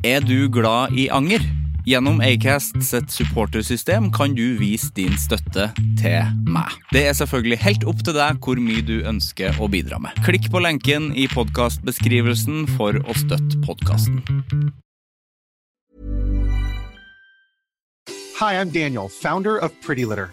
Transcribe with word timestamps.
Er 0.00 0.20
du 0.24 0.48
glad 0.48 0.94
i 0.96 1.10
anger? 1.12 1.42
Gjennom 1.84 2.22
Acast 2.24 2.78
sitt 2.80 3.10
supportersystem 3.12 4.06
kan 4.16 4.32
du 4.32 4.56
vise 4.56 4.88
din 4.96 5.12
støtte 5.20 5.66
til 6.00 6.30
meg. 6.48 6.72
Det 6.88 7.02
er 7.10 7.12
selvfølgelig 7.18 7.58
helt 7.60 7.84
opp 7.84 8.00
til 8.06 8.16
deg 8.16 8.40
hvor 8.40 8.56
mye 8.64 8.80
du 8.80 9.02
ønsker 9.04 9.60
å 9.60 9.68
bidra 9.68 10.00
med. 10.00 10.16
Klikk 10.24 10.48
på 10.48 10.64
lenken 10.64 11.10
i 11.12 11.28
podkastbeskrivelsen 11.28 12.64
for 12.78 12.96
å 12.96 13.18
støtte 13.18 13.60
podkasten. 13.66 14.24
Hi, 18.40 18.56
I'm 18.56 18.72
Daniel, 18.72 19.12
founder 19.12 19.58
of 19.60 19.76
Pretty 19.84 20.08
Litter. 20.08 20.32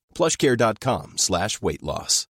plushcare.com 0.17 1.17
slash 1.17 1.61
weight 1.61 1.83
loss. 1.83 2.27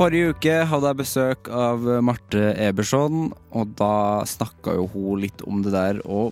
Forrige 0.00 0.30
uke 0.32 0.52
hadde 0.64 0.88
jeg 0.88 0.96
besøk 0.96 1.48
av 1.52 1.82
Marte 2.00 2.54
Eberson, 2.56 3.34
og 3.52 3.74
da 3.76 4.22
snakka 4.24 4.72
jo 4.78 4.86
hun 4.94 5.20
litt 5.20 5.42
om 5.44 5.58
det 5.60 5.74
der 5.74 6.00
å, 6.08 6.30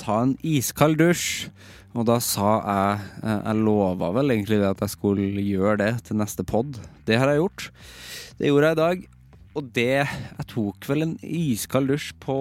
ta 0.00 0.22
en 0.22 0.32
iskald 0.40 0.96
dusj. 0.96 1.50
Og 1.98 2.06
da 2.06 2.20
sa 2.22 2.50
jeg 2.62 3.24
Jeg 3.26 3.62
lova 3.64 4.12
vel 4.14 4.34
egentlig 4.34 4.60
at 4.62 4.82
jeg 4.84 4.94
skulle 4.94 5.42
gjøre 5.42 5.78
det 5.82 5.92
til 6.06 6.20
neste 6.20 6.44
pod. 6.46 6.78
Det 7.06 7.18
har 7.18 7.32
jeg 7.32 7.42
gjort. 7.42 7.70
Det 8.38 8.50
gjorde 8.50 8.68
jeg 8.70 8.78
i 8.78 8.80
dag. 8.80 9.06
Og 9.58 9.70
det 9.74 9.86
Jeg 10.06 10.46
tok 10.54 10.88
vel 10.88 11.06
en 11.08 11.16
iskald 11.26 11.90
dusj 11.90 12.12
på 12.22 12.38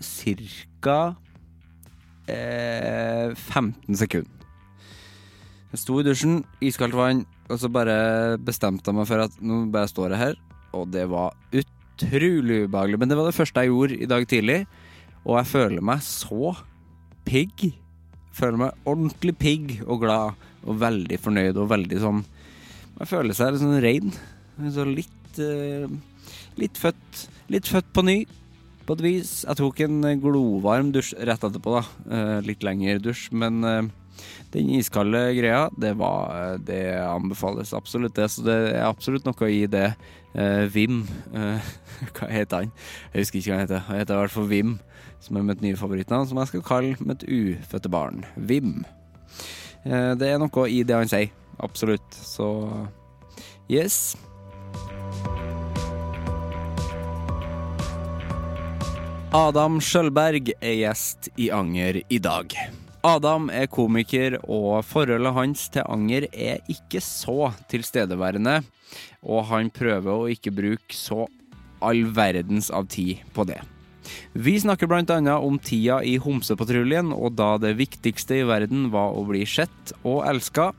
ca. 0.00 0.98
Eh, 2.28 3.32
15 3.34 3.96
sekunder. 3.96 4.30
Jeg 5.74 5.80
sto 5.82 5.96
i 5.98 6.04
dusjen, 6.06 6.44
iskaldt 6.62 6.94
vann, 6.94 7.24
og 7.50 7.58
så 7.58 7.68
bare 7.68 8.38
bestemte 8.38 8.92
jeg 8.92 8.94
meg 8.94 9.08
for 9.10 9.24
at 9.24 9.40
nå 9.42 9.64
bare 9.74 9.90
står 9.90 10.14
jeg 10.14 10.20
her. 10.20 10.36
Og 10.76 10.86
det 10.94 11.08
var 11.10 11.34
utrolig 11.50 12.64
ubehagelig. 12.68 13.00
Men 13.00 13.10
det 13.10 13.18
var 13.18 13.26
det 13.26 13.34
første 13.34 13.64
jeg 13.64 13.72
gjorde 13.72 13.98
i 13.98 14.10
dag 14.10 14.28
tidlig. 14.28 14.60
Og 15.24 15.40
jeg 15.40 15.50
føler 15.50 15.84
meg 15.84 16.04
så 16.06 16.54
pigg. 17.26 17.72
Føler 18.34 18.60
meg 18.60 18.86
ordentlig 18.88 19.34
pigg 19.38 19.74
og 19.84 20.02
glad 20.02 20.40
og 20.64 20.78
veldig 20.80 21.18
fornøyd 21.20 21.58
og 21.60 21.68
veldig 21.70 21.98
sånn 22.02 22.22
Jeg 22.98 23.10
føler 23.10 23.36
seg 23.36 23.52
litt 23.52 23.62
sånn 23.62 23.82
rein. 23.84 24.14
Så 24.74 24.86
litt 24.88 25.40
uh, 25.42 25.86
Litt 26.60 26.80
født 26.80 27.26
Litt 27.52 27.68
født 27.68 27.90
på 27.94 28.04
ny, 28.06 28.16
på 28.88 28.96
et 28.96 29.02
vis. 29.04 29.32
Jeg 29.44 29.58
tok 29.58 29.82
en 29.84 29.98
glovarm 30.22 30.94
dusj 30.94 31.12
rett 31.28 31.44
etterpå, 31.44 31.74
da. 31.76 31.82
Uh, 32.08 32.38
litt 32.46 32.64
lengre 32.64 32.96
dusj, 33.04 33.26
men 33.36 33.60
eh, 33.68 33.82
den 34.54 34.70
iskalde 34.76 35.20
greia, 35.34 35.68
det 35.76 35.94
var 35.98 36.58
Det 36.62 36.82
anbefales 37.02 37.74
absolutt, 37.74 38.14
det. 38.14 38.28
Så 38.30 38.44
det 38.46 38.56
er 38.74 38.86
absolutt 38.86 39.26
noe 39.26 39.50
i 39.50 39.64
det. 39.66 39.94
Eh, 40.34 40.66
Vim 40.70 41.04
eh, 41.34 41.62
Hva 42.16 42.28
heter 42.30 42.64
han? 42.64 42.72
Jeg 43.12 43.24
husker 43.24 43.38
ikke 43.38 43.52
hva 43.52 43.58
han 43.58 43.66
heter. 43.66 43.86
Han 43.88 44.02
heter 44.02 44.14
i 44.14 44.22
hvert 44.24 44.34
fall 44.34 44.50
Vim, 44.50 44.76
som 45.22 45.38
er 45.38 45.46
mitt 45.46 45.62
nye 45.64 45.78
favorittnavn, 45.78 46.28
som 46.30 46.42
jeg 46.42 46.52
skal 46.52 46.66
kalle 46.66 47.06
mitt 47.06 47.26
ufødte 47.26 47.90
barn. 47.90 48.24
Vim. 48.36 48.84
Eh, 49.84 50.12
det 50.18 50.30
er 50.30 50.38
noe 50.42 50.68
i 50.70 50.82
det 50.86 50.98
han 50.98 51.10
sier. 51.10 51.32
Absolutt. 51.62 52.14
Så 52.14 52.46
yes. 53.70 54.16
Adam 59.34 59.80
Skjølberg 59.82 60.52
er 60.60 60.78
gjest 60.78 61.32
i 61.42 61.50
Anger 61.50 62.04
i 62.06 62.22
dag. 62.22 62.54
Adam 63.04 63.50
er 63.52 63.68
komiker, 63.68 64.38
og 64.48 64.80
forholdet 64.88 65.34
hans 65.36 65.66
til 65.74 65.84
anger 65.92 66.24
er 66.32 66.64
ikke 66.72 67.02
så 67.04 67.50
tilstedeværende. 67.68 68.62
Og 69.28 69.44
han 69.50 69.68
prøver 69.74 70.12
å 70.14 70.30
ikke 70.32 70.54
bruke 70.54 70.96
så 70.96 71.26
all 71.84 72.06
verdens 72.16 72.70
av 72.72 72.88
tid 72.88 73.20
på 73.36 73.44
det. 73.48 73.60
Vi 74.32 74.56
snakker 74.60 74.88
bl.a. 74.88 75.36
om 75.36 75.58
tida 75.60 76.00
i 76.04 76.16
Homsepatruljen, 76.20 77.12
og 77.12 77.36
da 77.36 77.54
det 77.60 77.76
viktigste 77.76 78.40
i 78.40 78.48
verden 78.48 78.88
var 78.94 79.12
å 79.12 79.24
bli 79.28 79.44
sett 79.48 79.94
og 80.02 80.24
elska. 80.28 80.72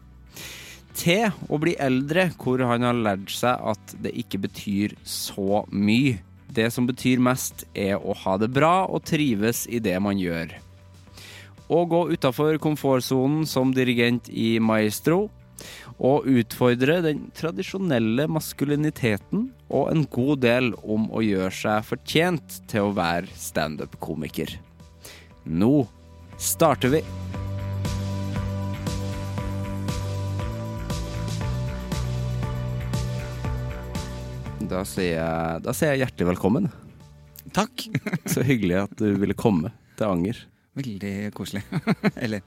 Til 0.95 1.29
å 1.51 1.59
bli 1.61 1.75
eldre, 1.77 2.31
hvor 2.41 2.63
han 2.65 2.85
har 2.87 2.97
lært 2.97 3.33
seg 3.33 3.61
at 3.73 3.97
det 4.01 4.15
ikke 4.17 4.45
betyr 4.47 4.97
så 5.05 5.65
mye. 5.69 6.17
Det 6.55 6.71
som 6.71 6.87
betyr 6.87 7.21
mest, 7.21 7.67
er 7.75 7.99
å 7.99 8.15
ha 8.23 8.37
det 8.41 8.53
bra 8.55 8.85
og 8.87 9.03
trives 9.05 9.65
i 9.67 9.83
det 9.83 9.97
man 10.01 10.17
gjør. 10.17 10.55
Å 11.65 11.81
gå 11.89 12.01
utafor 12.13 12.59
komfortsonen 12.61 13.45
som 13.49 13.73
dirigent 13.73 14.29
i 14.29 14.59
Maestro. 14.61 15.29
Og 15.97 16.27
utfordre 16.27 16.99
den 17.01 17.29
tradisjonelle 17.33 18.27
maskuliniteten 18.29 19.47
og 19.71 19.87
en 19.93 20.03
god 20.11 20.43
del 20.43 20.73
om 20.83 21.07
å 21.15 21.23
gjøre 21.23 21.53
seg 21.55 21.87
fortjent 21.87 22.59
til 22.69 22.89
å 22.89 22.95
være 22.97 23.31
standup-komiker. 23.39 24.51
Nå 25.47 25.87
starter 26.37 26.91
vi. 26.97 27.03
Da 34.65 34.81
sier 34.89 35.15
jeg, 35.15 35.61
da 35.63 35.73
sier 35.77 35.93
jeg 35.93 36.03
hjertelig 36.03 36.33
velkommen. 36.33 36.67
Takk. 37.55 37.87
Så 38.33 38.43
hyggelig 38.45 38.83
at 38.83 38.99
du 38.99 39.07
ville 39.21 39.37
komme 39.37 39.71
til 39.95 40.09
Anger. 40.09 40.43
Veldig 40.75 41.13
koselig. 41.37 41.63
Eller 42.23 42.43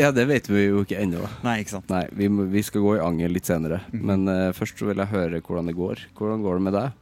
Ja, 0.00 0.10
det 0.10 0.24
vet 0.26 0.48
vi 0.50 0.64
jo 0.66 0.80
ikke 0.82 0.98
ennå. 0.98 1.22
Nei, 1.46 1.60
ikke 1.62 1.76
sant. 1.76 1.90
Nei, 1.92 2.06
vi, 2.18 2.26
må- 2.32 2.48
vi 2.50 2.62
skal 2.66 2.82
gå 2.82 2.96
i 2.98 3.02
Anger 3.04 3.30
litt 3.30 3.46
senere. 3.46 3.82
Men 3.94 4.26
eh, 4.28 4.48
først 4.56 4.80
så 4.80 4.88
vil 4.90 4.98
jeg 5.04 5.12
høre 5.12 5.38
hvordan 5.44 5.70
det 5.70 5.76
går. 5.78 6.02
Hvordan 6.18 6.42
går 6.44 6.58
det 6.58 6.64
med 6.66 6.76
deg? 6.78 6.96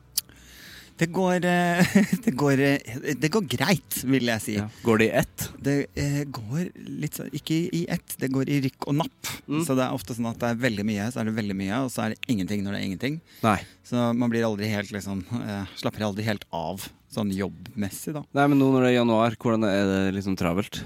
Det 0.98 1.06
går, 1.14 1.44
eh, 1.46 1.96
det 2.26 2.32
går, 2.36 2.60
eh, 2.66 2.98
det 3.22 3.30
går 3.32 3.46
greit, 3.54 4.00
vil 4.10 4.26
jeg 4.28 4.42
si. 4.44 4.56
Går 4.84 4.98
det 5.00 5.06
i 5.08 5.14
ett? 5.22 5.46
Det 5.62 5.76
eh, 5.94 6.20
går 6.26 6.64
litt 7.00 7.14
sånn 7.20 7.30
Ikke 7.38 7.54
i 7.78 7.84
ett, 7.94 8.16
det 8.18 8.32
går 8.34 8.50
i 8.50 8.58
rykk 8.66 8.88
og 8.90 8.98
napp. 8.98 9.32
Så 9.64 9.78
det 9.78 9.86
er 9.86 9.94
ofte 9.96 10.16
sånn 10.18 10.28
at 10.32 10.40
det 10.42 10.50
er 10.52 10.58
veldig 10.66 10.84
mye, 10.90 11.06
så 11.14 11.22
er 11.22 11.30
det 11.30 11.36
veldig 11.38 11.56
mye, 11.62 11.80
og 11.86 11.92
så 11.94 12.04
er 12.08 12.12
det 12.16 12.20
ingenting 12.34 12.66
når 12.66 12.74
det 12.76 12.80
er 12.82 12.88
ingenting. 12.90 13.20
Nei. 13.46 13.56
Så 13.88 14.08
man 14.18 14.28
blir 14.34 14.44
aldri 14.50 14.68
helt 14.74 14.90
liksom 14.92 15.22
eh, 15.38 15.70
Slapper 15.80 16.10
aldri 16.10 16.26
helt 16.28 16.44
av 16.52 16.90
sånn 17.12 17.30
jobbmessig, 17.32 18.12
da. 18.18 18.22
Nei, 18.36 18.46
men 18.52 18.58
nå 18.60 18.70
når 18.74 18.84
det 18.86 18.92
er 18.94 18.98
januar, 19.00 19.36
hvordan 19.40 19.64
er 19.68 19.84
det 19.88 20.00
liksom 20.18 20.36
travelt? 20.38 20.82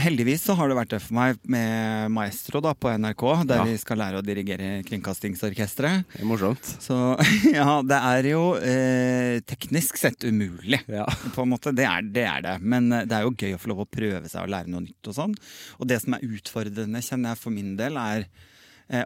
Heldigvis 0.00 0.40
så 0.46 0.54
har 0.56 0.70
det 0.70 0.76
vært 0.78 0.92
det 0.94 0.98
for 1.04 1.12
meg 1.18 1.40
med 1.52 2.08
Maestro 2.16 2.62
da 2.64 2.70
på 2.72 2.88
NRK, 2.96 3.24
der 3.50 3.58
Ja. 3.60 3.64
vi 3.68 3.74
skal 3.76 3.98
lære 4.00 4.22
å 4.22 4.24
dirigere 4.24 4.78
Kringkastingsorkesteret. 4.88 6.06
Det 6.14 6.22
er 6.22 6.28
morsomt. 6.30 6.64
Så 6.80 6.96
ja, 7.52 7.82
det 7.84 7.98
er 7.98 8.28
jo 8.30 8.40
eh, 8.64 9.42
teknisk 9.44 10.00
sett 10.00 10.24
umulig. 10.24 10.80
Ja. 10.88 11.04
På 11.36 11.44
en 11.44 11.52
måte, 11.52 11.74
det 11.76 11.84
er, 11.84 12.00
det 12.16 12.24
er 12.30 12.40
det. 12.46 12.56
Men 12.64 12.88
eh, 12.96 13.04
det 13.04 13.18
er 13.18 13.28
jo 13.28 13.34
gøy 13.36 13.58
å 13.58 13.60
få 13.60 13.74
lov 13.74 13.84
å 13.84 13.90
prøve 13.92 14.24
seg 14.32 14.40
å 14.46 14.52
lære 14.56 14.72
noe 14.72 14.86
nytt 14.86 15.12
og 15.12 15.18
sånn. 15.20 15.36
Og 15.76 15.86
det 15.92 16.00
som 16.00 16.16
er 16.16 16.24
utfordrende, 16.32 17.04
kjenner 17.04 17.34
jeg 17.34 17.42
for 17.44 17.52
min 17.52 17.74
del, 17.76 18.00
er 18.00 18.24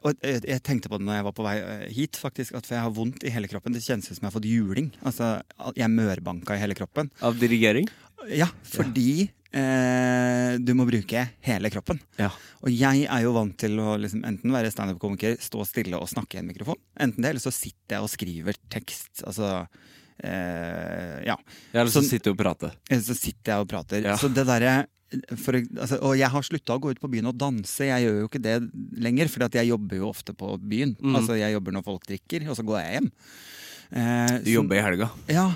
og 0.02 0.18
jeg, 0.26 0.60
tenkte 0.66 0.90
på 0.90 0.98
det 0.98 1.06
når 1.06 1.20
jeg 1.20 1.26
var 1.28 1.34
på 1.36 1.46
vei 1.46 1.56
eh, 1.62 1.86
hit, 1.94 2.18
faktisk, 2.18 2.56
at 2.58 2.66
for 2.66 2.78
jeg 2.78 2.86
har 2.86 2.94
vondt 2.94 3.24
i 3.24 3.32
hele 3.32 3.50
kroppen. 3.50 3.74
Det 3.76 3.84
kjennes 3.84 4.08
ut 4.08 4.16
som 4.16 4.24
jeg 4.24 4.30
har 4.30 4.36
fått 4.36 4.50
juling. 4.50 4.92
Altså, 5.06 5.38
Jeg 5.76 5.86
er 5.86 5.94
mørbanka 5.94 6.56
i 6.56 6.62
hele 6.62 6.76
kroppen. 6.78 7.10
Av 7.22 7.38
dirigering? 7.38 7.86
Ja, 8.34 8.48
fordi 8.66 9.28
eh, 9.54 10.56
du 10.58 10.74
må 10.76 10.86
bruke 10.88 11.22
hele 11.46 11.70
kroppen. 11.72 12.00
Ja. 12.18 12.32
Og 12.64 12.74
jeg 12.74 13.06
er 13.06 13.22
jo 13.24 13.36
vant 13.36 13.54
til 13.60 13.78
å 13.80 13.94
liksom, 14.00 14.24
enten 14.26 14.54
være 14.54 14.72
standup-komiker, 14.74 15.38
stå 15.42 15.64
stille 15.68 16.00
og 16.00 16.10
snakke 16.10 16.38
i 16.38 16.42
en 16.42 16.50
mikrofon. 16.50 16.80
Enten 16.98 17.22
det, 17.22 17.32
eller 17.32 17.44
så 17.44 17.54
sitter 17.54 17.98
jeg 17.98 18.08
og 18.08 18.12
skriver 18.12 18.58
tekst. 18.74 19.22
Altså 19.22 19.52
eh, 20.18 21.22
ja. 21.30 21.38
Eller 21.72 21.94
så 21.94 22.02
sitter 22.02 22.32
du 22.32 22.36
og 22.36 22.42
prater. 22.42 22.74
Eller 22.90 23.06
så 23.06 23.16
sitter 23.18 23.54
jeg 23.54 23.66
og 23.66 23.70
prater. 23.70 24.02
Ja. 24.10 24.18
Så 24.18 24.32
det 24.34 24.48
derre 24.48 24.80
for, 25.40 25.56
altså, 25.56 25.98
og 26.04 26.16
jeg 26.18 26.28
har 26.28 26.42
slutta 26.44 26.74
å 26.76 26.80
gå 26.84 26.90
ut 26.92 27.00
på 27.00 27.08
byen 27.10 27.30
og 27.30 27.38
danse. 27.40 27.86
Jeg 27.88 28.04
gjør 28.04 28.18
jo 28.22 28.28
ikke 28.28 28.42
det 28.44 28.56
lenger, 29.00 29.28
for 29.32 29.46
jeg 29.48 29.70
jobber 29.70 29.96
jo 29.96 30.08
ofte 30.10 30.34
på 30.36 30.50
byen. 30.60 30.96
Mm. 31.00 31.14
Altså 31.16 31.38
Jeg 31.38 31.54
jobber 31.56 31.72
når 31.72 31.84
folk 31.86 32.04
drikker, 32.06 32.48
og 32.50 32.56
så 32.58 32.64
går 32.68 32.80
jeg 32.82 32.92
hjem. 32.98 33.10
Eh, 33.88 34.38
Du 34.44 34.50
så- 34.50 34.54
jobber 34.58 34.76
i 34.76 34.82
helga. 34.84 35.10
Ja, 35.28 35.46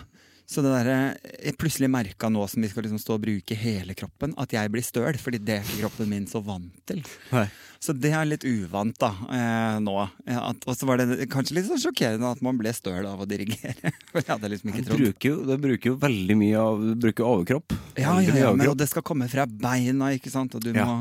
så 0.52 0.62
det 0.64 0.70
der, 0.76 1.16
Jeg 1.42 1.56
plutselig 1.58 1.88
merka 1.90 2.28
nå 2.30 2.44
som 2.50 2.62
vi 2.62 2.68
skal 2.68 2.84
liksom 2.86 3.00
stå 3.00 3.16
og 3.16 3.24
bruke 3.24 3.56
hele 3.58 3.96
kroppen, 3.98 4.34
at 4.38 4.52
jeg 4.52 4.70
blir 4.74 4.84
støl. 4.84 5.16
Fordi 5.18 5.40
det 5.42 5.58
er 5.58 5.64
ikke 5.66 5.82
kroppen 5.86 6.10
min 6.12 6.26
så 6.30 6.42
vant 6.44 6.70
til. 6.86 7.00
Nei. 7.32 7.46
Så 7.82 7.90
det 7.98 8.12
er 8.14 8.28
litt 8.30 8.44
uvant 8.46 8.94
da, 9.02 9.08
eh, 9.34 9.78
nå. 9.82 9.94
Og 9.98 10.76
så 10.78 10.86
var 10.86 11.00
det 11.02 11.26
kanskje 11.32 11.56
litt 11.56 11.66
sånn 11.66 11.80
sjokkerende 11.82 12.28
at 12.30 12.42
man 12.46 12.54
ble 12.60 12.70
støl 12.76 13.08
av 13.10 13.24
å 13.24 13.26
dirigere. 13.26 13.90
For 14.12 14.20
jeg 14.20 14.28
hadde 14.30 14.50
liksom 14.52 14.70
ikke 14.70 14.84
trodd. 14.86 15.00
du 15.02 15.56
bruker 15.64 15.90
jo 15.90 15.96
veldig 16.04 16.36
mye 16.38 16.60
av 16.62 16.84
bruker 17.02 17.26
overkropp. 17.26 17.74
Ja, 17.98 18.14
ja, 18.22 18.36
ja, 18.38 18.52
men, 18.54 18.68
og 18.70 18.76
det 18.78 18.86
skal 18.92 19.02
komme 19.02 19.26
fra 19.32 19.48
beina, 19.50 20.12
ikke 20.14 20.30
sant. 20.30 20.54
Og 20.54 20.62
du 20.62 20.70
Ja. 20.76 20.84
må, 20.86 21.00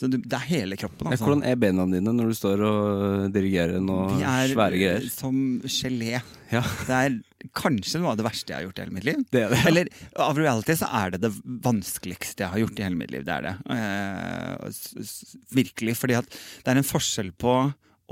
så 0.00 0.08
du, 0.10 0.16
det 0.16 0.32
er 0.38 0.46
hele 0.48 0.78
kroppen, 0.80 1.10
altså. 1.12 1.26
Hvordan 1.28 1.44
er 1.44 1.60
beina 1.60 1.84
dine 1.92 2.16
når 2.16 2.32
du 2.32 2.38
står 2.40 2.64
og 2.70 3.28
dirigerer 3.36 3.84
noe 3.84 4.08
De 4.16 4.24
er 4.24 4.54
svære 4.56 4.80
greier? 4.80 5.10
som 5.12 5.60
gelé. 5.68 6.22
Ja, 6.54 6.62
Det 6.88 6.96
er 7.02 7.20
kanskje 7.52 8.00
noe 8.00 8.12
av 8.14 8.18
det 8.20 8.24
verste 8.26 8.52
jeg 8.52 8.56
har 8.60 8.66
gjort 8.68 8.78
i 8.78 8.84
hele 8.84 8.94
mitt 8.96 9.04
liv. 9.08 9.22
det 9.34 9.42
er 9.44 9.50
det. 9.52 9.62
Eller 9.70 9.88
av 10.24 10.38
reality 10.38 10.76
så 10.80 10.88
er 11.02 11.14
det 11.14 11.20
det 11.26 11.32
vanskeligste 11.64 12.44
jeg 12.46 12.52
har 12.54 12.62
gjort 12.64 12.78
i 12.80 12.86
hele 12.86 13.00
mitt 13.00 13.12
liv. 13.14 13.24
Det 13.26 13.34
er 13.36 13.48
det. 13.48 13.54
Eh, 13.74 15.04
virkelig. 15.54 15.96
Fordi 16.00 16.18
at 16.20 16.30
det 16.64 16.72
er 16.74 16.80
en 16.80 16.88
forskjell 16.88 17.32
på 17.40 17.56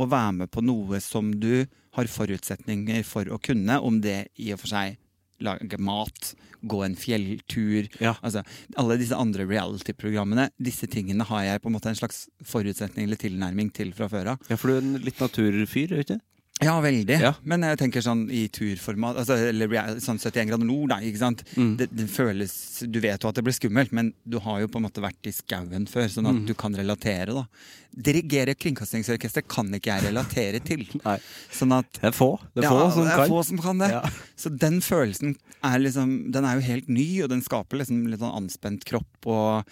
å 0.00 0.08
være 0.08 0.32
med 0.43 0.50
på 0.52 0.64
noe 0.64 1.00
som 1.05 1.32
du 1.40 1.64
har 1.96 2.08
forutsetninger 2.08 3.02
for 3.05 3.29
å 3.29 3.40
kunne, 3.43 3.76
om 3.84 4.00
det 4.05 4.26
i 4.40 4.52
og 4.55 4.62
for 4.62 4.73
seg 4.73 4.99
lage 5.43 5.79
mat, 5.82 6.34
gå 6.62 6.84
en 6.87 6.94
fjelltur 6.94 7.88
Ja. 7.99 8.12
altså, 8.23 8.44
Alle 8.79 8.96
disse 9.00 9.17
andre 9.19 9.43
reality-programmene, 9.49 10.50
disse 10.62 10.87
tingene 10.87 11.26
har 11.26 11.43
jeg 11.49 11.62
på 11.64 11.69
en 11.69 11.75
måte 11.75 11.90
en 11.90 11.99
slags 11.99 12.29
forutsetning 12.46 13.08
eller 13.08 13.19
tilnærming 13.19 13.73
til 13.75 13.90
fra 13.96 14.06
før 14.08 14.34
av. 14.34 14.44
Ja, 14.49 14.56
for 14.56 14.70
du 14.70 14.76
er 14.76 14.84
en 14.84 15.00
litt 15.02 15.19
naturfyr, 15.19 15.88
du 15.90 15.99
ikke? 15.99 16.20
Ja, 16.64 16.75
veldig. 16.85 17.17
Ja. 17.20 17.32
Men 17.44 17.62
jeg 17.67 17.79
tenker 17.81 18.05
sånn 18.05 18.25
i 18.31 18.47
turformat, 18.53 19.17
altså, 19.23 19.37
eller 19.50 19.69
sånn 20.03 20.19
71 20.23 20.49
grader 20.50 20.64
nord, 20.69 20.88
da, 20.94 20.99
ikke 21.03 21.19
sant. 21.20 21.44
Mm. 21.56 21.76
Det, 21.81 21.88
det 21.93 22.06
føles 22.12 22.55
Du 22.91 22.99
vet 23.03 23.23
jo 23.23 23.29
at 23.31 23.38
det 23.38 23.44
blir 23.47 23.56
skummelt, 23.56 23.93
men 23.93 24.12
du 24.25 24.38
har 24.44 24.61
jo 24.62 24.69
på 24.73 24.79
en 24.81 24.87
måte 24.88 25.03
vært 25.05 25.26
i 25.31 25.35
skauen 25.37 25.87
før, 25.91 26.09
sånn 26.12 26.26
Mm. 26.29 26.43
at 26.43 26.47
du 26.47 26.55
kan 26.55 26.75
relatere, 26.79 27.35
da. 27.35 27.47
Dirigere 27.93 28.55
kringkastingsorkester 28.56 29.43
kan 29.47 29.69
ikke 29.76 29.91
jeg 29.93 30.06
relatere 30.09 30.61
til. 30.64 30.87
Nei. 31.05 31.19
Sånn 31.53 31.75
at 31.76 31.91
Det 32.00 32.09
er 32.09 32.17
få. 32.17 32.31
Det 32.55 32.62
er 32.65 32.69
ja, 32.69 32.73
få 32.73 32.91
som 32.94 33.05
det 33.05 33.12
er 33.12 33.20
kan. 33.23 33.32
få 33.35 33.43
som 33.50 33.58
kan 33.67 33.82
det. 33.82 33.91
Ja. 33.93 34.03
Så 34.37 34.53
den 34.56 34.81
følelsen 34.81 35.35
er 35.62 35.79
liksom 35.82 36.32
Den 36.32 36.44
er 36.49 36.56
jo 36.58 36.67
helt 36.70 36.88
ny, 36.88 37.06
og 37.23 37.29
den 37.35 37.43
skaper 37.44 37.82
liksom 37.82 38.06
litt 38.08 38.23
sånn 38.23 38.32
anspent 38.38 38.87
kropp 38.88 39.29
og 39.29 39.69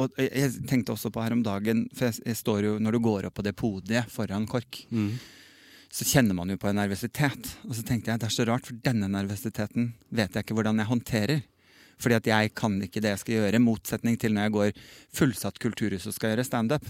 Og 0.00 0.16
jeg 0.20 0.30
jeg 0.36 0.64
tenkte 0.68 0.92
også 0.94 1.10
på 1.12 1.22
her 1.24 1.32
om 1.36 1.42
dagen, 1.44 1.86
for 1.96 2.08
jeg, 2.10 2.20
jeg 2.26 2.36
står 2.38 2.64
jo 2.66 2.72
Når 2.78 2.92
du 2.96 3.00
går 3.04 3.28
opp 3.28 3.34
på 3.40 3.44
det 3.46 3.54
podiet 3.56 4.10
foran 4.12 4.46
KORK, 4.46 4.84
Mm. 4.90 5.12
så 5.90 6.04
kjenner 6.06 6.34
man 6.34 6.48
jo 6.50 6.56
på 6.56 6.68
en 6.70 6.76
nervøsitet. 6.78 7.56
Og 7.66 7.74
så 7.74 7.82
tenkte 7.82 8.10
jeg 8.12 8.20
det 8.20 8.28
er 8.28 8.36
så 8.36 8.46
rart, 8.46 8.66
for 8.66 8.74
denne 8.84 9.08
nervøsiteten 9.10 9.92
vet 10.12 10.32
jeg 10.34 10.44
ikke 10.44 10.54
hvordan 10.54 10.78
jeg 10.78 10.86
håndterer. 10.86 11.42
Fordi 12.00 12.14
at 12.14 12.26
jeg 12.30 12.54
kan 12.54 12.80
ikke 12.82 13.00
det 13.02 13.10
jeg 13.10 13.18
skal 13.18 13.34
gjøre, 13.34 13.58
motsetning 13.60 14.16
til 14.18 14.32
når 14.32 14.42
jeg 14.46 14.52
går 14.52 14.70
fullsatt 15.12 15.58
kulturhus 15.60 16.06
og 16.06 16.14
skal 16.14 16.30
gjøre 16.32 16.44
standup. 16.46 16.84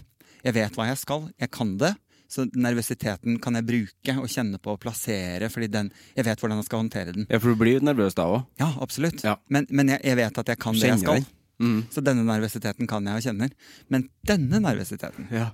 Jeg 0.45 0.55
vet 0.55 0.77
hva 0.77 0.87
jeg 0.87 0.99
skal, 1.01 1.31
jeg 1.41 1.51
kan 1.51 1.77
det. 1.79 1.95
Så 2.31 2.45
nervøsiteten 2.55 3.41
kan 3.43 3.59
jeg 3.59 3.67
bruke 3.67 4.15
og 4.23 4.29
kjenne 4.31 4.61
på 4.63 4.77
og 4.77 4.81
plassere, 4.85 5.49
fordi 5.51 5.67
den, 5.75 5.89
jeg 6.15 6.29
vet 6.29 6.39
hvordan 6.43 6.61
jeg 6.63 6.69
skal 6.69 6.85
håndtere 6.85 7.15
den. 7.17 7.27
Ja, 7.29 7.41
for 7.43 7.51
du 7.51 7.59
blir 7.59 7.83
nervøs 7.83 8.15
da 8.19 8.29
òg. 8.31 8.45
Ja, 8.63 8.69
absolutt. 8.85 9.25
Ja. 9.27 9.37
Men, 9.51 9.67
men 9.71 9.91
jeg, 9.97 10.05
jeg 10.07 10.21
vet 10.21 10.39
at 10.45 10.53
jeg 10.55 10.61
kan 10.63 10.79
det 10.79 10.93
jeg 10.93 11.01
skal. 11.03 11.25
Mm. 11.61 11.81
Så 11.93 12.01
denne 12.07 12.23
nervøsiteten 12.25 12.87
kan 12.89 13.05
jeg 13.11 13.19
og 13.21 13.27
kjenner. 13.27 13.51
Men 13.93 14.07
denne 14.27 14.63
nervøsiteten, 14.63 15.27
Ja. 15.35 15.51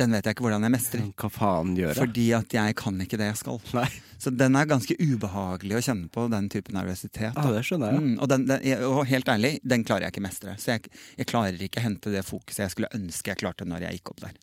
den 0.00 0.10
vet 0.16 0.24
jeg 0.26 0.34
ikke 0.34 0.42
hvordan 0.48 0.64
jeg 0.66 0.72
mestrer. 0.74 1.04
Hva 1.20 1.28
faen 1.30 1.76
gjør 1.78 1.92
jeg? 1.92 1.98
Fordi 2.00 2.24
at 2.40 2.56
jeg 2.56 2.74
kan 2.80 2.96
ikke 3.04 3.20
det 3.20 3.28
jeg 3.28 3.38
skal. 3.44 3.60
Nei. 3.76 3.84
Så 4.24 4.32
den 4.34 4.56
er 4.58 4.66
ganske 4.66 4.96
ubehagelig 4.98 5.76
å 5.76 5.82
kjenne 5.84 6.08
på, 6.10 6.24
den 6.32 6.48
type 6.50 6.72
nervøsitet. 6.74 7.36
Ja, 7.36 7.44
det 7.52 7.60
skjønner 7.68 7.92
jeg. 7.92 8.00
Mm, 8.00 8.16
og, 8.18 8.26
den, 8.32 8.48
den, 8.48 8.82
og 8.88 9.04
helt 9.12 9.28
ærlig, 9.28 9.52
den 9.62 9.84
klarer 9.84 10.08
jeg 10.08 10.16
ikke 10.16 10.24
mestre. 10.24 10.56
Så 10.58 10.72
jeg, 10.74 10.88
jeg 11.20 11.28
klarer 11.30 11.60
ikke 11.68 11.84
hente 11.84 12.10
det 12.16 12.24
fokuset 12.26 12.64
jeg 12.64 12.74
skulle 12.74 12.90
ønske 12.96 13.30
jeg 13.34 13.42
klarte 13.44 13.68
når 13.68 13.86
jeg 13.86 14.00
gikk 14.00 14.14
opp 14.16 14.24
der. 14.24 14.34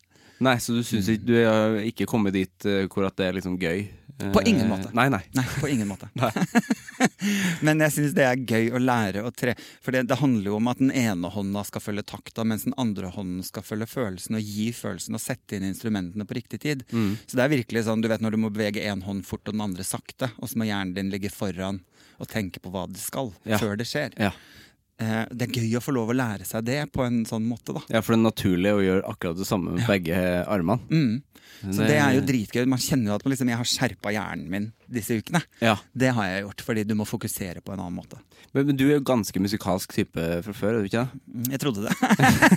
Nei, 0.42 0.56
så 0.58 0.74
du 0.74 0.82
syns 0.86 1.08
ikke 1.12 1.26
Du 1.28 1.34
har 1.44 1.76
ikke 1.86 2.06
kommet 2.10 2.34
dit 2.34 2.66
eh, 2.66 2.86
hvor 2.90 3.06
at 3.06 3.16
det 3.16 3.26
er 3.28 3.36
liksom 3.36 3.58
gøy? 3.60 3.84
På 4.32 4.40
Eh, 4.42 4.48
ingen 4.52 4.68
måte. 4.68 4.90
Nei, 4.94 5.08
nei. 5.08 5.22
Nei, 5.34 5.44
på 5.60 5.68
ingen 5.68 5.88
måte. 5.88 6.08
Men 7.66 7.80
jeg 7.82 7.94
syns 7.96 8.14
det 8.16 8.26
er 8.26 8.38
gøy 8.38 8.70
å 8.76 8.80
lære 8.82 9.22
å 9.26 9.32
tre. 9.34 9.54
For 9.82 9.94
det, 9.94 10.04
det 10.10 10.18
handler 10.20 10.52
jo 10.52 10.58
om 10.58 10.70
at 10.70 10.82
den 10.82 10.92
ene 10.94 11.30
hånda 11.32 11.64
skal 11.66 11.82
følge 11.84 12.04
takta, 12.06 12.44
mens 12.46 12.66
den 12.68 12.76
andre 12.80 13.10
hånden 13.14 13.42
skal 13.46 13.64
følge 13.66 13.88
følelsen 13.90 14.38
og 14.38 14.46
gi 14.46 14.68
følelsen 14.76 15.18
og 15.18 15.22
sette 15.24 15.56
inn 15.58 15.66
instrumentene 15.68 16.26
på 16.28 16.38
riktig 16.38 16.62
tid. 16.62 16.84
Mm. 16.92 17.16
Så 17.26 17.38
det 17.38 17.46
er 17.46 17.54
virkelig 17.56 17.86
sånn, 17.88 18.04
du 18.04 18.10
vet 18.12 18.22
når 18.24 18.36
du 18.36 18.42
må 18.44 18.52
bevege 18.54 18.84
én 18.86 19.02
hånd 19.06 19.26
fort 19.28 19.46
og 19.48 19.56
den 19.56 19.64
andre 19.64 19.86
sakte, 19.86 20.30
og 20.38 20.50
så 20.50 20.60
må 20.60 20.68
hjernen 20.68 20.94
din 20.98 21.12
ligge 21.14 21.32
foran 21.32 21.82
og 22.22 22.28
tenke 22.30 22.62
på 22.62 22.70
hva 22.70 22.86
det 22.90 23.00
skal, 23.02 23.32
Ja. 23.48 23.58
før 23.58 23.78
det 23.80 23.88
skjer. 23.90 24.14
Ja. 24.20 24.30
Eh, 25.02 25.18
det 25.34 25.48
er 25.48 25.58
gøy 25.62 25.76
å 25.78 25.82
få 25.82 25.94
lov 25.96 26.12
å 26.12 26.16
lære 26.16 26.46
seg 26.48 26.66
det 26.68 26.78
på 26.94 27.04
en 27.06 27.22
sånn 27.28 27.44
måte, 27.48 27.74
da. 27.76 27.82
ja, 27.90 28.02
for 28.02 28.14
det 28.14 28.20
er 28.20 28.26
naturlig 28.28 28.74
å 28.74 28.82
gjøre 28.84 29.14
akkurat 29.14 29.40
det 29.40 29.48
samme 29.48 29.76
med 29.76 29.88
begge 29.88 30.22
armene. 30.46 30.80
Mm. 30.92 31.20
Så 31.62 31.86
det 31.86 31.98
er 31.98 32.16
jo 32.16 32.22
dritgøy. 32.26 32.64
Man 32.66 32.80
kjenner 32.82 33.12
jo 33.12 33.16
at 33.18 33.24
man 33.24 33.34
liksom, 33.34 33.50
jeg 33.52 33.60
har 33.60 33.68
skjerpa 33.70 34.12
hjernen 34.14 34.48
min 34.50 34.70
disse 34.94 35.16
ukene. 35.18 35.40
Ja. 35.62 35.76
Det 35.96 36.10
har 36.14 36.28
jeg 36.28 36.44
gjort, 36.46 36.64
fordi 36.66 36.84
du 36.88 36.94
må 36.98 37.06
fokusere 37.08 37.62
på 37.64 37.72
en 37.74 37.80
annen 37.82 37.96
måte. 37.98 38.18
Men, 38.52 38.66
men 38.68 38.76
du 38.76 38.84
er 38.88 38.96
jo 38.98 39.04
ganske 39.08 39.40
musikalsk 39.40 39.94
type 39.96 40.24
fra 40.44 40.52
før, 40.56 40.76
er 40.76 40.84
du 40.84 40.88
ikke 40.90 41.02
det? 41.06 41.20
Mm, 41.32 41.50
Jeg 41.54 41.60
trodde 41.62 41.84
det. 41.86 41.94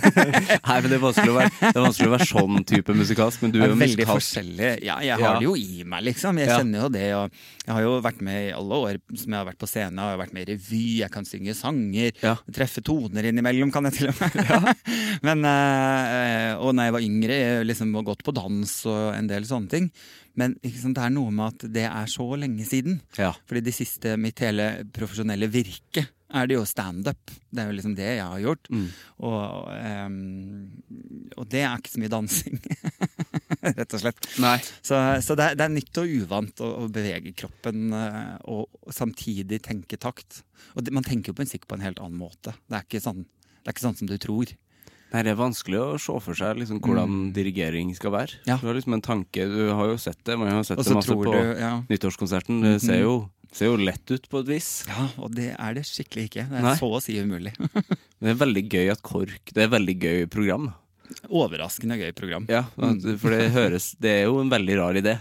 Nei, 0.66 0.76
men 0.82 0.90
det 0.92 0.98
er 0.98 1.04
være, 1.06 1.50
det 1.60 1.70
er 1.72 1.84
vanskelig 1.84 2.08
å 2.10 2.14
være 2.16 2.28
sånn 2.28 2.64
type 2.68 2.96
musikalsk, 2.96 3.44
men 3.44 3.54
du 3.54 3.60
er 3.60 3.66
er 3.66 3.72
jo 3.72 3.78
veldig 3.80 3.98
musikalsk. 4.02 4.16
forskjellig. 4.16 4.70
Ja, 4.86 4.98
jeg 5.04 5.16
har 5.16 5.24
Ja. 5.26 5.32
det 5.40 5.46
jo 5.48 5.54
i 5.56 5.84
meg, 5.88 6.04
liksom. 6.10 6.38
Jeg 6.42 6.50
kjenner 6.52 6.84
jo 6.84 6.90
det. 6.92 7.06
Og 7.16 7.30
jeg 7.66 7.72
har 7.74 7.82
jo 7.86 7.94
vært 8.04 8.20
med 8.26 8.48
i 8.48 8.52
alle 8.56 8.80
år 8.88 9.00
som 9.14 9.32
jeg 9.32 9.38
har 9.40 9.48
vært 9.48 9.60
på 9.62 9.70
scenen. 9.70 9.96
Jeg 10.02 10.12
har 10.16 10.20
vært 10.22 10.34
med 10.36 10.44
i 10.46 10.52
revy, 10.52 10.82
jeg 11.00 11.10
kan 11.14 11.24
synge 11.28 11.54
sanger. 11.56 12.12
Treffe 12.52 12.84
toner 12.86 13.30
innimellom, 13.30 13.72
kan 13.74 13.88
jeg 13.88 13.98
til 14.00 14.12
og 14.12 14.20
med. 14.20 14.84
Men, 15.26 15.44
øh, 15.48 16.52
og 16.60 16.74
når 16.76 16.90
jeg 16.90 16.96
var 16.98 17.06
yngre, 17.08 17.40
jeg 17.40 17.66
liksom 17.70 17.96
gått 18.06 18.22
på 18.26 18.34
dans 18.36 18.76
og 18.90 19.14
en 19.16 19.30
del 19.30 19.46
sånne 19.48 19.72
ting. 19.72 19.90
Men 20.36 20.58
ikke 20.60 20.82
sant, 20.82 20.98
det 20.98 21.06
er 21.06 21.14
noe 21.14 21.32
med 21.32 21.54
at 21.54 21.66
det 21.72 21.86
er 21.88 22.12
så 22.12 22.26
lenge 22.38 22.66
siden. 22.68 23.00
Ja. 23.16 23.32
Fordi 23.48 23.64
det 23.64 23.74
siste, 23.76 24.16
mitt 24.20 24.40
hele 24.44 24.68
profesjonelle 24.94 25.48
virke 25.52 26.06
er 26.36 26.48
det 26.48 26.56
jo 26.56 26.64
standup. 26.66 27.30
Det 27.50 27.62
er 27.62 27.70
jo 27.70 27.76
liksom 27.76 27.94
det 27.96 28.08
jeg 28.08 28.24
har 28.24 28.42
gjort. 28.42 28.70
Mm. 28.74 28.86
Og, 29.28 29.68
um, 30.06 31.30
og 31.36 31.48
det 31.52 31.62
er 31.62 31.78
ikke 31.78 31.92
så 31.92 32.02
mye 32.02 32.12
dansing, 32.12 32.58
rett 33.78 33.96
og 33.96 34.02
slett. 34.02 34.28
Nei. 34.42 34.56
Så, 34.80 34.98
så 35.24 35.38
det, 35.38 35.52
er, 35.52 35.58
det 35.58 35.66
er 35.66 35.74
nytt 35.76 36.02
og 36.02 36.16
uvant 36.20 36.64
å, 36.64 36.72
å 36.82 36.90
bevege 36.92 37.34
kroppen 37.38 37.94
eh, 37.96 38.34
og, 38.52 38.68
samtidig 38.92 39.62
tenke 39.64 39.98
takt. 40.02 40.42
Og 40.74 40.84
det, 40.84 40.94
man 40.94 41.06
tenker 41.06 41.32
jo 41.32 41.38
på 41.38 41.46
musikk 41.46 41.66
på 41.70 41.78
en 41.78 41.86
helt 41.86 42.02
annen 42.02 42.18
måte. 42.20 42.56
Det 42.66 42.80
er 42.80 42.88
ikke 42.88 43.04
sånn, 43.04 43.24
det 43.24 43.70
er 43.70 43.76
ikke 43.76 43.86
sånn 43.86 44.00
som 44.02 44.10
du 44.10 44.18
tror. 44.22 44.52
Nei, 45.12 45.22
det 45.22 45.32
er 45.32 45.38
vanskelig 45.38 45.78
å 45.78 45.86
se 46.02 46.16
for 46.22 46.38
seg 46.38 46.58
liksom, 46.60 46.80
hvordan 46.82 47.30
dirigering 47.36 47.92
skal 47.96 48.12
være. 48.14 48.40
Mm. 48.42 48.48
Ja. 48.50 48.56
Du 48.60 48.66
har 48.68 48.78
liksom 48.78 48.96
en 48.96 49.04
tanke, 49.06 49.46
du 49.48 49.60
har 49.70 49.92
jo 49.92 49.98
sett 50.02 50.18
det, 50.26 50.36
man 50.40 50.50
har 50.50 50.66
sett 50.66 50.82
det 50.82 50.96
masse 50.96 51.14
på 51.14 51.28
du 51.30 51.36
ja. 51.60 51.72
nyttårskonserten. 51.90 52.58
Det 52.64 52.74
ser 52.82 53.04
jo, 53.04 53.14
ser 53.54 53.70
jo 53.70 53.78
lett 53.80 54.10
ut 54.10 54.26
på 54.32 54.42
et 54.42 54.50
vis. 54.56 54.70
ja, 54.90 55.06
og 55.22 55.30
det 55.36 55.52
er 55.54 55.78
det 55.78 55.86
skikkelig 55.88 56.26
ikke. 56.30 56.48
Det 56.50 56.58
er 56.58 56.66
Nei. 56.66 56.74
så 56.80 56.90
å 56.90 57.02
si 57.04 57.18
umulig. 57.22 57.54
Det 58.16 58.30
er 58.32 58.36
veldig 58.40 58.62
gøy 58.72 58.86
at 58.88 59.02
KORK 59.04 59.50
Det 59.52 59.60
er 59.60 59.66
et 59.66 59.72
veldig 59.74 59.94
gøy 60.00 60.22
program. 60.32 60.70
Overraskende 61.28 61.98
gøy 62.00 62.14
program. 62.16 62.46
Ja, 62.50 62.62
For 62.72 63.34
det 63.34 63.50
høres 63.54 63.90
Det 64.00 64.08
er 64.22 64.22
jo 64.24 64.40
en 64.40 64.48
veldig 64.50 64.78
rar 64.80 64.96
idé. 64.98 65.18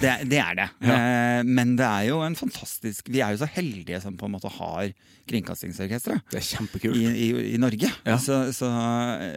Det, 0.00 0.12
det 0.30 0.38
er 0.40 0.56
det. 0.56 0.66
Eh, 0.80 1.40
men 1.46 1.74
det 1.78 1.86
er 1.86 2.06
jo 2.08 2.20
en 2.24 2.36
fantastisk 2.38 3.10
Vi 3.12 3.20
er 3.20 3.34
jo 3.34 3.40
så 3.42 3.48
heldige 3.52 4.00
som 4.02 4.16
på 4.16 4.28
en 4.28 4.34
måte 4.36 4.50
har 4.54 4.92
Kringkastingsorkesteret. 5.30 6.24
Det 6.32 6.40
er 6.40 6.46
kjempekult. 6.46 6.96
I, 6.96 7.04
i, 7.06 7.28
I 7.54 7.58
Norge. 7.60 7.90
Ja. 8.08 8.16
Så, 8.18 8.38
så 8.56 8.70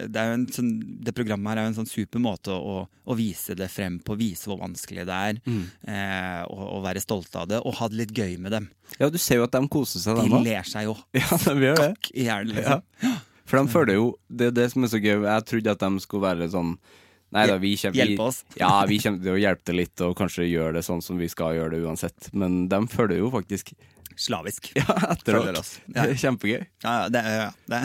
det, 0.07 0.17
er 0.17 0.31
jo 0.31 0.37
en 0.39 0.45
sånn, 0.55 0.71
det 1.05 1.13
programmet 1.13 1.51
her 1.51 1.61
er 1.61 1.67
jo 1.67 1.73
en 1.73 1.77
sånn 1.81 1.89
super 1.91 2.23
måte 2.23 2.55
å, 2.55 2.79
å 2.87 3.17
vise 3.19 3.53
det 3.59 3.67
frem 3.69 3.99
på. 4.01 4.17
Vise 4.17 4.49
hvor 4.49 4.61
vanskelig 4.63 5.05
det 5.09 5.19
er. 5.29 5.41
Mm. 5.45 5.67
Eh, 5.85 6.39
og, 6.47 6.63
og 6.79 6.81
være 6.87 7.03
stolt 7.03 7.35
av 7.37 7.51
det. 7.51 7.61
Og 7.61 7.77
ha 7.77 7.91
det 7.91 7.99
litt 7.99 8.15
gøy 8.17 8.39
med 8.41 8.55
dem. 8.55 8.71
Ja, 8.97 9.11
du 9.13 9.19
ser 9.21 9.41
jo 9.41 9.45
at 9.45 9.53
de 9.53 9.61
koser 9.71 10.01
seg, 10.01 10.17
De 10.23 10.31
de 10.33 10.41
ler 10.47 10.65
seg 10.67 10.89
jo 10.89 10.97
Ja, 11.19 11.37
de 11.45 11.53
gjør 11.67 11.79
det. 11.83 11.93
i 12.13 12.27
hjel. 12.27 12.49
Liksom. 12.53 12.83
For 13.49 13.59
de 13.59 13.71
føler 13.73 13.97
jo 13.97 14.09
Det 14.29 14.49
er 14.49 14.57
det 14.57 14.67
som 14.73 14.85
er 14.85 14.91
så 14.91 15.01
gøy. 15.01 15.15
Jeg 15.27 15.47
trodde 15.49 15.77
at 15.77 15.85
de 15.85 16.03
skulle 16.03 16.25
være 16.25 16.49
sånn 16.53 16.75
Nei 17.33 17.47
da, 17.49 17.57
vi 17.61 17.73
kommer 17.81 17.97
Hjelpe 18.01 18.27
oss. 18.29 18.43
Ja, 18.61 18.73
vi 18.89 18.99
kommer 19.03 19.23
til 19.25 19.33
å 19.33 19.39
hjelpe 19.41 19.65
til 19.69 19.79
litt 19.81 20.03
og 20.05 20.13
kanskje 20.19 20.45
gjøre 20.49 20.77
det 20.77 20.85
sånn 20.85 21.01
som 21.05 21.17
vi 21.21 21.29
skal 21.31 21.57
gjøre 21.57 21.75
det 21.75 21.81
uansett. 21.87 22.29
Men 22.33 22.67
de 22.71 22.81
følger 22.91 23.19
jo 23.23 23.31
faktisk 23.33 23.73
Slavisk. 24.15 24.67
Ja, 24.77 24.93
etter 25.15 25.39
Følger 25.39 25.57
oss. 25.57 25.71
Ja. 25.95 26.05
Kjempegøy. 26.13 26.59
Ja, 26.83 26.91
ja, 27.01 27.07
det, 27.09 27.23
ja, 27.33 27.47
det. 27.73 27.79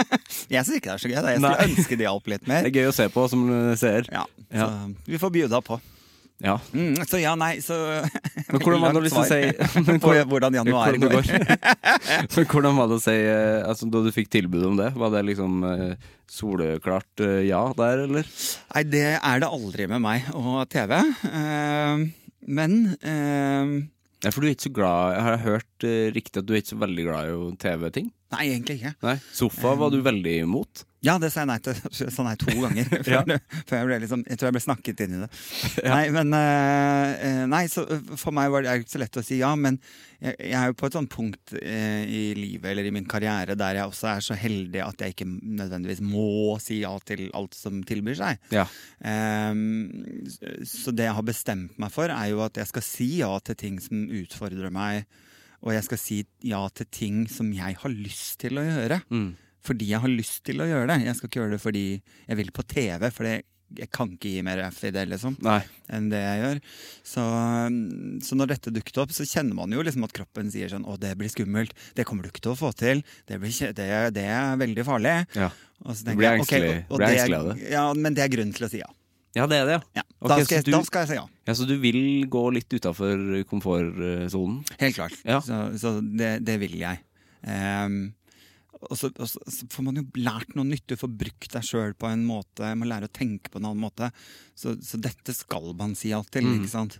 Jeg 0.52 0.66
syns 0.66 0.76
ikke 0.76 0.90
det 0.90 0.96
er 0.98 1.00
så 1.04 1.08
gøy. 1.12 1.16
da. 1.20 1.30
Jeg 1.32 1.40
skulle 1.40 1.68
ønske 1.70 1.96
de 2.00 2.06
hjalp 2.06 2.28
litt 2.34 2.50
mer. 2.50 2.66
Det 2.66 2.72
er 2.72 2.82
gøy 2.82 2.90
å 2.90 2.96
se 2.98 3.08
på 3.14 3.24
som 3.32 3.46
du 3.48 3.54
Ja, 4.12 4.26
Ja. 4.50 4.66
så 4.66 4.68
vi 5.08 5.20
får 5.22 5.32
bjuda 5.38 5.62
på. 5.64 5.80
Ja. 6.40 6.56
Mm, 6.72 6.96
så 7.04 7.18
ja, 7.20 7.34
nei, 7.36 7.58
så 7.60 7.76
Men 8.48 8.62
hvordan 8.62 8.80
var 8.80 8.96
det 8.96 9.10
å 9.12 9.24
si 9.28 9.40
men 9.86 10.00
På 10.00 10.14
hvordan 10.30 10.56
januar 10.56 10.96
hvordan 10.96 11.12
går. 11.12 11.28
Men 12.36 12.46
hvordan 12.48 12.78
var 12.78 12.88
det 12.88 12.96
å 12.96 13.02
si 13.04 13.16
eh, 13.18 13.60
altså, 13.68 13.88
Da 13.92 14.00
du 14.04 14.08
fikk 14.14 14.30
tilbud 14.32 14.64
om 14.70 14.78
det, 14.80 14.88
var 14.96 15.12
det 15.12 15.24
liksom 15.28 15.60
eh, 15.68 16.08
soleklart 16.30 17.24
eh, 17.26 17.42
ja 17.50 17.60
der, 17.76 18.06
eller? 18.06 18.30
Nei, 18.72 18.84
det 18.88 19.06
er 19.18 19.42
det 19.42 19.52
aldri 19.52 19.88
med 19.90 20.04
meg 20.04 20.30
og 20.38 20.62
TV. 20.72 20.96
Uh, 21.26 22.06
men 22.48 22.78
uh, 23.04 23.76
Ja, 24.24 24.32
for 24.32 24.40
du 24.40 24.48
er 24.48 24.54
ikke 24.54 24.70
så 24.70 24.76
glad 24.80 25.16
Jeg 25.18 25.26
har 25.26 25.44
hørt 25.44 25.69
riktig 25.84 26.42
at 26.42 26.46
du 26.48 26.54
er 26.54 26.62
ikke 26.62 26.74
så 26.74 26.80
veldig 26.82 27.04
glad 27.08 27.30
i 27.34 27.56
TV-ting. 27.62 28.10
Nei, 28.30 28.44
egentlig 28.52 28.76
ikke. 28.78 28.92
Nei, 29.02 29.16
Sofa 29.34 29.72
var 29.74 29.90
du 29.90 29.98
veldig 30.06 30.36
imot. 30.44 30.84
Ja, 31.02 31.14
det 31.18 31.30
sa 31.32 31.40
jeg 31.42 31.48
nei 31.48 31.56
til 31.64 31.78
sa 32.14 32.22
nei 32.26 32.34
to 32.38 32.52
ganger. 32.60 32.86
Før, 33.06 33.14
Ja. 33.16 33.38
før 33.66 33.78
jeg 33.80 33.86
ble 33.88 33.96
liksom 34.02 34.20
Jeg 34.28 34.36
tror 34.38 34.50
jeg 34.50 34.54
ble 34.54 34.60
snakket 34.62 35.00
inn 35.06 35.14
i 35.16 35.20
det. 35.22 35.28
Nei, 35.94 36.02
men 36.14 36.34
eh, 36.36 37.12
eh, 37.26 37.40
Nei, 37.50 37.62
så 37.72 37.86
eh, 37.90 38.02
for 38.20 38.36
meg 38.36 38.52
var 38.52 38.62
det 38.66 38.74
ikke 38.82 38.92
så 38.92 39.00
lett 39.00 39.16
å 39.18 39.24
si 39.24 39.38
ja, 39.40 39.50
men 39.58 39.78
jeg, 40.20 40.36
jeg 40.36 40.58
er 40.60 40.68
jo 40.68 40.76
på 40.76 40.90
et 40.90 40.98
sånt 40.98 41.10
punkt 41.10 41.54
eh, 41.56 42.04
i 42.04 42.20
livet 42.36 42.68
eller 42.74 42.86
i 42.86 42.92
min 42.94 43.08
karriere 43.08 43.56
der 43.58 43.80
jeg 43.80 43.88
også 43.94 44.10
er 44.12 44.26
så 44.28 44.36
heldig 44.38 44.82
at 44.84 45.00
jeg 45.06 45.16
ikke 45.16 45.26
nødvendigvis 45.30 46.04
må 46.04 46.28
si 46.60 46.82
ja 46.84 46.92
til 47.08 47.24
alt 47.34 47.56
som 47.56 47.80
tilbyr 47.88 48.20
seg. 48.20 48.44
Ja. 48.54 48.66
Um, 49.00 49.88
så 50.68 50.92
det 50.94 51.08
jeg 51.08 51.16
har 51.16 51.26
bestemt 51.26 51.80
meg 51.80 51.90
for, 51.96 52.12
er 52.12 52.28
jo 52.34 52.44
at 52.44 52.60
jeg 52.60 52.68
skal 52.70 52.84
si 52.84 53.08
ja 53.24 53.32
til 53.42 53.56
ting 53.58 53.80
som 53.82 54.04
utfordrer 54.20 54.70
meg. 54.74 55.08
Og 55.62 55.72
jeg 55.76 55.84
skal 55.84 55.98
si 56.00 56.22
ja 56.48 56.62
til 56.72 56.86
ting 56.90 57.22
som 57.28 57.50
jeg 57.52 57.76
har 57.82 57.90
lyst 57.92 58.38
til 58.40 58.56
å 58.60 58.64
gjøre. 58.64 59.02
Mm. 59.12 59.30
Fordi 59.60 59.90
jeg 59.90 60.00
har 60.00 60.08
lyst 60.08 60.42
til 60.48 60.62
å 60.64 60.66
gjøre 60.70 60.86
det. 60.88 61.02
Jeg 61.04 61.16
skal 61.18 61.28
ikke 61.28 61.40
gjøre 61.42 61.56
det 61.58 61.60
fordi 61.60 61.86
jeg 62.00 62.36
vil 62.38 62.50
på 62.56 62.64
TV, 62.64 63.10
for 63.12 63.28
det, 63.28 63.34
jeg 63.76 63.90
kan 63.92 64.08
ikke 64.16 64.30
gi 64.32 64.40
mer 64.42 64.58
F 64.70 64.80
i 64.88 64.90
det, 64.90 65.04
liksom, 65.12 65.36
Nei. 65.46 65.60
enn 65.94 66.08
det 66.10 66.18
jeg 66.24 66.40
gjør. 66.42 66.60
Så, 67.06 67.22
så 68.26 68.38
når 68.40 68.54
dette 68.54 68.72
dukket 68.74 68.98
opp, 69.04 69.12
så 69.14 69.26
kjenner 69.28 69.54
man 69.60 69.70
jo 69.76 69.84
liksom 69.86 70.02
at 70.08 70.14
kroppen 70.16 70.48
sier 70.50 70.72
sånn 70.72 70.86
Å, 70.88 70.96
det 70.98 71.12
blir 71.20 71.30
skummelt. 71.30 71.76
Det 71.94 72.06
kommer 72.08 72.24
du 72.26 72.32
ikke 72.32 72.42
til 72.48 72.54
å 72.54 72.58
få 72.58 72.72
til. 72.74 73.04
Det, 73.28 73.38
blir, 73.42 73.52
det, 73.76 73.88
det 74.16 74.24
er 74.26 74.56
veldig 74.64 74.86
farlig. 74.88 75.14
Ja. 75.38 75.50
Og 75.84 75.92
så 75.96 76.08
tenker 76.08 76.18
blir 76.22 76.30
jeg, 76.30 76.40
ok, 76.40 76.48
engstelig- 76.48 76.72
og- 76.80 76.90
og 76.90 76.98
det 76.98 77.06
er- 77.06 77.12
engstelig 77.20 77.38
av 77.38 77.46
det. 77.52 77.70
Ja, 77.76 77.84
men 77.94 78.14
det 78.18 78.24
er 78.26 78.32
grunnen 78.34 78.56
til 78.56 78.66
å 78.66 78.70
si 78.72 78.80
ja. 78.82 78.90
Ja, 79.36 79.46
det 79.46 79.56
er 79.62 79.66
det, 79.68 79.76
ja. 79.78 79.82
ja. 80.00 80.04
Ok, 80.20 80.28
da, 80.32 80.38
skal 80.44 80.56
jeg, 80.58 80.64
du- 80.66 80.72
da 80.74 80.80
skal 80.84 81.04
jeg 81.04 81.08
si 81.12 81.18
ja. 81.20 81.26
Ja, 81.48 81.54
Så 81.54 81.66
du 81.68 81.76
vil 81.80 82.00
gå 82.30 82.42
litt 82.52 82.68
utafor 82.74 83.44
komfortsonen? 83.50 84.62
Helt 84.80 84.96
klart. 84.96 85.14
Ja. 85.24 85.40
Så, 85.44 85.60
så 85.80 85.92
det, 86.02 86.32
det 86.46 86.58
vil 86.60 86.74
jeg. 86.80 87.00
Um, 87.46 88.12
og 88.80 88.96
så, 88.96 89.10
og 89.20 89.28
så 89.28 89.66
får 89.68 89.84
man 89.84 89.98
jo 90.00 90.06
lært 90.16 90.54
noe 90.56 90.64
nytt. 90.68 90.86
Du 90.88 90.96
får 90.96 91.10
brukt 91.20 91.50
deg 91.52 91.64
sjøl 91.66 91.94
på 92.00 92.08
en 92.08 92.22
måte. 92.28 92.70
Man 92.80 92.88
lærer 92.88 93.08
å 93.10 93.12
tenke 93.12 93.52
på 93.52 93.60
en 93.60 93.68
annen 93.70 93.82
måte. 93.84 94.08
Så, 94.56 94.74
så 94.84 95.00
dette 95.00 95.34
skal 95.36 95.72
man 95.78 95.94
si 95.98 96.12
alt 96.16 96.30
til, 96.32 96.46
Mm. 96.48 96.62
ikke 96.62 96.72
sant? 96.72 96.98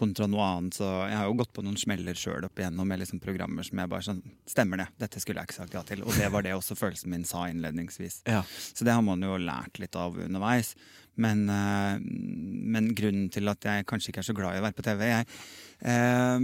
Kontra 0.00 0.24
noe 0.30 0.40
annet. 0.46 0.76
Så 0.78 0.86
jeg 1.10 1.18
har 1.18 1.26
jo 1.28 1.34
gått 1.42 1.52
på 1.52 1.64
noen 1.66 1.76
smeller 1.76 2.16
sjøl 2.16 2.46
opp 2.46 2.56
igjennom 2.62 2.88
med 2.88 3.02
liksom 3.02 3.20
programmer 3.20 3.66
som 3.66 3.82
jeg 3.82 3.90
bare 3.90 4.06
sånn 4.06 4.20
Stemmer 4.48 4.80
det, 4.80 4.86
dette 5.02 5.20
skulle 5.20 5.42
jeg 5.42 5.50
ikke 5.50 5.58
sagt 5.60 5.74
ja 5.76 5.82
til. 5.84 6.04
Og 6.06 6.14
det 6.16 6.30
var 6.32 6.46
det 6.46 6.54
også 6.56 6.76
følelsen 6.78 7.12
min 7.12 7.26
sa 7.28 7.44
innledningsvis. 7.50 8.22
Ja. 8.30 8.40
Så 8.48 8.86
det 8.88 8.94
har 8.96 9.04
man 9.04 9.20
jo 9.26 9.36
lært 9.42 9.76
litt 9.82 9.98
av 10.00 10.16
underveis. 10.16 10.72
Men, 11.16 11.48
eh, 11.50 11.98
men 12.00 12.94
grunnen 12.94 13.30
til 13.32 13.48
at 13.48 13.60
jeg 13.66 13.86
kanskje 13.86 14.08
ikke 14.12 14.18
er 14.22 14.28
så 14.30 14.34
glad 14.36 14.54
i 14.56 14.60
å 14.60 14.62
være 14.62 14.76
på 14.78 14.84
TV 14.86 15.02
Jeg, 15.10 15.26
eh, 15.82 16.38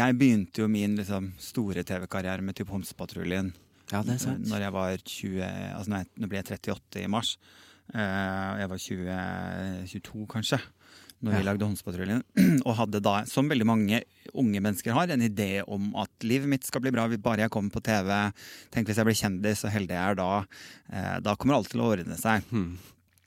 jeg 0.00 0.16
begynte 0.20 0.62
jo 0.62 0.68
min 0.70 0.96
liksom, 0.96 1.32
store 1.40 1.82
TV-karriere 1.84 2.42
med 2.46 2.54
type 2.56 2.70
Homsepatruljen. 2.72 3.52
ja, 3.92 4.02
det 4.06 4.14
er 4.14 4.22
sant. 4.22 4.46
Når 4.46 4.60
jeg 4.66 4.72
var 4.72 4.96
20 4.96 5.42
Altså 5.74 5.90
når 5.90 5.98
jeg, 6.04 6.08
nå 6.16 6.28
ble 6.30 6.38
jeg 6.42 6.60
38 6.60 7.02
i 7.04 7.06
mars. 7.10 7.36
Eh, 7.92 8.60
jeg 8.62 8.68
var 8.70 8.78
20, 8.78 9.86
22 9.90 10.26
kanskje. 10.30 10.60
Når 11.20 11.34
vi 11.34 11.38
Ja. 11.42 11.44
lagde 11.52 11.66
Håndspatruljen, 11.68 12.22
Og 12.64 12.76
hadde 12.78 13.02
da, 13.04 13.24
som 13.28 13.46
veldig 13.50 13.66
mange 13.68 13.98
unge 14.32 14.60
mennesker 14.64 14.94
har, 14.96 15.10
en 15.12 15.20
idé 15.20 15.62
om 15.68 15.90
at 16.00 16.08
livet 16.24 16.48
mitt 16.48 16.64
skal 16.64 16.80
bli 16.80 16.90
bra 16.94 17.04
bare 17.20 17.42
jeg 17.44 17.50
kommer 17.52 17.68
på 17.74 17.82
TV. 17.84 18.08
Tenk 18.72 18.86
hvis 18.88 18.96
jeg 18.96 19.04
blir 19.04 19.18
kjendis, 19.18 19.64
og 19.66 19.70
heldig 19.74 19.92
jeg 19.98 20.00
er 20.00 20.14
da. 20.16 20.46
Eh, 20.88 21.18
da 21.20 21.34
kommer 21.36 21.58
alt 21.58 21.68
til 21.68 21.82
å 21.84 21.90
ordne 21.92 22.16
seg. 22.16 22.40
Hmm. 22.48 22.78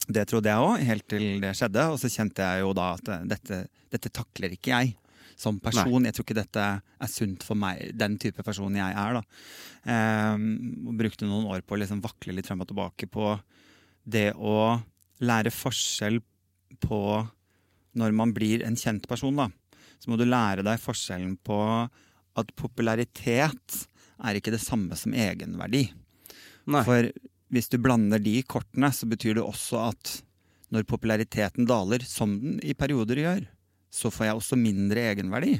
Det 0.07 0.25
trodde 0.27 0.51
jeg 0.51 0.67
òg, 0.67 0.83
helt 0.83 1.07
til 1.07 1.25
det 1.43 1.53
skjedde. 1.57 1.86
Og 1.93 2.00
så 2.01 2.12
kjente 2.12 2.43
jeg 2.43 2.65
jo 2.65 2.74
da 2.75 2.89
at 2.98 3.12
eh, 3.13 3.25
dette, 3.31 3.60
dette 3.93 4.12
takler 4.13 4.55
ikke 4.55 4.74
jeg 4.74 4.95
som 5.39 5.60
person. 5.63 6.05
Jeg 6.05 6.15
tror 6.15 6.27
ikke 6.27 6.38
dette 6.38 6.63
er 6.63 7.12
sunt 7.12 7.43
for 7.45 7.60
meg, 7.60 7.93
den 7.98 8.17
type 8.22 8.43
person 8.45 8.75
jeg 8.77 8.98
er. 9.00 9.19
da. 9.19 9.24
Um, 9.83 10.93
brukte 11.00 11.27
noen 11.27 11.50
år 11.51 11.63
på 11.65 11.75
å 11.75 11.81
liksom 11.81 12.03
vakle 12.03 12.36
litt 12.38 12.50
frem 12.50 12.62
og 12.63 12.69
tilbake 12.69 13.10
på 13.12 13.33
det 14.03 14.31
å 14.36 14.77
lære 15.24 15.53
forskjell 15.53 16.19
på 16.83 17.01
når 18.00 18.15
man 18.17 18.33
blir 18.36 18.63
en 18.65 18.77
kjent 18.79 19.05
person, 19.10 19.36
da. 19.38 19.50
Så 20.01 20.12
må 20.12 20.17
du 20.19 20.25
lære 20.27 20.65
deg 20.65 20.81
forskjellen 20.81 21.38
på 21.45 21.60
at 22.39 22.55
popularitet 22.60 23.83
er 24.24 24.38
ikke 24.38 24.53
det 24.53 24.62
samme 24.63 24.98
som 25.00 25.13
egenverdi. 25.15 25.86
Nei. 26.74 26.81
For 26.88 27.07
hvis 27.53 27.69
du 27.69 27.77
blander 27.81 28.22
de 28.22 28.39
kortene, 28.50 28.89
så 28.93 29.07
betyr 29.10 29.38
det 29.38 29.45
også 29.45 29.83
at 29.91 30.13
når 30.74 30.88
populariteten 30.89 31.67
daler, 31.69 32.01
som 32.07 32.33
den 32.41 32.57
i 32.65 32.74
perioder 32.74 33.22
gjør, 33.22 33.43
så 33.93 34.10
får 34.10 34.25
jeg 34.25 34.39
også 34.39 34.57
mindre 34.57 35.03
egenverdi. 35.12 35.60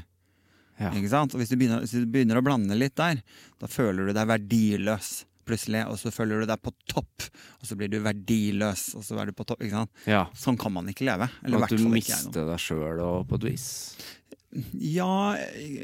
Ja. 0.80 0.90
Ikke 0.90 1.12
sant? 1.12 1.36
Og 1.36 1.42
hvis 1.42 1.52
du, 1.54 1.58
begynner, 1.60 1.84
hvis 1.84 1.94
du 1.94 2.08
begynner 2.10 2.40
å 2.40 2.46
blande 2.46 2.78
litt 2.78 2.96
der, 2.98 3.22
da 3.62 3.70
føler 3.70 4.10
du 4.10 4.16
deg 4.18 4.32
verdiløs 4.32 5.12
plutselig, 5.46 5.84
og 5.92 5.98
så 6.00 6.12
føler 6.14 6.42
du 6.42 6.50
deg 6.50 6.62
på 6.64 6.72
topp, 6.90 7.28
og 7.60 7.68
så 7.68 7.76
blir 7.78 7.92
du 7.92 8.00
verdiløs, 8.04 8.94
og 8.98 9.04
så 9.06 9.20
er 9.20 9.30
du 9.30 9.36
på 9.38 9.46
topp. 9.48 9.62
Ikke 9.62 9.84
sant? 9.84 10.04
Ja. 10.10 10.24
Sånn 10.40 10.58
kan 10.60 10.74
man 10.74 10.88
ikke 10.90 11.06
leve. 11.08 11.28
Eller 11.44 11.60
Og 11.60 11.68
at 11.68 11.76
du 11.76 11.84
mister 11.92 12.48
deg 12.48 12.64
sjøl 12.64 13.04
på 13.28 13.40
et 13.42 13.48
vis. 13.52 13.68
Ja, 14.78 15.34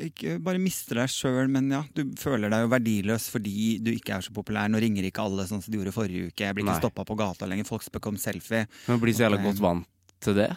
ikke 0.06 0.36
bare 0.46 0.60
mister 0.62 1.00
deg 1.02 1.10
sjøl, 1.10 1.48
men 1.50 1.72
ja, 1.74 1.80
du 1.98 2.04
føler 2.22 2.52
deg 2.54 2.66
jo 2.66 2.72
verdiløs 2.74 3.26
fordi 3.34 3.54
du 3.82 3.90
ikke 3.96 4.18
er 4.20 4.26
så 4.28 4.34
populær. 4.36 4.70
Nå 4.70 4.82
ringer 4.84 5.08
ikke 5.10 5.24
alle 5.26 5.46
sånn 5.50 5.64
som 5.66 5.74
de 5.74 5.80
gjorde 5.80 5.94
forrige 5.96 6.28
uke. 6.30 6.44
Jeg 6.46 6.58
blir 6.58 6.68
ikke 6.68 6.78
stoppa 6.84 7.06
på 7.10 7.18
gata 7.18 7.50
lenger. 7.50 7.66
Folk 7.70 7.86
spør 7.88 8.12
om 8.12 8.20
selfie. 8.22 8.68
Men 8.88 9.02
blir 9.02 9.16
så 9.18 9.26
jævla 9.26 9.42
godt 9.48 9.64
vant 9.64 9.88
til 10.22 10.38
det. 10.38 10.50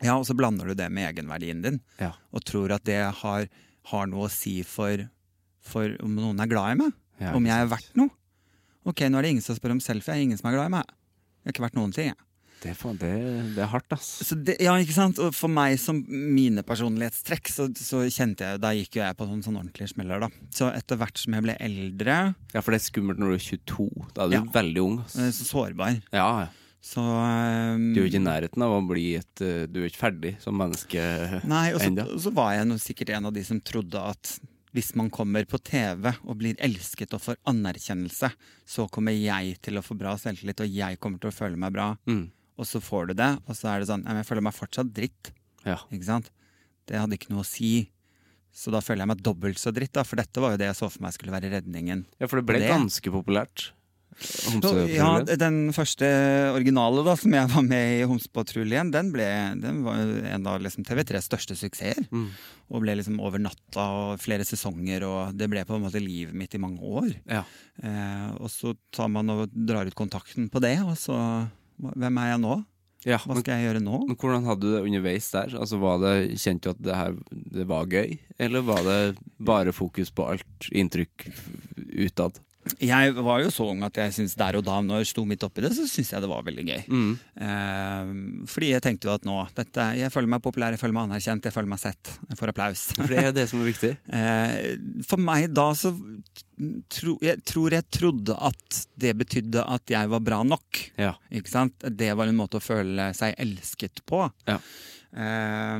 Ja, 0.00 0.14
og 0.16 0.24
så 0.28 0.36
blander 0.38 0.70
du 0.70 0.76
det 0.78 0.86
med 0.94 1.10
egenverdien 1.10 1.60
din, 1.64 1.80
Ja. 2.00 2.12
og 2.32 2.44
tror 2.48 2.72
at 2.72 2.84
det 2.88 3.00
har, 3.18 3.48
har 3.90 4.06
noe 4.08 4.28
å 4.28 4.32
si 4.32 4.62
for, 4.64 5.02
for 5.60 5.96
om 6.06 6.14
noen 6.16 6.40
er 6.40 6.48
glad 6.48 6.72
i 6.72 6.78
meg. 6.84 6.94
Ja, 7.20 7.34
om 7.36 7.44
jeg 7.44 7.52
er 7.66 7.68
verdt 7.68 7.90
noe. 8.00 8.08
Ok, 8.88 9.02
nå 9.10 9.18
er 9.18 9.26
det 9.26 9.34
ingen 9.34 9.44
som 9.44 9.58
spør 9.58 9.74
om 9.74 9.80
selfie. 9.84 10.14
Jeg 10.14 10.22
er 10.22 10.28
ingen 10.30 10.38
som 10.40 10.48
er 10.48 10.56
glad 10.56 10.70
i 10.70 10.76
meg. 10.78 10.86
Jeg 11.42 11.50
har 11.50 11.52
ikke 11.52 11.66
vært 11.66 11.76
noen 11.76 11.92
ting, 11.92 12.14
jeg. 12.14 12.16
Det, 12.60 12.74
det, 13.00 13.10
det 13.56 13.62
er 13.64 13.70
hardt, 13.72 13.92
ass. 13.96 14.08
Så 14.28 14.36
det, 14.36 14.58
ja, 14.60 14.74
ikke 14.80 14.96
sant? 14.96 15.18
Og 15.24 15.32
for 15.36 15.48
meg 15.52 15.78
som 15.80 16.02
mine 16.08 16.62
personlighetstrekk, 16.66 17.48
så, 17.48 17.68
så 17.76 18.02
kjente 18.12 18.44
jeg 18.44 18.60
Da 18.60 18.72
gikk 18.76 18.98
jo 18.98 19.04
jeg 19.04 19.16
på 19.16 19.28
sånn, 19.30 19.42
sånn 19.46 19.56
ordentlige 19.62 19.92
smeller, 19.94 20.20
da. 20.26 20.28
Så 20.54 20.68
etter 20.74 21.00
hvert 21.00 21.18
som 21.22 21.36
jeg 21.38 21.46
ble 21.48 21.56
eldre, 21.60 22.18
Ja, 22.52 22.60
for 22.62 22.74
det 22.76 22.82
er 22.82 22.86
skummelt 22.90 23.20
når 23.22 23.32
du 23.32 23.38
er 23.38 23.44
22. 23.48 23.88
Da 24.16 24.24
er 24.26 24.28
du 24.28 24.38
Ja. 24.38 24.42
veldig 24.60 24.84
ung. 24.84 24.98
ass. 25.04 25.16
eh, 25.16 25.30
så 25.34 25.48
sårbar. 25.48 26.00
Ja, 26.12 26.28
ja. 26.44 26.48
Så 26.80 27.02
um, 27.04 27.90
Du 27.92 28.00
er 28.00 28.06
ikke 28.08 28.22
i 28.22 28.24
nærheten 28.24 28.62
av 28.64 28.72
å 28.72 28.80
bli 28.88 29.10
et 29.18 29.42
eh, 29.44 29.66
Du 29.68 29.82
er 29.82 29.90
ikke 29.90 30.00
ferdig 30.00 30.30
som 30.40 30.56
menneske 30.56 31.02
Nei, 31.44 31.74
og 31.76 31.82
så, 31.82 31.90
og 32.06 32.22
så 32.24 32.32
var 32.32 32.54
jeg 32.56 32.78
sikkert 32.80 33.12
en 33.18 33.28
av 33.28 33.34
de 33.36 33.42
som 33.44 33.60
trodde 33.60 34.00
at 34.00 34.38
hvis 34.72 34.92
man 34.94 35.10
kommer 35.10 35.44
på 35.50 35.58
TV 35.66 36.12
og 36.24 36.36
blir 36.38 36.54
elsket 36.62 37.12
og 37.16 37.20
får 37.24 37.36
anerkjennelse, 37.50 38.30
så 38.70 38.84
kommer 38.88 39.10
jeg 39.12 39.56
til 39.66 39.80
å 39.80 39.82
få 39.82 39.96
bra 39.98 40.12
selvtillit, 40.14 40.62
og 40.62 40.70
jeg 40.70 40.98
kommer 41.02 41.18
til 41.18 41.32
å 41.32 41.34
føle 41.34 41.58
meg 41.58 41.74
bra. 41.74 41.88
Mm. 42.06 42.28
Og 42.58 42.66
så 42.68 42.80
får 42.82 43.10
du 43.10 43.14
det, 43.20 43.30
og 43.46 43.56
så 43.56 43.70
er 43.72 43.80
det 43.80 43.88
sånn 43.88 44.04
Jeg 44.04 44.26
føler 44.28 44.44
meg 44.44 44.56
fortsatt 44.56 44.92
dritt. 44.92 45.32
Ja. 45.64 45.78
Ikke 45.92 46.08
sant? 46.08 46.30
Det 46.86 46.98
hadde 46.98 47.16
ikke 47.16 47.30
noe 47.32 47.44
å 47.44 47.48
si. 47.48 47.90
Så 48.52 48.72
da 48.74 48.80
føler 48.82 49.04
jeg 49.04 49.12
meg 49.12 49.22
dobbelt 49.22 49.60
så 49.62 49.70
dritt, 49.72 49.92
da. 49.94 50.02
For 50.04 50.18
dette 50.18 50.42
var 50.42 50.56
jo 50.56 50.60
det 50.60 50.66
jeg 50.72 50.78
så 50.80 50.88
for 50.90 51.04
meg 51.04 51.14
skulle 51.14 51.32
være 51.32 51.52
redningen. 51.52 52.06
ja, 52.18 52.26
for 52.26 52.40
det 52.40 52.46
ble 52.46 52.58
det- 52.58 52.72
ganske 52.72 53.12
populært. 53.14 53.70
Ja, 54.90 55.22
Den 55.24 55.70
første 55.72 56.04
originale 56.52 57.04
da, 57.06 57.14
som 57.16 57.32
jeg 57.32 57.48
var 57.48 57.62
med 57.64 58.00
i 58.00 58.06
Homsepatruljen, 58.08 58.90
den, 58.92 59.12
ble, 59.14 59.26
den 59.60 59.82
var 59.86 59.96
en 60.34 60.46
av 60.50 60.60
liksom, 60.60 60.84
TV3s 60.84 61.28
største 61.30 61.56
suksesser. 61.56 62.04
Mm. 62.10 62.26
Og 62.70 62.82
ble 62.84 62.96
liksom 62.98 63.20
over 63.22 63.38
natta 63.38 63.86
og 63.86 64.20
flere 64.20 64.44
sesonger, 64.44 65.06
og 65.06 65.38
det 65.38 65.48
ble 65.48 65.64
på 65.64 65.78
en 65.78 65.86
måte 65.86 66.02
livet 66.02 66.34
mitt 66.36 66.54
i 66.54 66.60
mange 66.62 66.80
år. 66.82 67.14
Ja. 67.30 67.44
Eh, 67.82 68.28
og 68.36 68.50
så 68.52 68.74
tar 68.92 69.08
man 69.08 69.30
og 69.30 69.48
drar 69.54 69.86
ut 69.88 69.96
kontakten 69.98 70.50
på 70.52 70.60
det, 70.60 70.76
og 70.84 70.98
så 71.00 71.16
Hvem 71.80 72.20
er 72.22 72.34
jeg 72.34 72.42
nå? 72.42 72.58
ja. 73.08 73.16
Hva 73.16 73.32
Men, 73.32 73.40
skal 73.40 73.56
jeg 73.56 73.64
gjøre 73.70 73.80
nå? 73.84 73.98
men 74.10 74.16
hvordan 74.20 74.44
hadde 74.44 74.60
du 74.66 74.74
det 74.74 74.82
underveis 74.84 75.30
der? 75.32 75.54
Altså, 75.56 75.78
var 75.80 76.00
det, 76.02 76.14
Kjente 76.42 76.68
du 76.68 76.74
at 76.74 76.82
det 76.84 76.98
her 76.98 77.14
det 77.56 77.64
var 77.70 77.88
gøy, 77.88 78.18
eller 78.38 78.64
var 78.66 78.82
det 78.84 78.98
bare 79.40 79.72
fokus 79.72 80.10
på 80.12 80.26
alt 80.34 80.68
inntrykk 80.72 81.24
utad? 82.06 82.40
Jeg 82.80 83.14
var 83.16 83.40
jo 83.40 83.48
så 83.52 83.64
ung 83.72 83.80
at 83.86 83.96
jeg 83.96 84.12
synes 84.12 84.34
der 84.36 84.58
og 84.58 84.64
da, 84.66 84.76
når 84.84 85.00
jeg 85.00 85.08
sto 85.14 85.22
midt 85.28 85.44
oppi 85.46 85.62
det, 85.64 85.70
så 85.76 85.86
syntes 85.88 86.10
jeg 86.12 86.20
det 86.22 86.28
var 86.28 86.44
veldig 86.44 86.64
gøy. 86.68 86.82
Eh, 87.46 88.10
fordi 88.52 88.68
jeg 88.74 88.84
tenkte 88.84 89.08
jo 89.08 89.14
at 89.14 89.24
nå 89.28 89.36
dette, 89.56 89.86
Jeg 89.96 90.12
føler 90.12 90.28
meg 90.34 90.42
populær, 90.44 90.76
jeg 90.76 90.82
føler 90.82 90.96
meg 90.98 91.08
anerkjent, 91.08 91.48
jeg 91.48 91.56
føler 91.56 91.72
meg 91.72 91.80
sett. 91.80 92.12
Jeg 92.28 92.36
får 92.40 92.52
applaus. 92.52 92.82
For 92.98 93.08
det 93.08 93.24
er 93.24 93.32
det 93.36 93.46
som 93.50 93.62
er 93.64 93.70
viktig. 93.72 93.94
Eh, 94.20 94.76
for 95.08 95.22
meg 95.22 95.48
da 95.56 95.70
så 95.78 95.94
tro, 96.92 97.16
Jeg 97.24 97.40
tror 97.48 97.72
jeg 97.72 97.86
trodde 97.94 98.36
at 98.36 98.80
det 99.00 99.14
betydde 99.16 99.64
at 99.64 99.92
jeg 99.96 100.10
var 100.12 100.20
bra 100.20 100.42
nok. 100.44 100.82
Ja. 101.00 101.14
Ikke 101.32 101.52
sant? 101.52 101.80
Det 101.80 102.12
var 102.18 102.28
en 102.28 102.36
måte 102.38 102.60
å 102.60 102.64
føle 102.64 103.10
seg 103.16 103.38
elsket 103.40 104.02
på. 104.08 104.26
Ja. 104.50 104.58
Eh, 105.16 105.78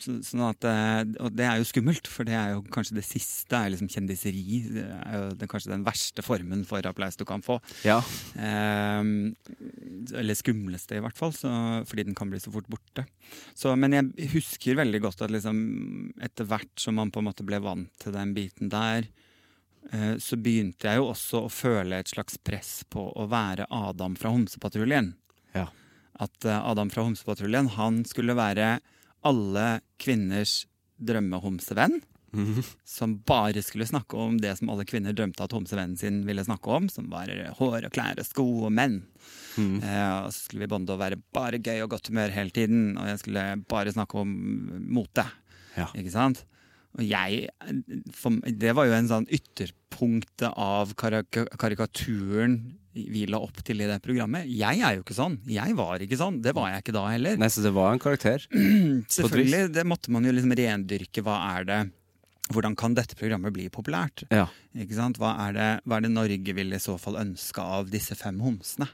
så, 0.00 0.14
sånn 0.24 0.42
at, 0.46 0.64
eh, 0.68 1.00
og 1.22 1.34
det 1.36 1.44
er 1.44 1.58
jo 1.60 1.66
skummelt, 1.68 2.08
for 2.08 2.28
det 2.28 2.34
er 2.38 2.54
jo 2.54 2.62
kanskje 2.72 2.96
det 2.96 3.04
siste 3.04 3.58
er 3.58 3.72
liksom 3.72 3.90
kjendiseri. 3.92 4.60
Det 4.72 4.84
er 4.86 5.16
jo 5.18 5.24
det, 5.40 5.48
kanskje 5.50 5.72
den 5.74 5.84
verste 5.86 6.24
formen 6.24 6.64
for 6.68 6.86
applaus 6.88 7.18
du 7.20 7.26
kan 7.28 7.44
få. 7.44 7.58
Ja. 7.84 7.98
Eh, 8.36 9.02
eller 10.18 10.38
skumleste, 10.38 10.96
i 10.96 11.02
hvert 11.04 11.18
fall, 11.18 11.34
så, 11.36 11.50
fordi 11.88 12.06
den 12.08 12.16
kan 12.18 12.32
bli 12.32 12.40
så 12.42 12.52
fort 12.54 12.70
borte. 12.72 13.04
Så, 13.58 13.74
men 13.76 13.96
jeg 13.96 14.30
husker 14.36 14.78
veldig 14.80 15.02
godt 15.04 15.26
at 15.26 15.34
liksom, 15.34 15.58
etter 16.22 16.48
hvert 16.48 16.72
som 16.80 16.96
man 17.00 17.12
på 17.12 17.22
en 17.22 17.28
måte 17.28 17.46
ble 17.46 17.60
vant 17.62 17.90
til 18.02 18.16
den 18.16 18.32
biten 18.36 18.72
der, 18.72 19.10
eh, 19.90 20.14
så 20.22 20.40
begynte 20.40 20.88
jeg 20.88 21.02
jo 21.02 21.10
også 21.12 21.44
å 21.44 21.52
føle 21.52 22.00
et 22.00 22.12
slags 22.12 22.40
press 22.40 22.80
på 22.88 23.10
å 23.12 23.28
være 23.30 23.68
Adam 23.68 24.16
fra 24.16 24.32
Homsepatruljen. 24.32 25.12
Ja. 25.56 25.68
At 26.22 26.48
eh, 26.48 26.58
Adam 26.58 26.90
fra 26.92 27.04
Homsepatruljen, 27.06 27.74
han 27.76 28.02
skulle 28.08 28.38
være 28.38 28.78
alle 29.26 29.80
kvinners 30.02 30.62
drømmehomsevenn. 31.02 32.00
Som 32.88 33.18
bare 33.28 33.60
skulle 33.60 33.84
snakke 33.84 34.16
om 34.16 34.38
det 34.40 34.54
som 34.56 34.70
alle 34.72 34.86
kvinner 34.88 35.12
drømte 35.12 35.44
at 35.44 35.52
homsevennen 35.52 35.98
sin 36.00 36.22
ville 36.24 36.44
snakke 36.46 36.70
om. 36.72 36.88
Som 36.88 37.10
var 37.12 37.28
hår 37.58 37.88
og 37.88 37.92
klær 37.92 38.20
og 38.22 38.28
sko 38.28 38.46
og 38.68 38.72
menn. 38.72 39.02
Eh, 39.84 40.08
og 40.24 40.30
så 40.32 40.46
skulle 40.46 40.64
vi 40.64 40.70
bonde 40.72 40.94
og 40.94 41.02
være 41.02 41.20
bare 41.36 41.60
gøy 41.60 41.82
og 41.84 41.92
godt 41.92 42.08
humør 42.08 42.32
hele 42.32 42.54
tiden. 42.54 42.96
Og 42.96 43.10
jeg 43.10 43.20
skulle 43.20 43.44
bare 43.68 43.92
snakke 43.92 44.22
om 44.22 44.32
mote. 44.96 45.26
Ja. 45.76 45.90
Ikke 45.92 46.14
sant? 46.14 46.44
Og 46.96 47.04
jeg 47.08 47.48
for, 48.12 48.36
Det 48.44 48.74
var 48.76 48.88
jo 48.88 48.96
en 48.96 49.08
sånn 49.08 49.28
ytterpunktet 49.32 50.52
av 50.56 50.92
karik 51.00 51.38
karikaturen 51.60 52.58
vi 52.94 53.24
la 53.30 53.38
opp 53.40 53.62
til 53.64 53.80
i 53.80 53.86
det 53.88 53.98
programmet. 54.04 54.44
Jeg 54.52 54.82
er 54.84 54.98
jo 54.98 55.02
ikke 55.04 55.16
sånn. 55.16 55.38
Jeg 55.48 55.74
var 55.78 56.02
ikke 56.04 56.18
sånn. 56.20 56.40
Det 56.44 56.52
var 56.56 56.70
jeg 56.74 56.84
ikke 56.84 56.94
da 56.96 57.06
heller. 57.08 57.38
Nei, 57.40 57.48
så 57.52 57.64
det 57.64 57.72
var 57.76 57.92
en 57.94 58.02
karakter. 58.02 58.44
Selvfølgelig, 59.16 59.72
det 59.72 59.84
måtte 59.88 60.12
man 60.12 60.24
jo 60.28 60.32
liksom 60.36 60.52
rendyrke. 60.58 61.24
Hva 61.24 61.38
er 61.56 61.68
det 61.68 61.80
Hvordan 62.52 62.74
kan 62.76 62.92
dette 62.92 63.14
programmet 63.16 63.54
bli 63.54 63.68
populært? 63.72 64.24
Ja. 64.34 64.48
Ikke 64.76 64.96
sant? 64.98 65.16
Hva 65.22 65.30
er 65.46 65.54
det, 65.56 65.68
hva 65.88 65.96
er 65.96 66.04
det 66.04 66.10
Norge 66.12 66.52
vil 66.58 66.74
i 66.74 66.80
så 66.82 66.98
fall 67.00 67.16
ønske 67.22 67.62
av 67.64 67.88
disse 67.88 68.16
fem 68.18 68.40
homsene? 68.44 68.88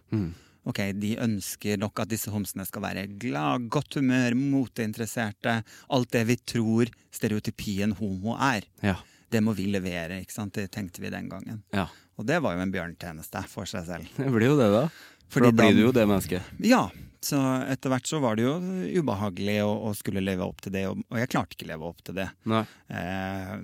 Ok, 0.68 0.82
De 1.00 1.14
ønsker 1.24 1.80
nok 1.80 2.04
at 2.04 2.10
disse 2.12 2.30
homsene 2.30 2.66
skal 2.68 2.84
være 2.84 3.06
glad, 3.18 3.64
godt 3.72 3.96
humør, 3.98 4.36
moteinteresserte. 4.36 5.62
Alt 5.96 6.12
det 6.14 6.26
vi 6.28 6.36
tror 6.44 6.92
stereotypien 7.10 7.96
homo 7.98 8.36
er. 8.36 8.68
Ja. 8.84 8.98
Det 9.32 9.42
må 9.42 9.56
vi 9.56 9.66
levere. 9.72 10.20
ikke 10.22 10.36
sant? 10.36 10.54
Det 10.54 10.68
tenkte 10.70 11.02
vi 11.02 11.10
den 11.10 11.32
gangen. 11.32 11.64
ja. 11.74 11.88
Og 12.18 12.26
det 12.26 12.40
var 12.42 12.56
jo 12.56 12.62
en 12.64 12.72
bjørntjeneste 12.74 13.44
for 13.50 13.68
seg 13.70 13.84
selv. 13.86 14.08
Det 14.18 14.30
blir 14.34 14.50
jo 14.50 14.56
det, 14.58 14.70
da. 14.74 14.86
For 15.30 15.44
da 15.44 15.52
blir 15.52 15.76
du 15.76 15.82
jo 15.86 15.92
det 15.94 16.06
mennesket. 16.08 16.42
Ja, 16.64 16.86
så 17.22 17.36
etter 17.68 17.90
hvert 17.92 18.06
så 18.08 18.18
var 18.22 18.38
det 18.38 18.46
jo 18.46 18.54
ubehagelig 19.02 19.58
å, 19.66 19.70
å 19.90 19.94
skulle 19.98 20.22
leve 20.24 20.46
opp 20.46 20.62
til 20.64 20.72
det, 20.72 20.86
og, 20.88 21.02
og 21.10 21.18
jeg 21.20 21.28
klarte 21.34 21.54
ikke 21.58 21.68
leve 21.68 21.84
opp 21.90 21.98
til 22.06 22.16
det. 22.16 22.28
Nei. 22.48 22.62
Eh, 22.88 23.54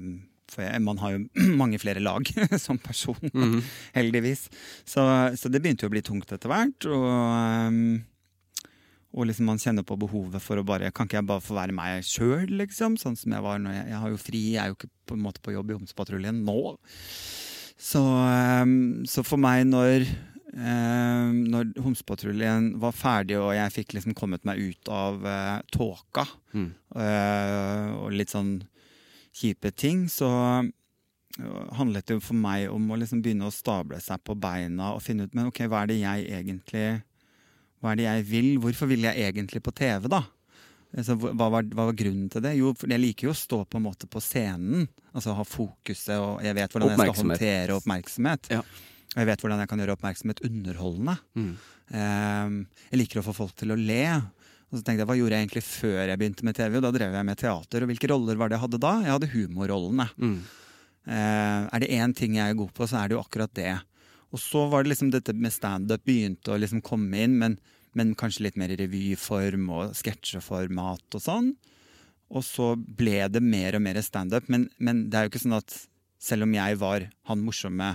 for 0.54 0.62
jeg, 0.66 0.82
man 0.84 1.00
har 1.00 1.14
jo 1.16 1.23
mange 1.62 1.80
flere 1.82 2.02
lag 2.04 2.28
som 2.66 2.78
person, 2.78 3.16
Mhm. 3.32 3.62
heldigvis. 3.96 4.46
Så, 4.87 5.02
så 5.40 5.50
det 5.50 5.62
begynte 5.64 5.87
jo 5.87 5.90
å 5.90 5.94
bli 5.96 6.02
tungt 6.04 6.30
etter 6.37 6.52
hvert. 6.52 6.87
Og, 6.90 7.06
ehm, 7.08 7.80
og 9.14 9.28
liksom 9.30 9.46
man 9.49 9.62
kjenner 9.62 9.87
på 9.88 9.96
behovet 10.04 10.42
for 10.42 10.58
å 10.61 10.64
bare 10.66 10.88
Kan 10.92 11.06
ikke 11.08 11.20
jeg 11.20 11.26
bare 11.30 11.42
få 11.46 11.54
være 11.56 11.75
meg 11.75 12.04
sjøl, 12.06 12.49
liksom? 12.61 12.96
Sånn 13.00 13.16
som 13.16 13.32
jeg 13.34 13.44
var 13.46 13.58
når 13.62 13.76
jeg, 13.78 13.88
jeg 13.94 14.00
har 14.04 14.12
jo 14.12 14.20
fri, 14.20 14.44
jeg 14.52 14.61
er 14.66 14.73
jo 14.75 14.78
ikke 14.78 14.92
på 15.08 15.16
en 15.16 15.25
måte 15.25 15.42
på 15.44 15.54
jobb 15.56 15.70
i 15.73 15.76
Homsepatruljen 15.78 16.44
nå. 16.44 16.58
Så, 17.80 18.00
ehm, 18.28 19.04
så 19.10 19.24
for 19.26 19.40
meg, 19.40 19.64
når 19.66 20.04
ehm, 20.54 21.40
når 21.50 21.72
Homsepatruljen 21.82 22.72
var 22.82 22.94
ferdig 22.94 23.36
og 23.40 23.50
jeg 23.56 23.72
fikk 23.74 23.96
liksom 23.96 24.14
kommet 24.14 24.44
meg 24.46 24.60
ut 24.62 24.88
av 24.94 25.24
eh, 25.26 25.58
tåka 25.74 26.26
Mm. 26.54 26.68
eh, 26.94 27.88
og 27.98 28.12
litt 28.14 28.30
sånn 28.30 28.60
kjipe 29.34 29.72
ting, 29.74 30.04
så 30.06 30.28
eh, 30.62 31.72
handlet 31.74 32.06
det 32.06 32.14
jo 32.14 32.22
for 32.22 32.38
meg 32.38 32.68
om 32.70 32.87
å 32.94 32.98
liksom 33.00 33.22
begynne 33.24 33.48
å 33.48 33.54
stable 33.54 33.98
seg 34.00 34.22
på 34.22 34.37
beina 34.38 34.92
og 34.94 35.02
finne 35.02 35.26
ut 35.26 35.34
men 35.34 35.50
ok, 35.50 35.64
hva 35.66 35.82
er 35.82 35.90
det 35.90 35.98
jeg 35.98 36.28
egentlig 36.30 36.87
Hva 37.82 37.90
er 37.92 37.96
det 37.98 38.04
jeg 38.06 38.24
vil? 38.30 38.46
Hvorfor 38.62 38.88
vil 38.88 39.02
jeg 39.04 39.18
egentlig 39.26 39.60
på 39.66 39.74
TV, 39.76 40.06
da? 40.08 40.22
Altså, 40.94 41.16
hva, 41.18 41.33
hva, 41.35 41.50
var, 41.57 41.66
hva 41.74 41.88
var 41.88 41.96
grunnen 41.98 42.28
til 42.30 42.42
det? 42.44 42.54
Jo, 42.61 42.70
for 42.78 42.92
jeg 42.92 43.02
liker 43.02 43.28
jo 43.28 43.35
å 43.35 43.38
stå 43.38 43.61
på 43.66 43.80
en 43.80 43.87
måte 43.88 44.07
på 44.11 44.22
scenen. 44.22 44.87
Altså 45.14 45.35
ha 45.35 45.46
fokuset, 45.46 46.14
og 46.14 46.44
jeg 46.44 46.54
vet 46.54 46.74
hvordan 46.74 46.92
jeg 46.92 47.00
skal 47.00 47.20
håndtere 47.20 47.78
oppmerksomhet. 47.80 48.50
Ja. 48.54 48.62
Og 49.14 49.20
jeg 49.22 49.30
vet 49.30 49.44
hvordan 49.44 49.62
jeg 49.62 49.70
kan 49.70 49.83
gjøre 49.83 49.96
oppmerksomhet 49.98 50.42
underholdende. 50.46 51.16
Mm. 51.38 51.52
Um, 51.94 52.57
jeg 52.90 53.00
liker 53.02 53.20
å 53.20 53.26
få 53.26 53.35
folk 53.37 53.54
til 53.59 53.74
å 53.74 53.78
le. 53.78 54.04
Og 54.70 54.78
så 54.78 54.83
tenkte 54.83 55.02
jeg, 55.02 55.09
Hva 55.11 55.18
gjorde 55.18 55.38
jeg 55.38 55.46
egentlig 55.46 55.64
før 55.66 56.00
jeg 56.02 56.20
begynte 56.20 56.46
med 56.46 56.59
TV? 56.59 56.78
Og 56.78 56.87
da 56.87 56.92
drev 56.94 57.18
jeg 57.18 57.28
med 57.30 57.40
teater. 57.42 57.85
Og 57.85 57.90
hvilke 57.92 58.11
roller 58.11 58.38
var 58.38 58.50
det 58.50 58.59
jeg 58.59 58.64
hadde 58.64 58.83
da? 58.83 58.94
Jeg 59.04 59.14
hadde 59.16 59.33
humorrollene. 59.35 60.09
Mm. 60.18 60.38
Uh, 61.04 61.62
er 61.68 61.83
det 61.83 61.90
én 61.98 62.14
ting 62.16 62.38
jeg 62.38 62.54
er 62.54 62.59
god 62.59 62.72
på, 62.74 62.88
så 62.90 63.02
er 63.02 63.11
det 63.11 63.18
jo 63.18 63.22
akkurat 63.22 63.54
det. 63.59 63.74
Og 64.35 64.42
så 64.42 64.64
var 64.70 64.83
det 64.83 64.94
liksom 64.94 65.12
dette 65.14 65.35
med 65.37 65.54
standup 65.54 66.02
begynte 66.07 66.54
å 66.54 66.59
liksom 66.59 66.83
komme 66.83 67.22
inn, 67.22 67.37
men, 67.38 67.59
men 67.98 68.14
kanskje 68.18 68.48
litt 68.48 68.59
mer 68.61 68.72
i 68.74 68.78
revyform 68.80 69.68
og 69.74 69.96
sketsjeformat 69.98 71.18
og 71.18 71.22
sånn. 71.22 71.52
Og 72.35 72.44
så 72.46 72.72
ble 72.76 73.20
det 73.30 73.42
mer 73.44 73.76
og 73.76 73.85
mer 73.85 74.00
standup. 74.02 74.48
Men, 74.52 74.68
men 74.83 75.07
det 75.11 75.18
er 75.18 75.26
jo 75.26 75.35
ikke 75.35 75.44
sånn 75.44 75.59
at 75.59 75.76
selv 76.24 76.46
om 76.46 76.57
jeg 76.57 76.80
var 76.80 77.07
han 77.28 77.44
morsomme, 77.44 77.94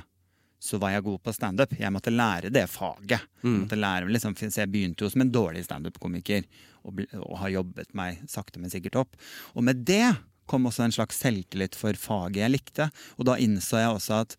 så 0.60 0.78
var 0.80 0.92
jeg 0.92 1.06
god 1.06 1.22
på 1.24 1.34
standup. 1.34 1.74
Jeg 1.80 1.92
måtte 1.96 2.12
lære 2.12 2.52
det 2.52 2.66
faget. 2.68 3.24
Jeg, 3.42 3.62
måtte 3.64 3.80
lære, 3.80 4.10
liksom, 4.12 4.36
så 4.36 4.66
jeg 4.66 4.72
begynte 4.72 5.06
jo 5.06 5.12
som 5.12 5.24
en 5.24 5.32
dårlig 5.32 5.64
standup-komiker 5.66 6.44
og, 6.84 7.00
og 7.22 7.38
har 7.40 7.54
jobbet 7.54 7.94
meg 7.96 8.20
sakte, 8.28 8.60
men 8.60 8.72
sikkert 8.72 9.00
opp. 9.00 9.16
Og 9.56 9.64
med 9.66 9.86
det 9.88 10.18
kom 10.50 10.68
også 10.68 10.84
en 10.88 10.96
slags 10.96 11.20
selvtillit 11.22 11.78
for 11.80 11.96
faget 12.00 12.42
jeg 12.44 12.54
likte. 12.54 12.90
Og 13.18 13.30
da 13.30 13.38
innså 13.40 13.80
jeg 13.80 13.94
også 13.96 14.20
at, 14.26 14.36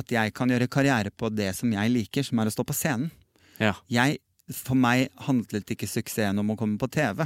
at 0.00 0.16
jeg 0.16 0.32
kan 0.36 0.50
gjøre 0.50 0.70
karriere 0.72 1.12
på 1.12 1.28
det 1.34 1.50
som 1.58 1.72
jeg 1.74 1.92
liker, 1.92 2.24
som 2.26 2.40
er 2.40 2.48
å 2.48 2.54
stå 2.54 2.64
på 2.66 2.76
scenen. 2.76 3.12
Ja. 3.60 3.74
Jeg, 3.92 4.22
for 4.52 4.76
meg 4.76 5.08
handlet 5.24 5.70
ikke 5.72 5.88
suksessen 5.88 6.40
om 6.42 6.52
å 6.52 6.58
komme 6.58 6.76
på 6.80 6.90
TV. 6.92 7.24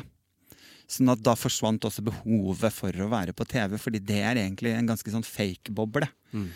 Sånn 0.88 1.10
at 1.12 1.20
da 1.20 1.34
forsvant 1.36 1.84
også 1.84 2.04
behovet 2.06 2.72
for 2.72 2.92
å 2.92 3.10
være 3.12 3.34
på 3.36 3.44
TV, 3.48 3.76
fordi 3.80 4.00
det 4.00 4.22
er 4.24 4.40
egentlig 4.40 4.72
en 4.72 4.88
ganske 4.88 5.12
sånn 5.12 5.26
fake-boble. 5.26 6.08
Ehm, 6.32 6.48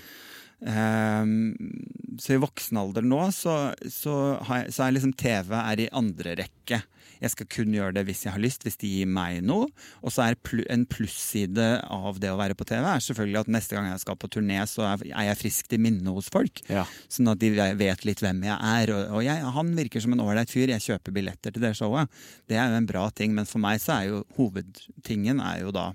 så 0.63 2.35
i 2.37 2.41
voksen 2.43 2.79
alder 2.79 3.03
nå, 3.07 3.21
så, 3.35 3.73
så, 3.91 4.15
har 4.47 4.63
jeg, 4.63 4.75
så 4.77 4.85
er 4.85 4.95
liksom 4.95 5.15
TV 5.19 5.55
er 5.59 5.83
i 5.83 5.93
andre 5.97 6.37
rekke. 6.39 6.83
Jeg 7.23 7.31
skal 7.35 7.49
kun 7.55 7.75
gjøre 7.75 7.95
det 7.95 8.03
hvis 8.09 8.25
jeg 8.27 8.35
har 8.35 8.43
lyst, 8.43 8.65
hvis 8.67 8.79
de 8.81 8.91
gir 8.91 9.11
meg 9.11 9.41
noe. 9.47 9.69
Og 10.03 10.15
så 10.15 10.25
er 10.27 10.39
en 10.75 10.85
plusside 10.91 11.69
av 11.87 12.19
det 12.23 12.33
å 12.33 12.39
være 12.41 12.57
på 12.59 12.67
TV 12.67 12.83
er 12.83 13.05
selvfølgelig 13.05 13.41
at 13.45 13.53
neste 13.57 13.77
gang 13.77 13.89
jeg 13.91 14.03
skal 14.03 14.19
på 14.19 14.31
turné, 14.35 14.59
så 14.71 14.87
er, 14.91 15.05
er 15.13 15.29
jeg 15.31 15.41
friskt 15.45 15.77
i 15.77 15.81
minne 15.83 16.15
hos 16.15 16.31
folk. 16.35 16.65
Ja. 16.71 16.85
Sånn 17.13 17.31
at 17.31 17.43
de 17.43 17.53
vet 17.79 18.07
litt 18.09 18.23
hvem 18.25 18.43
jeg 18.49 18.59
er. 18.59 18.95
Og, 18.95 19.19
og 19.19 19.27
jeg, 19.27 19.53
han 19.59 19.75
virker 19.79 20.03
som 20.03 20.17
en 20.17 20.25
ålreit 20.25 20.51
fyr. 20.51 20.75
Jeg 20.75 20.87
kjøper 20.89 21.15
billetter 21.15 21.55
til 21.55 21.63
det 21.63 21.75
showet. 21.79 22.11
Det 22.51 22.59
er 22.59 22.71
jo 22.71 22.83
en 22.83 22.91
bra 22.91 23.07
ting, 23.15 23.35
men 23.39 23.51
for 23.51 23.63
meg 23.63 23.83
så 23.83 24.01
er 24.01 24.11
jo 24.11 24.25
hovedtingen 24.39 25.43
er 25.43 25.63
jo 25.63 25.75
da 25.75 25.93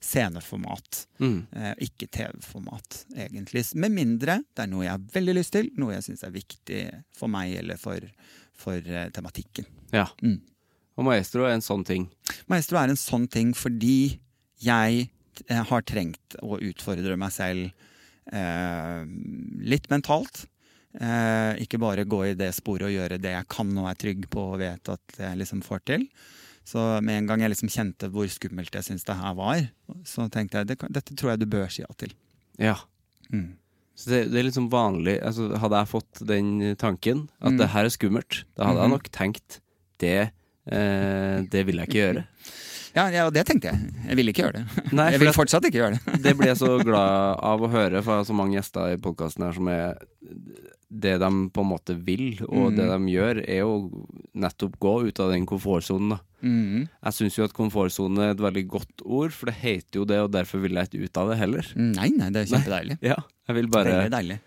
sceneformat. 0.00 1.04
Mm. 1.20 1.40
Eh, 1.52 1.72
ikke 1.86 2.08
TV-format, 2.08 3.04
egentlig. 3.14 3.66
Med 3.76 3.92
mindre 3.94 4.40
det 4.56 4.64
er 4.64 4.70
noe 4.72 4.86
jeg 4.86 4.94
har 4.94 5.08
veldig 5.16 5.34
lyst 5.36 5.54
til, 5.56 5.68
noe 5.80 5.96
jeg 5.96 6.06
syns 6.08 6.24
er 6.24 6.34
viktig 6.34 6.84
for 7.16 7.32
meg 7.32 7.52
eller 7.60 7.80
for, 7.80 8.04
for 8.56 8.78
uh, 8.80 9.08
tematikken. 9.14 9.68
ja. 9.92 10.08
Mm. 10.22 10.40
Og 11.00 11.06
Maestro 11.06 11.46
er 11.48 11.54
en 11.56 11.64
sånn 11.64 11.84
ting. 11.88 12.10
Maestro 12.50 12.76
er 12.76 12.90
en 12.92 12.98
sånn 13.00 13.24
ting 13.32 13.54
fordi 13.56 14.18
jeg 14.60 15.06
eh, 15.48 15.62
har 15.70 15.86
trengt 15.88 16.36
å 16.44 16.58
utfordre 16.60 17.16
meg 17.20 17.32
selv 17.32 17.70
eh, 18.36 19.06
litt 19.64 19.88
mentalt. 19.92 20.44
Eh, 20.92 21.62
ikke 21.64 21.80
bare 21.80 22.04
gå 22.04 22.20
i 22.26 22.36
det 22.36 22.50
sporet 22.56 22.90
og 22.90 22.92
gjøre 22.92 23.20
det 23.22 23.32
jeg 23.32 23.48
kan 23.52 23.72
og 23.78 23.88
er 23.88 24.00
trygg 24.02 24.28
på 24.32 24.44
og 24.52 24.60
vet 24.60 24.92
at 24.92 25.20
jeg 25.22 25.40
liksom 25.40 25.64
får 25.64 25.86
til. 25.88 26.06
Så 26.64 26.78
med 27.02 27.16
en 27.18 27.26
gang 27.26 27.40
jeg 27.40 27.50
liksom 27.54 27.70
kjente 27.72 28.10
hvor 28.12 28.28
skummelt 28.30 28.74
jeg 28.76 28.84
syntes 28.86 29.04
det 29.08 29.16
her 29.16 29.34
var, 29.34 29.62
så 30.06 30.28
tenkte 30.30 30.60
jeg 30.60 30.66
det, 30.68 30.76
dette 30.92 31.16
tror 31.16 31.32
jeg 31.32 31.40
du 31.40 31.46
bør 31.50 31.70
si 31.72 31.82
ja 31.82 31.88
til. 31.98 32.12
Ja. 32.60 32.76
Mm. 33.32 33.56
Så 33.96 34.10
det, 34.12 34.20
det 34.32 34.38
er 34.40 34.46
liksom 34.48 34.68
vanlig 34.72 35.18
altså, 35.22 35.50
Hadde 35.60 35.76
jeg 35.82 35.88
fått 35.90 36.20
den 36.26 36.76
tanken, 36.80 37.28
at 37.40 37.52
Mm. 37.52 37.58
det 37.58 37.68
her 37.72 37.84
er 37.84 37.92
skummelt, 37.92 38.44
da 38.56 38.64
hadde 38.68 38.80
jeg 38.80 38.88
Mhm. 38.90 38.94
nok 38.96 39.10
tenkt 39.10 39.60
det, 39.98 40.30
eh, 40.70 41.42
det 41.50 41.66
vil 41.66 41.76
jeg 41.80 41.88
ikke 41.88 42.02
gjøre. 42.04 42.26
Ja, 42.90 43.04
ja, 43.08 43.30
det 43.30 43.44
tenkte 43.46 43.68
jeg. 43.70 43.78
Jeg 44.08 44.16
ville 44.18 44.32
ikke 44.32 44.42
gjøre 44.42 44.52
det. 44.64 44.92
Nei, 44.98 45.12
jeg 45.12 45.20
vil 45.20 45.28
fortsatt 45.32 45.62
ikke 45.62 45.78
gjøre 45.78 45.94
det. 45.94 46.22
Det 46.24 46.32
blir 46.36 46.48
jeg 46.50 46.58
så 46.58 46.72
glad 46.82 47.38
av 47.38 47.60
å 47.62 47.68
høre, 47.70 48.00
for 48.02 48.16
jeg 48.16 48.18
har 48.18 48.26
så 48.26 48.34
mange 48.34 48.56
gjester 48.58 48.90
i 48.90 48.96
podkasten 48.98 49.44
her 49.46 49.52
som 49.54 49.68
er 49.70 49.94
Det 50.90 51.12
de 51.22 51.28
på 51.54 51.62
en 51.62 51.68
måte 51.70 51.94
vil, 51.94 52.40
og 52.48 52.74
det 52.74 52.88
de 52.90 52.98
gjør, 53.14 53.44
er 53.46 53.62
å 53.62 53.76
nettopp 54.34 54.74
gå 54.82 54.94
ut 55.06 55.20
av 55.22 55.30
den 55.30 55.46
komfortsonen. 55.46 56.18
Mhm. 56.42 56.88
Jeg 57.04 57.12
syns 57.12 57.36
jo 57.38 57.44
at 57.44 57.52
komfortsone 57.52 58.18
er 58.18 58.30
et 58.34 58.38
veldig 58.40 58.66
godt 58.68 59.02
ord, 59.04 59.30
for 59.32 59.46
det 59.46 59.54
heter 59.60 60.00
jo 60.00 60.04
det, 60.04 60.18
og 60.24 60.30
derfor 60.32 60.60
vil 60.62 60.72
jeg 60.78 60.88
ikke 60.90 61.04
ut 61.04 61.16
av 61.16 61.28
det 61.30 61.38
heller. 61.38 61.66
Nei, 61.76 62.08
nei, 62.16 62.30
det 62.30 62.42
er 62.46 62.56
kjempedeilig. 62.56 62.98
Ja, 63.02 63.16
jeg 63.48 63.56
vil 63.56 63.68
bare 63.68 63.84
Veldig 63.92 64.10
deilig. 64.16 64.40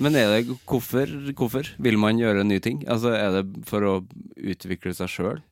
Men 0.00 0.14
er 0.16 0.28
det 0.40 0.56
hvorfor, 0.64 1.06
hvorfor 1.34 1.66
vil 1.78 1.98
man 1.98 2.16
gjøre 2.16 2.44
nye 2.46 2.60
ting? 2.60 2.84
Altså, 2.88 3.10
Er 3.12 3.42
det 3.42 3.64
for 3.66 3.80
å 3.82 4.06
utvikle 4.38 4.94
seg 4.94 5.08
sjøl? 5.08 5.42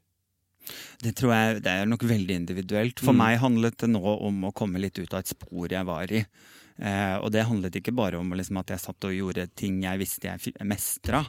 Det 1.03 1.15
tror 1.17 1.33
jeg 1.33 1.63
det 1.65 1.73
er 1.73 1.87
nok 1.87 2.03
veldig 2.05 2.35
individuelt. 2.37 3.01
For 3.01 3.13
Mm. 3.13 3.17
meg 3.19 3.39
handlet 3.41 3.77
det 3.79 3.89
nå 3.91 4.03
om 4.21 4.43
å 4.45 4.53
komme 4.55 4.79
litt 4.79 4.99
ut 4.99 5.13
av 5.15 5.21
et 5.21 5.27
spor 5.29 5.69
jeg 5.69 5.85
var 5.85 6.11
i. 6.13 6.25
Eh, 6.81 7.17
og 7.19 7.33
det 7.33 7.45
handlet 7.47 7.75
ikke 7.75 7.95
bare 7.95 8.19
om 8.19 8.31
liksom, 8.31 8.59
at 8.59 8.69
jeg 8.69 8.79
satt 8.79 9.05
og 9.05 9.11
gjorde 9.13 9.49
ting 9.57 9.83
jeg 9.83 9.99
visste 9.99 10.29
jeg 10.31 10.55
mestra. 10.65 11.27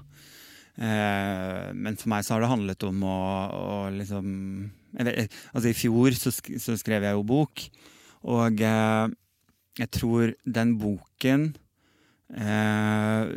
Eh, 0.79 1.69
men 1.75 1.97
for 1.99 2.11
meg 2.13 2.25
så 2.25 2.35
har 2.35 2.43
det 2.43 2.51
handlet 2.53 2.85
om 2.87 3.01
å, 3.03 3.21
å 3.51 3.79
liksom 3.91 4.27
vet, 4.95 5.33
Altså, 5.51 5.69
i 5.71 5.77
fjor 5.77 6.15
så, 6.15 6.31
sk 6.31 6.53
så 6.61 6.77
skrev 6.79 7.03
jeg 7.03 7.17
jo 7.17 7.25
bok, 7.27 7.65
og 8.31 8.63
eh, 8.63 9.07
jeg 9.79 9.91
tror 9.95 10.33
den 10.43 10.77
boken 10.79 11.49
eh, 12.35 13.33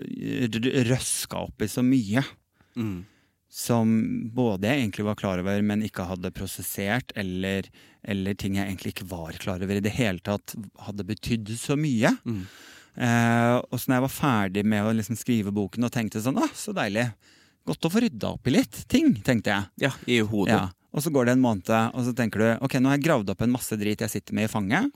røska 0.89 1.43
opp 1.49 1.65
i 1.65 1.71
så 1.71 1.85
mye 1.87 2.23
som 3.53 3.91
både 4.33 4.71
jeg 4.71 4.81
egentlig 4.81 5.05
var 5.11 5.19
klar 5.21 5.43
over, 5.43 5.61
men 5.67 5.83
ikke 5.85 6.07
hadde 6.09 6.33
prosessert, 6.33 7.13
eller, 7.21 7.67
eller 8.01 8.39
ting 8.39 8.57
jeg 8.57 8.71
egentlig 8.71 8.95
ikke 8.95 9.11
var 9.11 9.37
klar 9.43 9.61
over 9.61 9.77
i 9.77 9.85
det 9.85 9.93
hele 9.93 10.23
tatt, 10.25 10.55
hadde 10.87 11.05
betydd 11.11 11.53
så 11.61 11.77
mye. 11.77 12.15
Mm. 12.25 12.47
Eh, 12.97 13.55
og 13.63 13.79
så 13.81 13.89
når 13.89 13.97
jeg 13.99 14.05
var 14.05 14.15
ferdig 14.15 14.65
med 14.69 14.85
å 14.85 14.93
liksom 14.97 15.17
skrive 15.17 15.53
boken 15.55 15.89
og 15.89 15.93
tenkte 15.95 16.21
sånn, 16.25 16.41
ah, 16.43 16.51
så 16.57 16.75
deilig, 16.77 17.07
godt 17.69 17.89
å 17.89 17.93
få 17.93 18.03
rydda 18.05 18.33
opp 18.37 18.51
i 18.51 18.57
litt 18.57 18.83
ting, 18.91 19.15
tenkte 19.25 19.55
jeg. 19.55 19.71
Ja, 19.87 19.93
i 20.11 20.19
hodet. 20.21 20.57
Ja. 20.59 20.65
Og 20.93 21.05
så 21.05 21.13
går 21.15 21.29
det 21.31 21.37
en 21.39 21.45
måned, 21.45 21.71
og 21.73 22.03
så 22.05 22.13
tenker 22.17 22.43
du 22.43 22.49
ok, 22.67 22.77
nå 22.83 22.91
har 22.91 22.99
jeg 22.99 23.07
gravd 23.07 23.31
opp 23.33 23.45
en 23.47 23.55
masse 23.55 23.77
drit 23.81 24.03
jeg 24.05 24.13
sitter 24.13 24.37
med 24.37 24.45
i 24.49 24.53
fanget. 24.53 24.91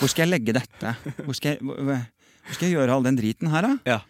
Hvor 0.00 0.10
skal 0.10 0.26
jeg 0.26 0.32
legge 0.34 0.54
dette? 0.56 0.94
Hvor 1.22 1.36
skal 1.38 1.54
jeg, 1.54 1.62
hvor, 1.62 1.78
hvor 1.86 2.56
skal 2.56 2.66
jeg 2.66 2.74
gjøre 2.76 2.96
all 2.96 3.06
den 3.06 3.18
driten 3.18 3.52
her, 3.52 3.68
da? 3.68 3.76
Ja. 3.86 4.00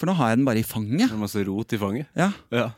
For 0.00 0.08
nå 0.08 0.14
har 0.16 0.32
jeg 0.32 0.40
den 0.40 0.46
bare 0.48 0.60
i 0.60 0.66
fanget. 0.66 1.08
Det 1.08 1.16
er 1.16 1.20
masse 1.24 1.42
rot 1.48 1.74
i 1.76 1.80
fanget. 1.80 2.12
Ja, 2.18 2.30
Ja. 2.52 2.68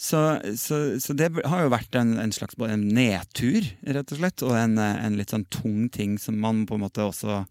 Så, 0.00 0.16
så, 0.56 0.76
så 0.96 1.12
det 1.12 1.26
har 1.44 1.60
jo 1.60 1.72
vært 1.74 1.92
en, 2.00 2.14
en 2.22 2.30
slags 2.32 2.56
en 2.64 2.86
nedtur, 2.96 3.66
rett 3.84 4.12
og 4.14 4.16
slett, 4.16 4.40
og 4.48 4.54
en, 4.56 4.78
en 4.80 5.18
litt 5.18 5.34
sånn 5.34 5.44
tung 5.52 5.90
ting 5.92 6.14
som 6.16 6.38
man 6.40 6.62
på 6.64 6.78
en 6.78 6.86
måte 6.86 7.04
også 7.04 7.42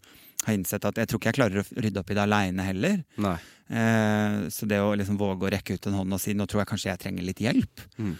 har 0.46 0.56
innsett 0.56 0.86
at 0.88 1.00
jeg 1.00 1.10
tror 1.10 1.20
ikke 1.20 1.32
jeg 1.32 1.38
klarer 1.38 1.62
å 1.62 1.82
rydde 1.84 2.02
opp 2.02 2.10
i 2.12 2.16
det 2.16 2.24
aleine 2.24 2.66
heller. 2.66 3.02
Eh, 3.70 4.40
så 4.50 4.66
det 4.66 4.80
å 4.82 4.94
liksom 4.98 5.20
våge 5.20 5.46
å 5.46 5.52
rekke 5.52 5.76
ut 5.76 5.88
en 5.90 6.00
hånd 6.00 6.16
og 6.16 6.22
si 6.22 6.34
nå 6.34 6.46
tror 6.50 6.64
jeg 6.64 6.72
kanskje 6.72 6.90
jeg 6.92 7.02
trenger 7.04 7.26
litt 7.26 7.42
hjelp. 7.44 7.84
Mm. 8.00 8.14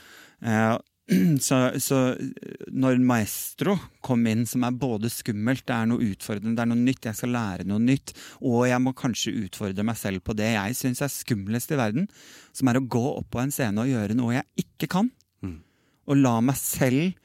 Eh, 0.47 0.77
så, 1.47 1.59
så 1.83 1.99
når 2.71 3.01
Maestro 3.03 3.77
kom 4.05 4.27
inn, 4.31 4.45
som 4.47 4.65
er 4.67 4.77
både 4.79 5.11
skummelt, 5.13 5.65
det 5.67 5.77
er 5.77 5.89
noe 5.91 6.11
utfordrende, 6.13 6.55
det 6.59 6.65
er 6.65 6.71
noe 6.71 6.85
nytt, 6.85 7.09
jeg 7.09 7.19
skal 7.19 7.35
lære 7.35 7.67
noe 7.69 7.83
nytt, 7.83 8.15
og 8.39 8.67
jeg 8.71 8.85
må 8.85 8.95
kanskje 8.99 9.35
utfordre 9.47 9.87
meg 9.87 9.99
selv 9.99 10.23
på 10.27 10.37
det 10.39 10.53
jeg 10.55 10.79
syns 10.79 11.03
er 11.05 11.13
skumlest 11.13 11.75
i 11.75 11.81
verden, 11.81 12.07
som 12.57 12.71
er 12.71 12.79
å 12.79 12.87
gå 12.87 13.05
opp 13.17 13.31
på 13.35 13.43
en 13.43 13.55
scene 13.55 13.83
og 13.83 13.91
gjøre 13.91 14.19
noe 14.19 14.37
jeg 14.39 14.67
ikke 14.67 14.91
kan. 14.99 15.11
Mm. 15.43 15.59
Og 16.11 16.23
la 16.23 16.37
meg 16.45 16.59
selv 16.61 17.17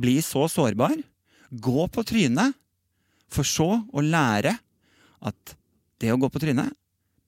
bli 0.00 0.18
så 0.24 0.48
sårbar. 0.50 0.96
Gå 1.54 1.84
på 1.92 2.02
trynet, 2.06 2.56
for 3.32 3.48
så 3.48 3.68
å 3.80 4.04
lære 4.04 4.54
at 5.24 5.54
det 6.02 6.12
å 6.12 6.18
gå 6.20 6.28
på 6.30 6.42
trynet 6.42 6.74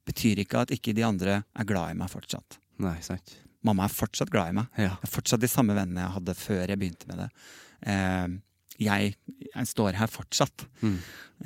betyr 0.06 0.42
ikke 0.42 0.62
at 0.62 0.72
ikke 0.74 0.94
de 0.96 1.04
andre 1.06 1.40
er 1.42 1.68
glad 1.68 1.92
i 1.92 1.98
meg 1.98 2.10
fortsatt. 2.12 2.58
Nei, 2.82 2.98
sant. 3.04 3.38
Mamma 3.66 3.86
er 3.86 3.94
fortsatt 3.94 4.30
glad 4.30 4.52
i 4.52 4.58
meg. 4.60 4.68
Ja. 4.78 4.92
Jeg 4.92 5.08
er 5.08 5.14
fortsatt 5.16 5.42
de 5.42 5.50
samme 5.50 5.74
vennene 5.74 6.04
jeg 6.04 6.16
hadde 6.18 6.36
før 6.38 6.62
jeg 6.70 6.78
begynte 6.78 7.08
med 7.10 7.24
det. 7.24 7.28
Eh, 7.90 8.36
jeg, 8.86 9.14
jeg 9.48 9.70
står 9.72 9.98
her 9.98 10.10
fortsatt. 10.12 10.66
Mm. 10.82 10.98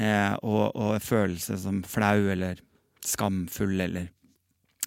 Eh, 0.03 0.35
og, 0.43 0.65
og 0.75 0.99
følelse 1.05 1.57
som 1.63 1.81
flau 1.89 2.29
eller 2.35 2.61
skamfull 3.07 3.79
eller 3.81 4.11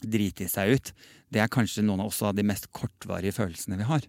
drite 0.04 0.50
seg 0.52 0.76
ut, 0.76 0.92
det 1.34 1.42
er 1.42 1.52
kanskje 1.52 1.86
noen 1.86 2.04
av 2.04 2.12
også 2.12 2.30
av 2.30 2.38
de 2.38 2.46
mest 2.46 2.68
kortvarige 2.76 3.34
følelsene 3.36 3.80
vi 3.80 3.88
har. 3.88 4.06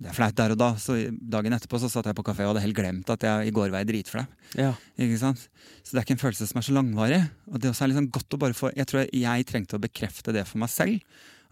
Det 0.00 0.08
er 0.10 0.16
flaut 0.16 0.34
der 0.34 0.54
og 0.54 0.58
da. 0.58 0.68
Så 0.80 0.96
dagen 1.30 1.54
etterpå 1.54 1.78
så 1.78 1.88
satt 1.92 2.08
jeg 2.10 2.16
på 2.18 2.24
kafé 2.26 2.42
og 2.46 2.54
hadde 2.54 2.64
helt 2.64 2.76
glemt 2.76 3.10
at 3.14 3.22
jeg 3.22 3.46
i 3.46 3.54
går 3.54 3.70
var 3.70 3.84
jeg 3.84 3.90
dritflau. 3.92 4.24
Ja. 4.58 4.72
Ikke 4.98 5.18
sant? 5.20 5.44
Så 5.84 5.92
det 5.94 6.00
er 6.00 6.06
ikke 6.08 6.16
en 6.16 6.24
følelse 6.24 6.48
som 6.50 6.58
er 6.58 6.66
så 6.66 6.74
langvarig. 6.74 7.20
Og 7.52 7.60
det 7.62 7.70
også 7.70 7.84
er 7.86 7.92
liksom 7.94 8.10
godt 8.10 8.34
å 8.34 8.40
bare 8.42 8.56
få 8.58 8.72
Jeg 8.74 8.86
tror 8.90 9.06
jeg 9.06 9.46
trengte 9.46 9.78
å 9.78 9.82
bekrefte 9.84 10.34
det 10.34 10.46
for 10.50 10.58
meg 10.64 10.72
selv. 10.74 11.00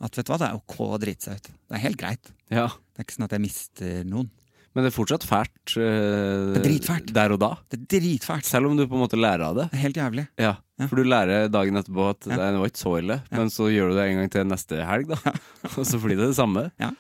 At 0.03 0.17
vet 0.19 0.27
du 0.27 0.33
hva, 0.33 0.39
det 0.43 0.49
er 0.51 0.59
ok 0.59 0.77
å 0.89 0.99
drite 0.99 1.29
seg 1.29 1.39
ut. 1.39 1.51
Det 1.71 1.77
er 1.79 1.85
helt 1.87 2.01
greit. 2.01 2.33
ja. 2.51 2.67
Det 2.93 3.01
er 3.01 3.07
ikke 3.07 3.15
sånn 3.15 3.25
at 3.31 3.33
jeg 3.33 3.41
mister 3.41 4.03
noen. 4.05 4.27
Men 4.75 4.85
det 4.85 4.91
er 4.91 4.95
fortsatt 4.97 5.25
fælt. 5.29 5.75
øh, 5.81 6.53
Det 6.55 6.59
er 6.61 6.65
dritfælt. 6.67 7.11
Der 7.13 7.33
og 7.33 7.39
da. 7.41 7.51
Det 7.71 7.79
er 7.79 7.87
dritfælt. 8.01 8.45
Selv 8.49 8.67
om 8.71 8.77
du 8.77 8.87
på 8.89 8.97
en 8.97 9.03
måte 9.05 9.17
lærer 9.21 9.45
av 9.47 9.57
det. 9.57 9.67
Det 9.71 9.79
er 9.79 9.83
helt 9.87 10.01
jævlig. 10.01 10.25
Ja, 10.41 10.55
Ja. 10.81 10.87
For 10.91 10.97
du 10.99 11.05
lærer 11.07 11.49
dagen 11.53 11.77
etterpå 11.79 12.09
at 12.11 12.27
Ja. 12.27 12.37
det 12.51 12.59
var 12.59 12.67
ikke 12.73 12.81
så 12.83 12.93
ille, 12.99 13.23
men 13.31 13.49
så 13.53 13.69
gjør 13.71 13.91
du 13.93 13.97
det 14.01 14.07
en 14.11 14.17
gang 14.19 14.31
til 14.33 14.45
neste 14.51 14.81
helg, 14.89 15.09
da. 15.13 15.33
Og 15.79 15.85
så 15.87 16.01
blir 16.03 16.17
det 16.19 16.27
det 16.33 16.37
samme. 16.37 16.71
Ja. 16.81 16.91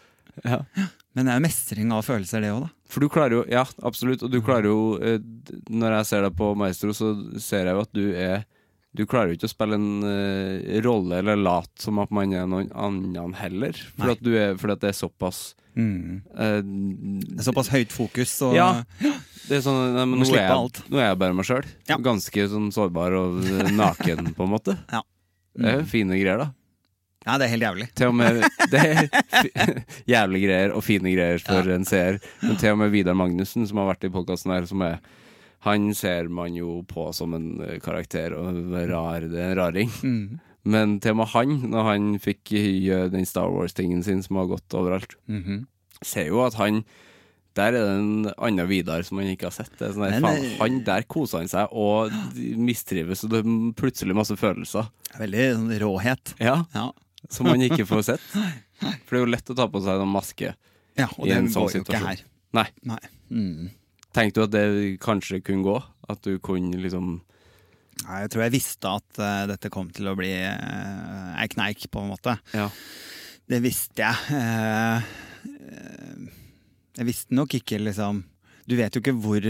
Ja. 0.44 0.60
Men 1.14 1.26
det 1.28 1.32
er 1.34 1.40
jo 1.40 1.44
mestring 1.44 1.90
av 1.92 2.06
følelser, 2.06 2.40
det 2.40 2.50
òg, 2.54 2.62
da. 2.64 2.70
For 2.92 3.04
du 3.04 3.08
klarer 3.12 3.34
jo, 3.38 3.42
ja, 3.52 3.66
absolutt, 3.84 4.22
og 4.24 4.30
du 4.32 4.38
klarer 4.44 4.68
jo 4.68 4.78
eh, 5.00 5.18
Når 5.72 5.94
jeg 5.98 6.08
ser 6.08 6.22
deg 6.26 6.34
på 6.36 6.50
Maestro, 6.60 6.92
så 6.96 7.10
ser 7.40 7.68
jeg 7.68 7.76
jo 7.76 7.82
at 7.84 7.92
du 7.96 8.04
er 8.16 8.44
Du 8.96 9.02
klarer 9.08 9.32
jo 9.32 9.36
ikke 9.38 9.48
å 9.48 9.52
spille 9.52 9.76
en 9.80 10.04
uh, 10.04 10.80
rolle 10.84 11.18
eller 11.22 11.36
late 11.40 11.80
som 11.84 12.00
at 12.02 12.10
man 12.12 12.32
er 12.36 12.44
noen 12.48 12.68
annen 12.76 13.32
heller. 13.38 13.76
For 13.96 14.12
at, 14.12 14.20
du 14.24 14.34
er, 14.36 14.56
fordi 14.60 14.76
at 14.78 14.86
det 14.86 14.92
er 14.94 14.98
såpass 15.02 15.42
Mm. 15.72 16.18
uh, 16.36 16.58
Det 16.60 17.38
er 17.40 17.46
såpass 17.46 17.70
høyt 17.72 17.94
fokus 17.96 18.34
og 18.44 18.52
Ja. 18.58 18.66
Det 19.00 19.56
er 19.56 19.62
sånn 19.64 19.94
nei, 19.96 20.04
men 20.04 20.20
nå, 20.20 20.26
er 20.36 20.44
jeg, 20.44 20.82
nå 20.92 20.98
er 21.00 21.06
jeg 21.06 21.18
bare 21.22 21.36
meg 21.38 21.46
sjøl. 21.48 21.64
Ja. 21.88 21.96
Ganske 21.96 22.44
sånn 22.52 22.66
sårbar 22.76 23.16
og 23.16 23.38
naken, 23.72 24.34
på 24.36 24.44
en 24.44 24.52
måte. 24.52 24.76
Ja. 24.92 25.00
Det 25.56 25.68
er 25.68 25.80
jo 25.80 25.86
fine 25.88 26.16
greier, 26.20 26.44
da. 26.44 26.50
Ja, 27.26 27.38
det 27.38 27.46
er 27.46 27.52
helt 27.54 27.62
jævlig. 27.66 27.88
Til 27.94 28.08
og 28.10 28.14
med 28.18 28.42
Det 28.72 28.80
er 28.82 29.02
jævlige 30.14 30.46
greier 30.48 30.74
og 30.76 30.84
fine 30.86 31.12
greier 31.14 31.38
for 31.42 31.68
en 31.74 31.84
seer. 31.88 32.18
Men 32.42 32.56
til 32.60 32.72
og 32.74 32.78
med 32.82 32.90
Vidar 32.94 33.14
Magnussen, 33.18 33.66
som 33.68 33.78
har 33.82 33.92
vært 33.94 34.04
i 34.08 34.12
podkasten 34.14 34.52
her, 34.54 34.66
som 34.70 34.82
er 34.86 34.98
Han 35.62 35.92
ser 35.94 36.26
man 36.28 36.56
jo 36.58 36.80
på 36.90 37.12
som 37.14 37.34
en 37.38 37.60
eh, 37.62 37.76
karakter 37.78 38.34
og 38.34 38.72
rar, 38.90 39.20
det 39.30 39.38
er 39.38 39.52
en 39.52 39.58
raring. 39.60 39.92
Mm. 40.02 40.40
Men 40.64 40.96
til 41.02 41.14
og 41.14 41.20
med 41.20 41.30
han, 41.34 41.52
når 41.70 41.86
han 41.86 42.08
fikk 42.22 42.50
gjøre 42.54 43.12
den 43.14 43.24
Star 43.26 43.46
Wars-tingen 43.50 44.02
sin 44.02 44.22
som 44.26 44.36
har 44.40 44.50
gått 44.50 44.74
overalt, 44.74 45.14
Mhm. 45.30 45.64
ser 46.02 46.26
jo 46.32 46.42
at 46.46 46.54
han 46.58 46.84
der 47.54 47.68
er 47.68 47.72
det 47.72 47.80
en 47.98 48.32
annen 48.38 48.66
Vidar 48.66 49.02
som 49.04 49.18
han 49.18 49.26
ikke 49.28 49.44
har 49.50 49.52
sett. 49.52 49.74
Sånn 49.78 50.00
der, 50.00 50.14
Men, 50.18 50.22
faen, 50.24 50.44
eh, 50.46 50.58
han 50.58 50.82
Der 50.86 51.02
koser 51.02 51.38
han 51.42 51.48
seg 51.52 51.68
og 51.70 52.10
mistrives, 52.56 53.22
og 53.24 53.30
det 53.30 53.42
er 53.44 53.72
plutselig 53.76 54.14
masse 54.16 54.34
følelser. 54.40 54.88
Veldig 55.18 55.46
sånn 55.58 55.74
råhet. 55.82 56.34
Ja, 56.40 56.64
Ja. 56.74 56.90
Som 57.30 57.46
man 57.50 57.62
ikke 57.62 57.86
får 57.86 58.02
sett. 58.10 58.24
For 59.06 59.14
det 59.14 59.20
er 59.20 59.24
jo 59.24 59.32
lett 59.34 59.52
å 59.52 59.56
ta 59.58 59.68
på 59.70 59.82
seg 59.84 60.02
en 60.02 60.10
maske. 60.10 60.54
ja 60.98 61.08
og 61.16 61.28
I 61.28 61.36
en 61.36 61.50
sånn 61.52 61.70
situasjon. 61.70 62.24
Nei. 62.56 62.66
Nei. 62.88 63.00
Mm. 63.32 63.70
Tenkte 64.12 64.40
du 64.40 64.44
at 64.44 64.54
det 64.54 64.96
kanskje 65.02 65.40
kunne 65.44 65.64
gå? 65.64 65.76
At 66.12 66.24
du 66.26 66.36
kunne 66.42 66.80
liksom 66.82 67.20
Nei, 68.02 68.22
Jeg 68.24 68.32
tror 68.32 68.42
jeg 68.46 68.54
visste 68.56 68.90
at 68.98 69.20
uh, 69.20 69.46
dette 69.50 69.70
kom 69.70 69.90
til 69.94 70.08
å 70.10 70.16
bli 70.18 70.32
uh, 70.32 71.38
ei 71.38 71.48
kneik, 71.52 71.84
på 71.92 72.02
en 72.02 72.10
måte. 72.10 72.34
Ja. 72.56 72.66
Det 73.52 73.60
visste 73.62 74.02
jeg. 74.02 74.16
Uh, 74.32 75.00
jeg 76.96 77.08
visste 77.08 77.36
nok 77.36 77.54
ikke 77.56 77.78
liksom 77.80 78.20
Du 78.68 78.74
vet 78.78 78.94
jo 78.94 79.00
ikke 79.02 79.14
hvor, 79.16 79.46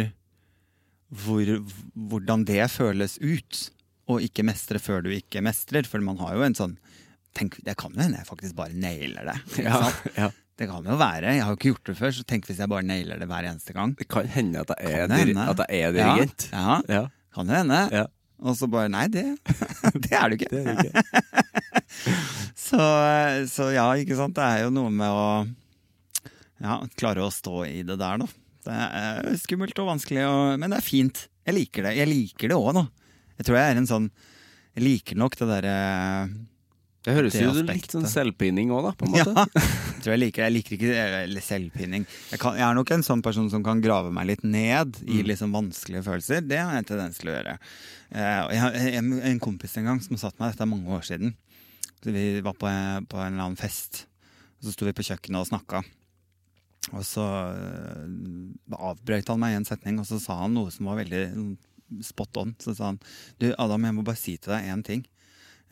hvor 1.25 1.51
Hvordan 1.93 2.45
det 2.49 2.63
føles 2.73 3.19
ut 3.21 3.65
å 4.11 4.19
ikke 4.23 4.45
mestre 4.47 4.81
før 4.83 5.05
du 5.05 5.13
ikke 5.15 5.43
mestrer. 5.45 5.87
For 5.89 6.03
man 6.05 6.19
har 6.21 6.37
jo 6.37 6.47
en 6.47 6.59
sånn 6.59 6.77
Tenk, 7.37 7.57
Det 7.65 7.75
kan 7.81 7.95
jo 7.95 8.03
hende 8.03 8.19
jeg 8.21 8.29
faktisk 8.29 8.57
bare 8.59 8.75
nailer 8.77 9.31
det. 9.33 9.37
Ja, 9.65 9.79
ja. 10.19 10.31
Det 10.61 10.67
kan 10.69 10.85
jo 10.85 10.97
være. 11.01 11.33
Jeg 11.33 11.43
har 11.43 11.55
jo 11.55 11.57
ikke 11.57 11.71
gjort 11.73 11.89
det 11.89 11.95
før, 11.99 12.11
så 12.13 12.25
tenk 12.29 12.45
hvis 12.47 12.59
jeg 12.61 12.69
bare 12.71 12.85
nailer 12.87 13.19
det 13.19 13.27
hver 13.31 13.47
eneste 13.49 13.73
gang. 13.75 13.95
Det 13.99 14.05
kan 14.13 14.29
hende 14.31 14.61
at 14.61 14.73
jeg 14.77 14.93
er, 15.01 15.07
det 15.09 15.21
dir 15.31 15.39
at 15.49 15.63
jeg 15.65 15.87
er 15.89 15.95
dirigent. 15.97 16.45
Ja, 16.53 16.67
ja 16.77 17.01
Ja. 17.01 17.07
kan 17.35 17.49
jo 17.49 17.57
hende. 17.57 17.79
Ja. 17.95 18.05
Og 18.43 18.57
så 18.59 18.67
bare 18.69 18.91
Nei, 18.93 19.07
det, 19.09 19.25
det 20.05 20.13
er 20.19 20.29
du 20.29 20.37
ikke. 20.37 20.51
Det 20.53 20.61
er 20.61 20.77
det 20.77 20.91
ikke. 20.91 21.03
Så, 22.63 22.79
så 23.53 23.67
ja, 23.75 23.85
ikke 24.01 24.17
sant. 24.17 24.37
Det 24.39 24.45
er 24.45 24.63
jo 24.65 24.71
noe 24.73 24.89
med 24.93 25.13
å 25.13 25.25
ja, 26.63 26.79
klare 26.97 27.25
å 27.27 27.33
stå 27.33 27.65
i 27.69 27.83
det 27.85 27.99
der, 28.01 28.23
da. 28.23 28.29
Det 28.63 28.77
er 29.03 29.29
skummelt 29.43 29.79
og 29.83 29.91
vanskelig, 29.91 30.23
og, 30.29 30.55
men 30.63 30.73
det 30.73 30.79
er 30.79 30.87
fint. 30.87 31.25
Jeg 31.45 31.57
liker 31.59 31.85
det. 31.89 31.93
Jeg 31.99 32.09
liker 32.09 32.53
det 32.53 32.57
òg 32.59 32.71
nå. 32.79 32.85
Jeg 33.37 33.49
tror 33.49 33.59
jeg 33.59 33.73
er 33.75 33.81
en 33.81 33.89
sånn 33.91 34.07
Jeg 34.77 34.85
liker 34.87 35.19
nok 35.21 35.37
det 35.41 35.49
derre 35.51 35.77
Det 37.03 37.15
høres 37.17 37.35
Det 37.35 37.43
jo 37.43 37.53
litt 37.67 37.91
sånn 37.91 38.07
selvpining 38.07 38.71
òg, 38.71 38.85
da, 38.87 38.93
på 38.95 39.09
en 39.09 39.15
måte. 39.17 39.33
Ja, 39.35 39.47
Jeg 39.59 39.97
tror 40.05 40.13
jeg 40.15 40.21
liker 40.23 40.45
Jeg 40.45 40.55
liker 40.55 40.77
ikke 40.77 41.43
selvpining. 41.43 42.05
Jeg, 42.31 42.43
kan, 42.43 42.59
jeg 42.61 42.67
er 42.69 42.77
nok 42.79 42.93
en 42.95 43.07
sånn 43.07 43.25
person 43.27 43.49
som 43.51 43.65
kan 43.67 43.83
grave 43.83 44.13
meg 44.15 44.29
litt 44.31 44.45
ned 44.47 45.01
i 45.03 45.25
liksom 45.27 45.55
vanskelige 45.57 46.05
følelser. 46.07 46.45
Det 46.47 46.61
har 46.63 46.77
jeg 46.77 46.85
en 46.85 46.91
tendens 46.93 47.19
til 47.19 47.33
å 47.33 47.35
gjøre. 47.35 47.57
Eh, 48.15 48.37
jeg 48.55 48.63
har 48.63 48.79
en, 49.01 49.11
en 49.33 49.43
kompis 49.43 49.75
en 49.81 49.91
gang 49.91 50.03
som 50.05 50.21
satt 50.21 50.39
meg, 50.39 50.53
dette 50.53 50.63
er 50.63 50.71
mange 50.71 50.95
år 50.95 51.03
siden. 51.09 51.35
Så 52.03 52.15
vi 52.15 52.29
var 52.45 52.55
på, 52.59 52.71
på 52.71 53.19
en 53.19 53.33
eller 53.33 53.49
annen 53.49 53.59
fest. 53.59 54.05
Og 54.61 54.69
så 54.69 54.77
sto 54.77 54.87
vi 54.87 54.95
på 54.95 55.07
kjøkkenet 55.07 55.43
og 55.43 55.51
snakka. 55.51 55.83
Og 56.93 57.03
så 57.07 57.23
uh, 57.23 58.79
avbrøt 58.91 59.31
han 59.31 59.43
meg 59.43 59.55
i 59.55 59.59
en 59.61 59.67
setning, 59.67 59.99
og 60.03 60.07
så 60.09 60.19
sa 60.23 60.41
han 60.43 60.55
noe 60.55 60.71
som 60.75 60.91
var 60.91 60.99
veldig 61.03 61.23
spot 62.07 62.43
on. 62.43 62.55
Så 62.63 62.75
sa 62.79 62.93
han 62.93 63.03
Du, 63.43 63.51
Adam, 63.59 63.87
jeg 63.87 63.99
må 63.99 64.07
bare 64.07 64.19
si 64.19 64.37
til 64.39 64.55
deg 64.55 64.71
én 64.71 64.87
ting. 64.87 65.05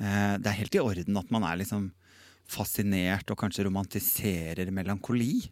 Eh, 0.00 0.34
det 0.40 0.48
er 0.48 0.60
helt 0.62 0.76
i 0.76 0.82
orden 0.82 1.20
at 1.20 1.32
man 1.34 1.44
er 1.46 1.60
liksom 1.60 1.90
fascinert 2.50 3.30
og 3.30 3.38
kanskje 3.38 3.66
romantiserer 3.68 4.72
melankoli. 4.74 5.50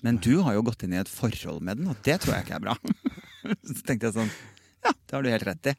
Men 0.00 0.20
du 0.22 0.38
har 0.46 0.56
jo 0.56 0.64
gått 0.70 0.86
inn 0.86 0.94
i 0.96 1.00
et 1.02 1.10
forhold 1.10 1.60
med 1.66 1.82
den, 1.82 1.90
og 1.92 1.98
det 2.06 2.20
tror 2.22 2.38
jeg 2.38 2.46
ikke 2.46 2.56
er 2.60 2.64
bra. 2.64 2.76
så 3.74 3.82
tenkte 3.84 4.08
jeg 4.08 4.16
sånn 4.16 4.32
Ja, 4.80 4.94
det 4.94 5.16
har 5.16 5.24
du 5.24 5.32
helt 5.34 5.48
rett 5.50 5.72
i. 5.72 5.76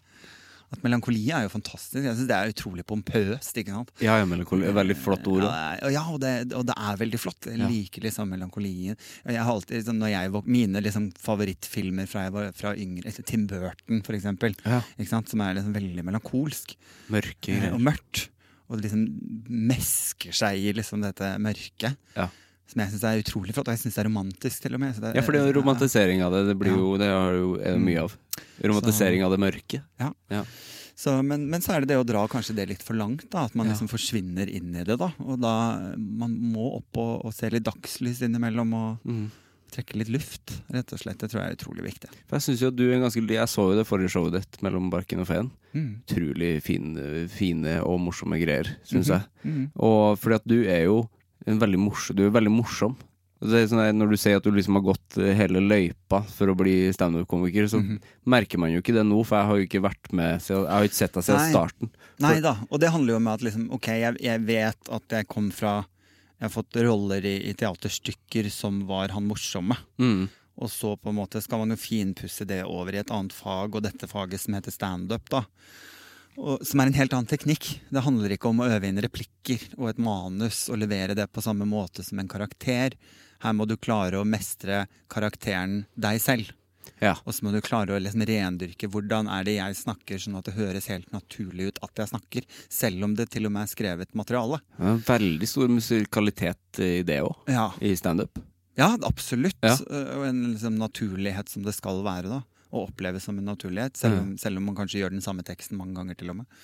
At 0.72 0.80
melankoli 0.86 1.20
er 1.36 1.44
jo 1.44 1.50
fantastisk. 1.52 2.00
Jeg 2.00 2.16
synes 2.16 2.28
Det 2.30 2.36
er 2.38 2.52
utrolig 2.54 2.86
pompøst. 2.88 3.58
ikke 3.60 3.74
sant? 3.76 3.90
Ja, 4.00 4.16
ja, 4.22 4.26
melankoli. 4.26 4.70
Veldig 4.72 4.96
flott 4.96 5.28
ord. 5.28 5.44
Ja, 5.44 5.76
er- 5.76 5.92
ja 5.92 6.04
og, 6.08 6.20
det, 6.24 6.54
og 6.56 6.66
det 6.70 6.76
er 6.80 6.96
veldig 7.02 7.20
flott. 7.20 7.50
Jeg 7.50 7.60
liker 7.60 8.02
liksom 8.08 8.30
melankolien. 8.32 8.96
Jeg 9.28 9.36
har 9.44 9.52
alltid, 9.52 9.82
liksom, 9.82 10.00
når 10.00 10.14
jeg, 10.14 10.44
Mine 10.48 10.82
liksom 10.82 11.10
favorittfilmer 11.20 12.08
fra 12.08 12.24
jeg 12.24 12.32
var 12.38 12.52
fra 12.56 12.74
yngre 12.80 13.12
Tim 13.26 13.48
Burton, 13.48 14.02
for 14.02 14.14
eksempel. 14.16 14.56
Ja. 14.66 14.80
Ikke 14.98 15.10
sant? 15.12 15.28
Som 15.30 15.42
er 15.42 15.56
liksom 15.60 15.74
veldig 15.76 16.06
melankolsk 16.08 16.76
Mørke 17.12 17.52
eh, 17.52 17.60
greier. 17.60 17.74
og 17.76 17.82
mørkt. 17.82 18.30
Og 18.72 18.80
liksom 18.80 19.04
mesker 19.50 20.32
seg 20.32 20.56
i 20.56 20.72
liksom 20.78 21.02
dette 21.04 21.34
mørket. 21.44 21.98
Ja. 22.16 22.30
Som 22.68 22.80
jeg 22.82 22.92
syns 22.94 23.04
er 23.04 23.22
utrolig 23.24 23.54
flott. 23.54 23.68
Og 23.68 23.74
jeg 23.76 23.80
syns 23.84 23.96
det 23.96 24.06
er 24.06 24.10
romantisk, 24.10 24.62
til 24.62 24.74
og 24.76 24.80
med. 24.80 24.96
Så 24.96 25.02
det- 25.02 25.16
Ja, 25.16 25.22
for 25.22 25.32
det 25.34 25.42
er 25.42 25.54
romantisering 25.60 26.22
av 26.24 26.32
det. 26.32 26.46
Det 26.48 26.58
blir 26.60 26.72
jo, 26.78 26.98
det 26.98 27.08
er 27.08 27.34
jo 27.36 27.78
mye 27.80 28.00
av. 28.04 28.18
Romantisering 28.64 29.24
av 29.24 29.32
det 29.32 29.40
mørke. 29.40 29.82
Ja. 30.00 30.12
Ja. 30.30 30.44
Så, 30.96 31.16
men, 31.26 31.50
men 31.50 31.62
så 31.62 31.74
er 31.74 31.80
det 31.82 31.88
det 31.90 31.98
å 31.98 32.06
dra 32.06 32.28
kanskje 32.28 32.54
det 32.56 32.68
litt 32.70 32.84
for 32.84 32.94
langt. 32.94 33.30
da 33.32 33.46
At 33.46 33.56
man 33.56 33.66
Ja. 33.68 33.74
liksom 33.74 33.90
forsvinner 33.90 34.48
inn 34.48 34.76
i 34.76 34.84
det. 34.84 34.98
da 35.00 35.12
Og 35.20 35.40
da 35.42 35.96
Man 35.98 36.38
må 36.54 36.76
opp 36.78 36.98
og, 36.98 37.26
og 37.26 37.34
se 37.34 37.50
litt 37.50 37.64
dagslys 37.64 38.22
innimellom 38.22 38.74
og 38.74 39.00
Mm. 39.04 39.32
trekke 39.72 39.96
litt 39.96 40.10
luft, 40.10 40.62
rett 40.72 40.92
og 40.94 41.00
slett. 41.00 41.18
Det 41.18 41.32
tror 41.32 41.42
jeg 41.42 41.52
er 41.52 41.56
utrolig 41.56 41.84
viktig. 41.88 42.10
For 42.28 42.36
jeg 42.38 42.42
synes 42.42 42.60
jo 42.62 42.68
at 42.68 42.76
du 42.76 42.84
er 42.92 42.96
en 42.96 43.02
ganske 43.10 43.28
Jeg 43.28 43.48
så 43.48 43.72
jo 43.72 43.76
det 43.76 43.88
forrige 43.88 44.12
showet 44.12 44.34
ditt, 44.34 44.62
'Mellom 44.62 44.92
barken 44.92 45.20
og 45.22 45.28
feen'. 45.28 45.52
Mm. 45.74 46.02
Utrolig 46.08 46.62
fine, 46.62 47.28
fine 47.30 47.82
og 47.82 48.00
morsomme 48.00 48.38
greier, 48.38 48.76
syns 48.86 49.08
jeg. 49.08 49.24
Mhm. 49.46 49.72
Og 49.78 50.20
fordi 50.20 50.36
at 50.36 50.46
du 50.48 50.64
er 50.68 50.84
jo 50.86 51.10
veldig 51.46 51.80
morsom 51.80 52.16
Du 52.16 52.26
er 52.26 52.30
veldig 52.36 52.52
morsom. 52.54 52.96
Det 53.42 53.64
sånn 53.72 53.98
når 53.98 54.12
du 54.12 54.18
sier 54.22 54.38
at 54.38 54.44
du 54.46 54.52
liksom 54.54 54.76
har 54.78 54.84
gått 54.86 55.18
eh, 55.18 55.32
hele 55.34 55.58
løypa 55.66 56.20
for 56.30 56.52
å 56.52 56.56
bli 56.56 56.92
standup-komiker, 56.94 57.66
så 57.72 57.80
Mhm. 57.82 57.96
merker 58.30 58.60
man 58.62 58.70
jo 58.72 58.82
ikke 58.84 58.94
det 58.94 59.04
nå, 59.04 59.24
for 59.26 59.38
jeg 59.40 59.48
har 59.48 59.58
jo 59.58 59.66
ikke 59.66 59.82
vært 59.82 60.12
med 60.14 60.40
Jeg 60.46 60.68
har 60.70 60.84
jo 60.84 60.90
ikke 60.92 61.00
sett 61.02 61.14
deg 61.14 61.24
siden 61.24 61.42
Nei. 61.42 61.50
starten. 61.52 61.90
Nei 62.20 62.40
da, 62.40 62.54
og 62.70 62.80
det 62.80 62.92
handler 62.92 63.14
jo 63.14 63.18
om 63.18 63.28
at 63.28 63.42
liksom, 63.42 63.72
ok, 63.74 63.88
jeg, 63.88 64.18
jeg 64.22 64.40
vet 64.46 64.90
at 64.94 65.10
jeg 65.10 65.28
kom 65.28 65.50
fra 65.52 65.86
Jeg 66.40 66.50
har 66.50 66.54
fått 66.64 66.76
roller 66.86 67.26
i, 67.26 67.50
i 67.50 67.54
teaterstykker 67.54 68.50
som 68.52 68.86
var 68.88 69.10
han 69.10 69.26
morsomme. 69.28 69.76
Mm. 70.00 70.30
Og 70.62 70.70
så 70.70 70.96
på 70.98 71.10
en 71.10 71.16
måte 71.16 71.42
skal 71.42 71.60
man 71.60 71.70
jo 71.70 71.76
finpusse 71.78 72.46
det 72.46 72.64
over 72.66 72.94
i 72.94 72.98
et 73.02 73.10
annet 73.10 73.34
fag, 73.34 73.74
og 73.76 73.82
dette 73.82 74.06
faget 74.10 74.40
som 74.42 74.54
heter 74.54 74.72
standup, 74.74 75.30
da. 75.30 75.44
Og, 76.40 76.62
som 76.66 76.80
er 76.80 76.90
en 76.92 76.96
helt 76.98 77.14
annen 77.14 77.30
teknikk. 77.30 77.68
Det 77.92 78.04
handler 78.06 78.36
ikke 78.36 78.50
om 78.52 78.62
å 78.64 78.70
øve 78.72 78.88
inn 78.88 79.02
replikker 79.04 79.66
og 79.78 79.90
et 79.92 80.00
manus 80.02 80.64
og 80.72 80.80
levere 80.82 81.16
det 81.18 81.28
på 81.34 81.44
samme 81.44 81.68
måte 81.68 82.06
som 82.08 82.22
en 82.22 82.32
karakter. 82.32 82.96
Her 83.44 83.54
må 83.58 83.66
du 83.68 83.76
klare 83.78 84.22
å 84.22 84.28
mestre 84.28 84.86
karakteren 85.12 85.86
deg 86.00 86.22
selv. 86.24 86.52
Ja. 87.02 87.16
Og 87.26 87.34
så 87.34 87.46
må 87.46 87.52
du 87.54 87.60
klare 87.66 87.96
å 87.96 88.02
liksom 88.02 88.24
rendyrke 88.30 88.90
hvordan 88.92 89.30
er 89.34 89.46
det 89.46 89.56
jeg 89.58 89.78
snakker, 89.80 90.22
sånn 90.22 90.38
at 90.38 90.48
det 90.48 90.56
høres 90.58 90.88
helt 90.92 91.10
naturlig 91.14 91.72
ut 91.72 91.82
at 91.86 92.04
jeg 92.04 92.12
snakker. 92.14 92.48
Selv 92.70 93.08
om 93.08 93.16
det 93.18 93.28
til 93.34 93.50
og 93.50 93.54
med 93.56 93.66
er 93.66 93.74
skrevet 93.74 94.14
materiale. 94.18 94.62
Er 94.78 94.94
en 94.96 95.04
veldig 95.08 95.50
stor 95.50 95.74
musikalitet 95.74 96.82
i 96.82 97.02
det 97.08 97.22
òg, 97.26 97.36
Ja, 97.50 97.72
i 97.82 97.94
standup. 97.98 98.40
ja 98.78 98.94
absolutt. 99.02 99.58
Ja. 99.66 99.76
Og 100.18 100.28
en 100.30 100.44
liksom, 100.54 100.78
naturlighet 100.82 101.50
som 101.50 101.66
det 101.66 101.74
skal 101.78 102.04
være. 102.06 102.30
da 102.38 102.42
og 102.72 102.88
oppleves 102.88 103.26
som 103.28 103.38
en 103.38 103.50
naturlighet, 103.52 103.98
selv 104.00 104.22
om, 104.22 104.34
selv 104.40 104.62
om 104.62 104.70
man 104.70 104.78
kanskje 104.78 105.02
gjør 105.02 105.14
den 105.14 105.24
samme 105.24 105.44
teksten 105.48 105.80
mange 105.80 105.98
ganger. 106.00 106.16
til 106.16 106.32
og 106.32 106.38
med. 106.42 106.60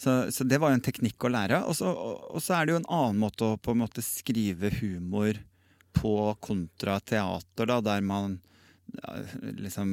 Så, 0.00 0.30
så 0.32 0.44
det 0.48 0.58
var 0.60 0.72
jo 0.72 0.80
en 0.80 0.84
teknikk 0.84 1.24
å 1.28 1.32
lære. 1.32 1.62
Og 1.68 1.76
så, 1.76 1.92
og, 1.92 2.24
og 2.32 2.42
så 2.42 2.56
er 2.56 2.66
det 2.66 2.74
jo 2.74 2.80
en 2.80 2.92
annen 2.96 3.20
måte 3.20 3.46
å 3.46 3.58
på 3.60 3.74
en 3.74 3.82
måte 3.84 4.04
skrive 4.04 4.72
humor 4.80 5.38
på 5.92 6.14
kontra 6.40 6.98
teater, 7.04 7.68
da, 7.68 7.80
der 7.84 8.00
man 8.00 8.40
ja, 8.96 9.18
liksom 9.60 9.92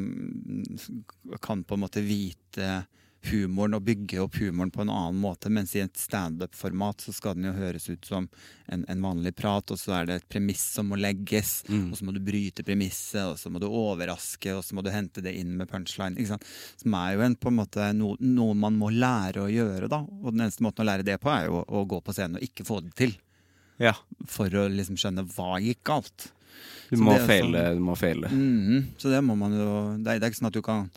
kan 1.44 1.64
på 1.64 1.76
en 1.76 1.84
måte 1.84 2.04
vite 2.04 2.86
humoren 3.28 3.74
og 3.76 3.84
bygge 3.84 4.22
opp 4.24 4.38
humoren 4.40 4.72
på 4.72 4.82
en 4.82 4.90
annen 4.90 5.20
måte. 5.20 5.50
Mens 5.52 5.74
i 5.76 5.82
et 5.84 5.98
standup-format 6.00 7.02
så 7.04 7.14
skal 7.14 7.36
den 7.36 7.50
jo 7.50 7.54
høres 7.58 7.90
ut 7.90 8.06
som 8.08 8.30
en, 8.72 8.86
en 8.88 9.02
vanlig 9.04 9.34
prat, 9.36 9.72
og 9.74 9.80
så 9.82 9.98
er 9.98 10.06
det 10.08 10.16
et 10.22 10.28
premiss 10.32 10.64
som 10.78 10.88
må 10.92 10.96
legges, 11.00 11.64
og 11.92 11.98
så 12.00 12.06
må 12.08 12.14
du 12.16 12.22
bryte 12.24 12.64
premisset, 12.64 13.26
og 13.28 13.38
så 13.42 13.52
må 13.52 13.60
du 13.60 13.68
overraske, 13.68 14.54
og 14.56 14.64
så 14.64 14.76
må 14.78 14.84
du 14.86 14.90
hente 14.94 15.22
det 15.26 15.34
inn 15.36 15.56
med 15.60 15.68
punchline. 15.70 16.16
Ikke 16.18 16.34
sant? 16.36 16.48
Som 16.80 16.96
er 16.96 17.16
jo 17.18 17.26
en, 17.28 17.36
på 17.36 17.52
en 17.52 17.60
måte 17.60 17.90
no, 17.98 18.14
noe 18.24 18.56
man 18.56 18.78
må 18.80 18.90
lære 18.94 19.44
å 19.44 19.52
gjøre, 19.52 19.90
da. 19.92 20.00
Og 20.24 20.32
den 20.34 20.46
eneste 20.48 20.64
måten 20.66 20.86
å 20.86 20.90
lære 20.92 21.04
det 21.08 21.20
på, 21.24 21.32
er 21.34 21.50
jo 21.50 21.60
å, 21.62 21.66
å 21.82 21.86
gå 21.90 22.00
på 22.06 22.16
scenen 22.16 22.40
og 22.40 22.46
ikke 22.48 22.68
få 22.68 22.80
det 22.88 22.96
til. 23.00 23.16
Ja. 23.80 23.94
For 24.28 24.52
å 24.60 24.68
liksom 24.72 24.98
skjønne 25.00 25.28
hva 25.36 25.58
gikk 25.64 25.84
galt. 25.88 26.32
Du 26.90 26.98
må 27.00 27.14
feile. 27.24 27.62
sånn- 27.70 27.78
Du 27.78 27.84
må 27.86 27.94
feile. 27.96 28.28
Mhm, 28.34 28.88
så 29.00 29.12
det 29.14 29.20
må 29.24 29.36
man 29.38 29.54
jo 29.56 29.68
Det 30.02 30.10
er, 30.16 30.20
det 30.20 30.26
er 30.26 30.32
ikke 30.34 30.40
sånn 30.42 30.50
at 30.50 30.58
du 30.58 30.64
kan 30.66 30.90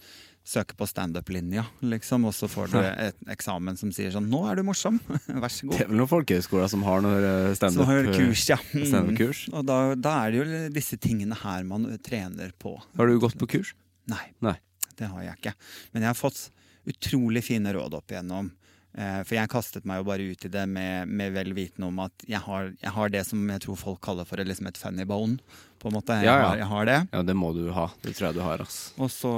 søke 0.44 0.74
på 0.74 0.86
standup-linja, 0.90 1.62
liksom, 1.86 2.24
og 2.26 2.34
så 2.34 2.48
får 2.50 2.72
du 2.72 2.78
et 2.82 3.18
eksamen 3.30 3.76
som 3.78 3.92
sier 3.94 4.10
sånn 4.10 4.26
'Nå 4.28 4.40
er 4.50 4.56
du 4.58 4.62
morsom', 4.66 4.98
vær 5.42 5.52
så 5.52 5.68
god'. 5.68 5.78
Det 5.78 5.84
er 5.86 5.90
vel 5.92 6.00
noen 6.02 6.10
folkehøyskoler 6.10 6.68
som 6.72 6.82
har 6.82 7.00
noe 7.04 7.20
eh, 7.20 7.50
Så 7.52 7.60
standup 7.60 7.86
har 7.86 8.02
du 8.02 8.12
kurs, 8.16 8.42
ja. 8.50 8.58
Stand. 8.58 9.22
Og 9.52 9.66
da, 9.68 9.78
da 9.94 10.16
er 10.26 10.30
det 10.34 10.40
jo 10.42 10.72
disse 10.74 10.98
tingene 10.98 11.38
her 11.44 11.62
man 11.68 11.86
trener 12.02 12.50
på. 12.58 12.74
Har 12.98 13.06
du 13.06 13.18
gått 13.22 13.38
på 13.38 13.46
kurs? 13.54 13.74
Nei, 14.10 14.32
Nei. 14.42 14.56
det 14.98 15.06
har 15.12 15.22
jeg 15.22 15.38
ikke. 15.38 15.54
Men 15.94 16.02
jeg 16.02 16.10
har 16.10 16.18
fått 16.18 16.48
utrolig 16.90 17.44
fine 17.46 17.70
råd 17.72 17.94
opp 17.94 18.10
igjennom. 18.10 18.50
Eh, 18.98 19.22
For 19.22 19.36
jeg 19.38 19.48
kastet 19.48 19.84
meg 19.88 20.00
jo 20.02 20.08
bare 20.10 20.26
ut 20.26 20.44
i 20.44 20.50
det 20.52 20.64
med, 20.68 21.06
med 21.08 21.32
vel 21.32 21.54
vitende 21.54 21.86
om 21.86 22.00
at 22.02 22.26
jeg 22.28 22.42
har, 22.44 22.72
jeg 22.82 22.90
har 22.92 23.08
det 23.14 23.22
som 23.24 23.46
jeg 23.48 23.62
tror 23.62 23.78
folk 23.78 24.00
kaller 24.04 24.26
for 24.28 24.42
liksom 24.42 24.66
et 24.68 24.76
funny 24.76 25.06
bone. 25.06 25.38
På 25.78 25.88
en 25.88 25.94
måte. 26.00 26.18
Jeg, 26.18 26.26
Ja, 26.26 26.34
ja. 26.34 26.48
Har, 26.50 26.56
jeg 26.58 26.66
har 26.66 26.84
det. 26.90 26.98
Ja, 27.12 27.22
det 27.22 27.36
må 27.38 27.52
du 27.54 27.70
ha. 27.72 27.86
Det 28.02 28.16
tror 28.18 28.32
jeg 28.32 28.34
du 28.34 28.42
har, 28.42 28.60
ass. 28.66 28.92
Og 28.98 29.08
så 29.10 29.30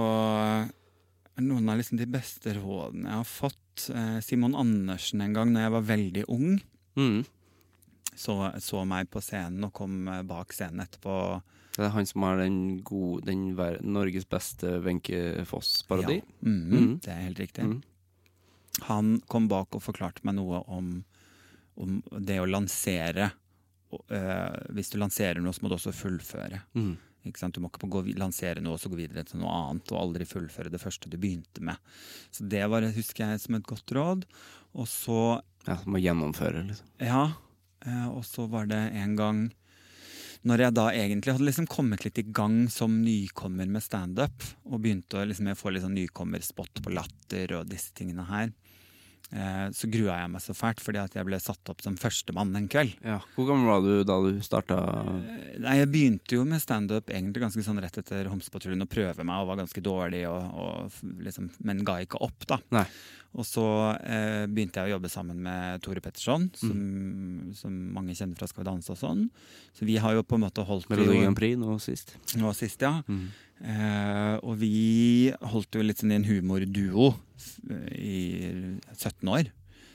noen 1.42 1.68
av 1.68 1.79
liksom 1.81 1.99
de 1.99 2.07
beste 2.07 2.55
rådene 2.55 3.09
jeg 3.09 3.18
har 3.20 3.25
fått. 3.29 3.88
Eh, 3.90 4.20
Simon 4.23 4.55
Andersen 4.55 5.20
en 5.25 5.33
gang 5.35 5.51
når 5.55 5.61
jeg 5.66 5.75
var 5.79 5.88
veldig 5.88 6.25
ung, 6.29 6.61
Mm. 6.97 7.25
så, 8.14 8.37
så 8.62 8.85
meg 8.87 9.09
på 9.11 9.18
scenen 9.20 9.64
og 9.66 9.73
kom 9.75 10.07
eh, 10.09 10.23
bak 10.23 10.53
scenen 10.55 10.85
etterpå. 10.85 11.42
Det 11.75 11.83
er 11.88 11.90
han 11.90 12.07
som 12.07 12.23
har 12.23 12.37
den 12.38 12.83
gode 12.87 13.25
den 13.27 13.49
Norges 13.83 14.29
beste 14.31 14.77
Wenche 14.85 15.42
Foss-parodi. 15.44 16.20
Ja. 16.20 16.29
Mhm, 16.47 16.70
mm. 16.70 16.92
Det 17.03 17.11
er 17.11 17.25
helt 17.25 17.40
riktig. 17.42 17.64
Mhm. 17.66 17.83
Han 18.88 19.20
kom 19.31 19.49
bak 19.51 19.75
og 19.75 19.83
forklarte 19.83 20.23
meg 20.27 20.35
noe 20.38 20.62
om, 20.70 21.05
om 21.79 21.99
det 22.18 22.38
å 22.42 22.47
lansere. 22.47 23.33
Og, 23.90 24.01
eh, 24.11 24.70
hvis 24.75 24.90
du 24.90 24.99
lanserer 24.99 25.42
noe, 25.42 25.53
så 25.55 25.62
må 25.62 25.68
du 25.70 25.77
også 25.77 25.92
fullføre. 25.94 26.62
Mm. 26.75 26.97
Du 27.25 27.61
må 27.65 27.71
ikke 27.71 27.89
gå, 27.89 28.03
lansere 28.21 28.61
noe 28.61 28.77
og 28.77 28.83
så 28.83 28.91
gå 28.93 28.99
videre 28.99 29.25
til 29.25 29.41
noe 29.41 29.53
annet, 29.53 29.89
og 29.95 30.01
aldri 30.01 30.29
fullføre 30.29 30.73
det 30.73 30.83
første 30.83 31.09
du 31.09 31.17
begynte 31.21 31.65
med. 31.65 31.81
Så 32.31 32.45
det 32.45 32.65
var, 32.69 32.85
husker 32.95 33.25
jeg 33.25 33.41
som 33.41 33.57
et 33.57 33.67
godt 33.69 33.97
råd. 33.97 34.29
Og 34.75 34.89
så 34.91 35.41
Ja, 35.65 35.79
må 35.89 36.01
gjennomføre, 36.03 36.67
liksom. 36.69 36.89
Ja, 37.01 37.33
eh, 37.87 38.09
og 38.11 38.25
så 38.29 38.45
var 38.51 38.67
det 38.69 38.83
en 38.93 39.15
gang 39.17 39.45
når 40.45 40.61
jeg 40.61 40.77
da 40.77 40.83
egentlig 40.93 41.33
hadde 41.33 41.47
liksom 41.47 41.69
kommet 41.73 42.03
litt 42.05 42.19
i 42.21 42.27
gang 42.37 42.67
som 42.69 42.99
nykommer 43.01 43.71
med 43.73 43.81
standup, 43.81 44.45
og 44.69 44.83
begynte 44.85 45.17
å 45.17 45.25
liksom, 45.25 45.49
få 45.57 45.73
litt 45.73 45.87
sånn 45.87 45.97
nykommerspott 45.97 46.83
på 46.85 46.93
latter 46.93 47.55
og 47.57 47.71
disse 47.71 47.95
tingene 47.97 48.27
her, 48.29 48.53
så 49.75 49.89
grua 49.91 50.19
jeg 50.21 50.31
meg 50.31 50.43
så 50.45 50.55
fælt 50.55 50.83
fordi 50.85 51.01
at 51.01 51.15
jeg 51.17 51.27
ble 51.27 51.39
satt 51.43 51.73
opp 51.73 51.81
som 51.83 51.97
førstemann 51.99 52.55
en 52.59 52.69
kveld. 52.71 52.93
Ja. 53.03 53.17
Hvor 53.35 53.49
gammel 53.49 53.67
var 53.67 53.83
du 53.83 54.05
da 54.07 54.19
du 54.23 54.39
starta? 54.45 54.79
Nei, 55.65 55.79
Jeg 55.81 55.91
begynte 55.91 56.39
jo 56.39 56.45
med 56.47 56.63
standup 56.63 57.11
ganske 57.11 57.65
sånn 57.67 57.81
rett 57.83 57.99
etter 57.99 58.31
Homsepatruljen 58.31 58.85
å 58.85 58.91
prøve 58.91 59.27
meg, 59.27 59.43
og 59.43 59.51
var 59.51 59.63
ganske 59.65 59.83
dårlig, 59.85 60.23
og, 60.31 60.55
og 60.55 61.21
liksom, 61.25 61.51
men 61.67 61.83
ga 61.87 61.99
ikke 62.05 62.23
opp, 62.23 62.47
da. 62.51 62.61
Nei. 62.77 62.87
Og 63.35 63.43
så 63.47 63.65
eh, 64.07 64.45
begynte 64.47 64.79
jeg 64.79 64.93
å 64.93 64.95
jobbe 64.95 65.11
sammen 65.11 65.41
med 65.43 65.83
Tore 65.83 66.03
Petterson, 66.03 66.47
som, 66.55 66.83
som 67.59 67.73
mange 67.97 68.15
kjenner 68.15 68.39
fra 68.39 68.47
Skal 68.47 68.63
vi 68.63 68.69
danse 68.69 68.95
og 68.95 69.01
sånn. 69.01 69.25
Så 69.75 69.89
vi 69.89 69.97
har 69.99 70.15
jo 70.15 70.23
på 70.23 70.39
en 70.39 70.45
måte 70.45 70.63
holdt 70.67 70.87
Melodi 70.93 71.19
Grand 71.19 71.39
Prix 71.39 71.59
nå 71.59 71.75
sist. 71.83 72.15
nå 72.39 72.53
sist, 72.55 72.85
ja. 72.87 73.01
Mm. 73.11 73.27
Eh, 73.62 74.37
og 74.43 74.57
vi 74.61 75.31
holdt 75.53 75.77
jo 75.79 75.83
litt 75.85 76.01
sånn 76.03 76.12
i 76.12 76.17
en 76.19 76.27
humorduo 76.27 77.12
f- 77.38 77.61
i 77.95 78.17
17 78.97 79.29
år. 79.31 79.51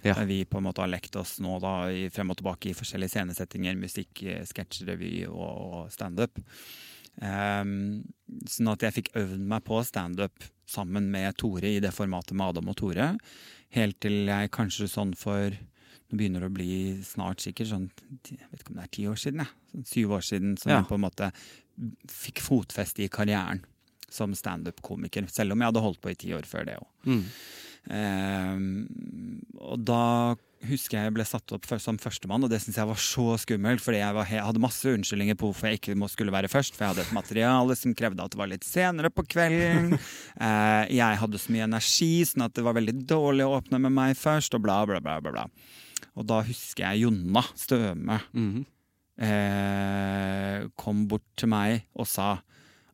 Ja. 0.06 0.14
Der 0.16 0.26
vi 0.30 0.46
på 0.48 0.58
en 0.62 0.64
måte 0.64 0.80
har 0.80 0.88
lekt 0.88 1.18
oss 1.20 1.40
nå 1.44 1.58
da 1.60 1.90
i, 1.92 2.06
frem 2.14 2.30
og 2.32 2.38
tilbake 2.40 2.70
i 2.72 2.78
forskjellige 2.78 3.12
scenesettinger, 3.18 3.76
musikk, 3.76 4.24
eh, 4.24 4.46
sketsjrevy 4.48 5.26
og, 5.28 5.36
og 5.44 5.92
standup. 5.92 6.40
Eh, 7.20 7.64
sånn 8.48 8.72
at 8.72 8.86
jeg 8.88 8.96
fikk 9.02 9.12
øvd 9.20 9.44
meg 9.52 9.66
på 9.68 9.82
standup 9.84 10.48
sammen 10.70 11.10
med 11.12 11.36
Tore 11.42 11.68
i 11.76 11.82
det 11.84 11.92
formatet 11.96 12.38
med 12.38 12.54
Adam 12.54 12.72
og 12.72 12.78
Tore. 12.80 13.12
Helt 13.76 14.00
til 14.02 14.24
jeg 14.32 14.52
kanskje 14.56 14.88
sånn 14.90 15.16
for 15.20 15.52
Nå 16.10 16.18
begynner 16.18 16.42
det 16.42 16.48
å 16.50 16.54
bli 16.56 16.76
snart 17.06 17.38
sikkert 17.44 17.68
sånn 17.70 17.84
Jeg 18.32 18.48
vet 18.50 18.64
ikke 18.64 18.72
om 18.74 18.78
det 18.80 18.86
er 18.88 18.94
ti 18.96 19.04
år 19.06 19.18
siden, 19.22 19.44
jeg. 19.44 19.52
Sånn 19.70 19.84
syv 19.86 20.14
år 20.18 20.24
siden 20.26 20.56
som 20.58 20.72
Ja. 20.72 20.78
jeg 20.80 20.88
på 20.90 20.96
en 20.98 21.04
måte 21.04 21.28
fikk 22.12 22.42
fotfeste 22.46 23.04
i 23.06 23.10
karrieren 23.12 23.64
som 24.10 24.34
standup-komiker. 24.34 25.28
Selv 25.30 25.54
om 25.54 25.62
jeg 25.62 25.70
hadde 25.72 25.84
holdt 25.86 26.02
på 26.02 26.12
i 26.14 26.18
ti 26.18 26.34
år 26.34 26.48
før 26.50 26.66
det 26.70 26.78
òg. 26.82 26.90
Mm. 27.10 27.24
og 29.60 29.80
da 29.88 30.36
husker 30.68 30.98
jeg 31.00 31.14
ble 31.16 31.24
satt 31.24 31.54
opp 31.56 31.64
som 31.80 31.96
førstemann, 32.02 32.44
og 32.44 32.50
det 32.52 32.58
syntes 32.60 32.78
jeg 32.82 32.90
var 32.90 33.00
så 33.00 33.26
skummelt. 33.40 33.80
Fordi 33.84 34.02
jeg, 34.02 34.16
var, 34.18 34.28
jeg 34.28 34.44
hadde 34.44 34.62
masse 34.64 34.92
unnskyldninger 34.92 35.38
på 35.40 35.48
hvorfor 35.50 35.70
jeg 35.70 35.80
ikke 35.80 36.10
skulle 36.12 36.34
være 36.36 36.50
først. 36.52 36.76
For 36.76 36.84
jeg 36.84 36.94
hadde 36.96 37.06
et 37.08 37.16
materiale 37.16 37.78
som 37.80 37.96
krevde 37.96 38.26
at 38.26 38.34
det 38.36 38.42
var 38.42 38.52
litt 38.52 38.68
senere 38.68 39.12
på 39.14 39.26
kvelden. 39.30 39.96
Eh, 40.40 40.86
jeg 40.96 41.18
hadde 41.20 41.40
så 41.42 41.52
mye 41.52 41.66
energi, 41.66 42.22
sånn 42.24 42.46
at 42.46 42.54
det 42.56 42.64
var 42.64 42.76
veldig 42.78 42.94
dårlig 43.10 43.44
å 43.44 43.58
åpne 43.58 43.76
med 43.84 43.92
meg 43.92 44.14
først, 44.16 44.54
og 44.56 44.62
bla, 44.64 44.78
bla, 44.88 45.02
bla. 45.04 45.18
bla, 45.20 45.34
bla. 45.36 45.44
Og 46.16 46.24
da 46.30 46.38
husker 46.48 46.86
jeg 46.86 47.02
Jonna 47.04 47.44
Støme 47.60 48.22
Mhm. 48.32 48.64
Eh, 49.20 50.68
kom 50.80 51.06
bort 51.12 51.26
til 51.40 51.52
meg 51.52 51.86
og 51.96 52.08
sa 52.10 52.40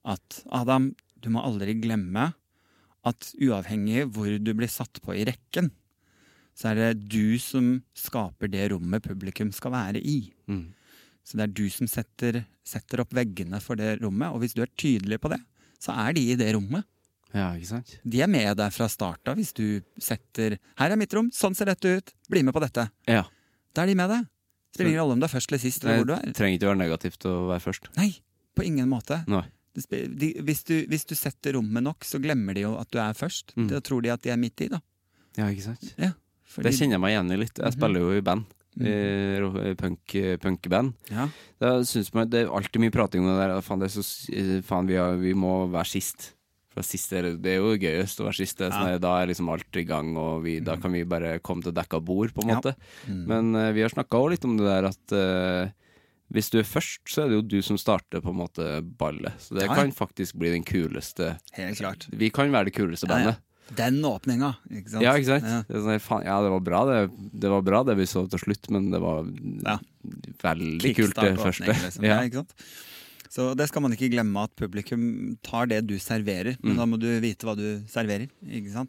at 0.06 0.42
Adam, 0.54 0.92
du 1.22 1.32
må 1.34 1.44
aldri 1.46 1.78
glemme 1.82 2.32
at 3.06 3.32
uavhengig 3.42 4.08
hvor 4.14 4.30
du 4.42 4.52
blir 4.58 4.72
satt 4.72 5.02
på 5.06 5.14
i 5.14 5.26
rekken, 5.28 5.70
så 6.56 6.72
er 6.72 6.80
det 6.80 7.10
du 7.12 7.38
som 7.42 7.78
skaper 7.98 8.50
det 8.52 8.70
rommet 8.72 9.04
publikum 9.06 9.52
skal 9.54 9.74
være 9.76 10.02
i. 10.02 10.32
Mm. 10.50 10.72
Så 11.26 11.38
det 11.38 11.46
er 11.48 11.56
du 11.58 11.66
som 11.74 11.90
setter, 11.90 12.44
setter 12.66 13.02
opp 13.04 13.14
veggene 13.18 13.60
for 13.62 13.78
det 13.80 13.98
rommet, 14.02 14.32
og 14.32 14.42
hvis 14.42 14.56
du 14.56 14.62
er 14.64 14.74
tydelig 14.78 15.20
på 15.22 15.32
det, 15.34 15.42
så 15.82 15.96
er 16.06 16.16
de 16.16 16.24
i 16.32 16.38
det 16.40 16.52
rommet. 16.56 16.86
Ja, 17.36 17.50
ikke 17.58 17.74
sant? 17.74 17.98
De 18.08 18.22
er 18.24 18.32
med 18.32 18.54
deg 18.56 18.72
fra 18.72 18.88
starten 18.88 19.36
hvis 19.36 19.52
du 19.58 19.82
setter 20.00 20.56
'Her 20.80 20.94
er 20.94 20.96
mitt 20.96 21.14
rom, 21.14 21.28
sånn 21.36 21.56
ser 21.58 21.68
dette 21.68 21.98
ut, 21.98 22.14
bli 22.32 22.44
med 22.44 22.56
på 22.56 22.64
dette'. 22.64 22.88
Ja. 23.10 23.26
Da 23.76 23.84
er 23.84 23.92
de 23.92 23.96
med 24.00 24.10
deg. 24.10 24.30
Spiller 24.76 24.92
ingen 24.92 25.02
rolle 25.02 25.16
om 25.16 25.24
du 25.24 25.26
er 25.30 25.32
først 25.34 25.52
eller 25.52 25.62
sist, 25.64 25.84
eller 25.86 26.02
hvor 26.04 26.10
du 26.12 26.16
er. 26.18 26.26
Det 26.30 26.36
trenger 26.38 26.60
ikke 26.60 26.70
være 26.74 26.82
negativt 26.84 27.26
å 27.32 27.36
være 27.50 27.64
først. 27.64 27.88
Nei, 27.98 28.10
på 28.56 28.66
ingen 28.68 28.90
måte. 28.92 29.22
De, 29.76 30.30
hvis, 30.48 30.62
du, 30.68 30.76
hvis 30.92 31.04
du 31.10 31.16
setter 31.20 31.56
rommet 31.58 31.84
nok, 31.84 32.06
så 32.08 32.20
glemmer 32.24 32.56
de 32.56 32.62
jo 32.68 32.76
at 32.80 32.88
du 32.92 33.00
er 33.04 33.16
først. 33.18 33.52
Mm. 33.60 33.66
Da 33.74 33.82
tror 33.84 34.04
de 34.06 34.12
at 34.14 34.22
de 34.24 34.32
er 34.32 34.38
midt 34.40 34.62
i, 34.64 34.70
da. 34.72 34.80
Ja, 35.40 35.50
ikke 35.52 35.66
sant? 35.66 35.90
Ja, 36.00 36.12
fordi- 36.48 36.70
Det 36.70 36.78
kjenner 36.78 36.96
jeg 36.96 37.02
meg 37.04 37.12
igjen 37.16 37.32
i 37.32 37.40
litt. 37.42 37.58
Jeg 37.58 37.66
Mhm. 37.66 37.76
spiller 37.80 38.00
jo 38.00 38.12
i 38.16 38.22
band. 38.22 38.46
Mm. 38.78 39.76
Punk, 39.80 40.16
punkband. 40.44 40.94
Ja. 41.10 41.30
Da 41.60 41.70
synes 41.88 42.14
man 42.14 42.30
Det 42.30 42.42
er 42.44 42.52
alltid 42.52 42.82
mye 42.84 42.92
prating 42.92 43.22
om 43.24 43.28
det 43.32 43.48
der. 43.48 43.62
Faen, 43.62 43.80
det 43.80 43.88
er 43.88 44.02
så, 44.02 44.62
faen 44.64 44.88
vi, 44.88 44.96
har, 45.00 45.16
vi 45.16 45.34
må 45.34 45.70
være 45.72 45.86
sist. 45.88 46.34
For 46.76 46.84
sist 46.84 47.14
er 47.16 47.30
det, 47.40 47.54
er 47.56 47.62
jo 47.64 47.72
gøyest 47.80 48.20
å 48.20 48.26
være 48.28 48.36
siste. 48.42 48.68
Sånn, 48.74 48.90
Ja. 48.92 48.98
Da 49.00 49.14
er 49.22 49.30
liksom 49.32 49.48
alt 49.54 49.80
i 49.80 49.86
gang, 49.88 50.10
og 50.20 50.44
vi, 50.44 50.58
da 50.60 50.76
kan 50.76 50.92
vi 50.92 51.06
bare 51.08 51.38
komme 51.40 51.64
til 51.64 51.72
dekka 51.72 52.02
bord, 52.04 52.34
på 52.36 52.44
en 52.44 52.50
Ja. 52.52 52.60
måte. 52.60 52.76
Mm. 53.08 53.22
Men 53.32 53.56
uh, 53.56 53.72
vi 53.72 53.82
har 53.86 53.90
snakka 53.94 54.20
òg 54.20 54.32
litt 54.36 54.46
om 54.46 54.58
det 54.60 54.68
der 54.68 54.90
at 54.92 55.16
uh, 55.16 55.72
hvis 56.36 56.50
du 56.52 56.60
er 56.60 56.68
først, 56.68 57.00
så 57.08 57.24
er 57.24 57.30
det 57.32 57.38
jo 57.40 57.46
du 57.56 57.62
som 57.62 57.78
starter 57.80 58.20
på 58.20 58.34
en 58.34 58.40
måte 58.44 58.68
ballet. 59.00 59.32
Så 59.40 59.56
det 59.56 59.64
Ja, 59.68 59.72
ja. 59.72 59.76
kan 59.80 59.92
faktisk 59.96 60.36
bli 60.36 60.52
den 60.52 60.64
kuleste 60.68 61.38
Helt 61.54 61.78
klart. 61.80 62.08
Vi 62.12 62.30
kan 62.30 62.52
være 62.52 62.66
det 62.72 62.74
kuleste 62.76 63.08
Ja, 63.08 63.18
ja. 63.18 63.24
bandet. 63.24 63.42
Den 63.76 64.02
åpninga, 64.06 64.52
ikke 64.70 64.90
sant? 64.92 65.02
Ja, 65.02 65.14
ikke 65.18 65.26
sant? 65.32 65.44
Ja. 65.50 65.62
Det 65.70 65.80
sånn, 65.82 66.00
faen, 66.04 66.26
ja, 66.28 66.36
det 66.44 66.52
var 66.54 66.60
bra 66.62 66.82
det, 66.86 66.98
det 67.34 67.50
var 67.50 67.64
bra 67.66 67.80
det 67.88 67.96
vi 67.98 68.06
så 68.06 68.28
til 68.30 68.38
slutt, 68.44 68.70
men 68.70 68.92
det 68.92 69.00
var 69.02 69.24
Ja. 69.66 69.80
veldig 70.44 70.92
kult 70.96 71.16
det 71.16 71.38
første. 71.40 71.66
Liksom. 71.72 72.04
Ja. 72.04 72.20
Ja. 72.20 72.28
ikke 72.28 72.44
sant? 72.44 72.54
Så 73.30 73.56
det 73.58 73.68
skal 73.70 73.82
man 73.82 73.92
ikke 73.96 74.10
glemme, 74.14 74.44
at 74.46 74.54
publikum 74.56 75.38
tar 75.44 75.66
det 75.72 75.82
du 75.88 75.96
serverer. 76.00 76.58
Men 76.62 76.76
Mm. 76.76 76.78
da 76.78 76.86
må 76.86 77.00
du 77.00 77.08
vite 77.20 77.46
hva 77.48 77.56
du 77.58 77.84
serverer. 77.90 78.30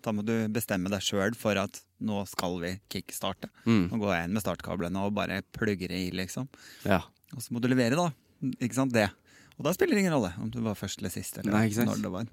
Da 0.02 0.12
må 0.12 0.24
du 0.24 0.48
bestemme 0.48 0.90
deg 0.92 1.00
sjøl 1.00 1.34
for 1.34 1.56
at 1.56 1.80
nå 2.00 2.26
skal 2.28 2.58
vi 2.60 2.80
kickstarte. 2.92 3.48
Mm. 3.66 3.90
Nå 3.90 3.98
går 3.98 4.14
jeg 4.14 4.24
inn 4.28 4.32
med 4.34 4.42
startkablene 4.44 5.04
og 5.06 5.14
bare 5.14 5.42
plugger 5.52 5.90
i, 5.90 6.10
liksom. 6.12 6.48
ja. 6.84 7.02
Og 7.34 7.42
så 7.42 7.50
må 7.52 7.60
du 7.60 7.66
levere, 7.68 7.96
da. 7.96 8.12
Ikke 8.62 8.74
sant? 8.74 8.92
Det. 8.92 9.08
Og 9.58 9.64
da 9.64 9.72
spiller 9.72 9.94
det 9.96 10.02
ingen 10.04 10.12
rolle 10.14 10.32
om 10.38 10.50
du 10.52 10.60
var 10.60 10.74
først 10.76 10.98
eller 11.00 11.10
sist. 11.10 11.38
Eller 11.38 11.50
Nei, 11.56 11.68
når 11.70 12.02
det 12.02 12.10
var. 12.12 12.26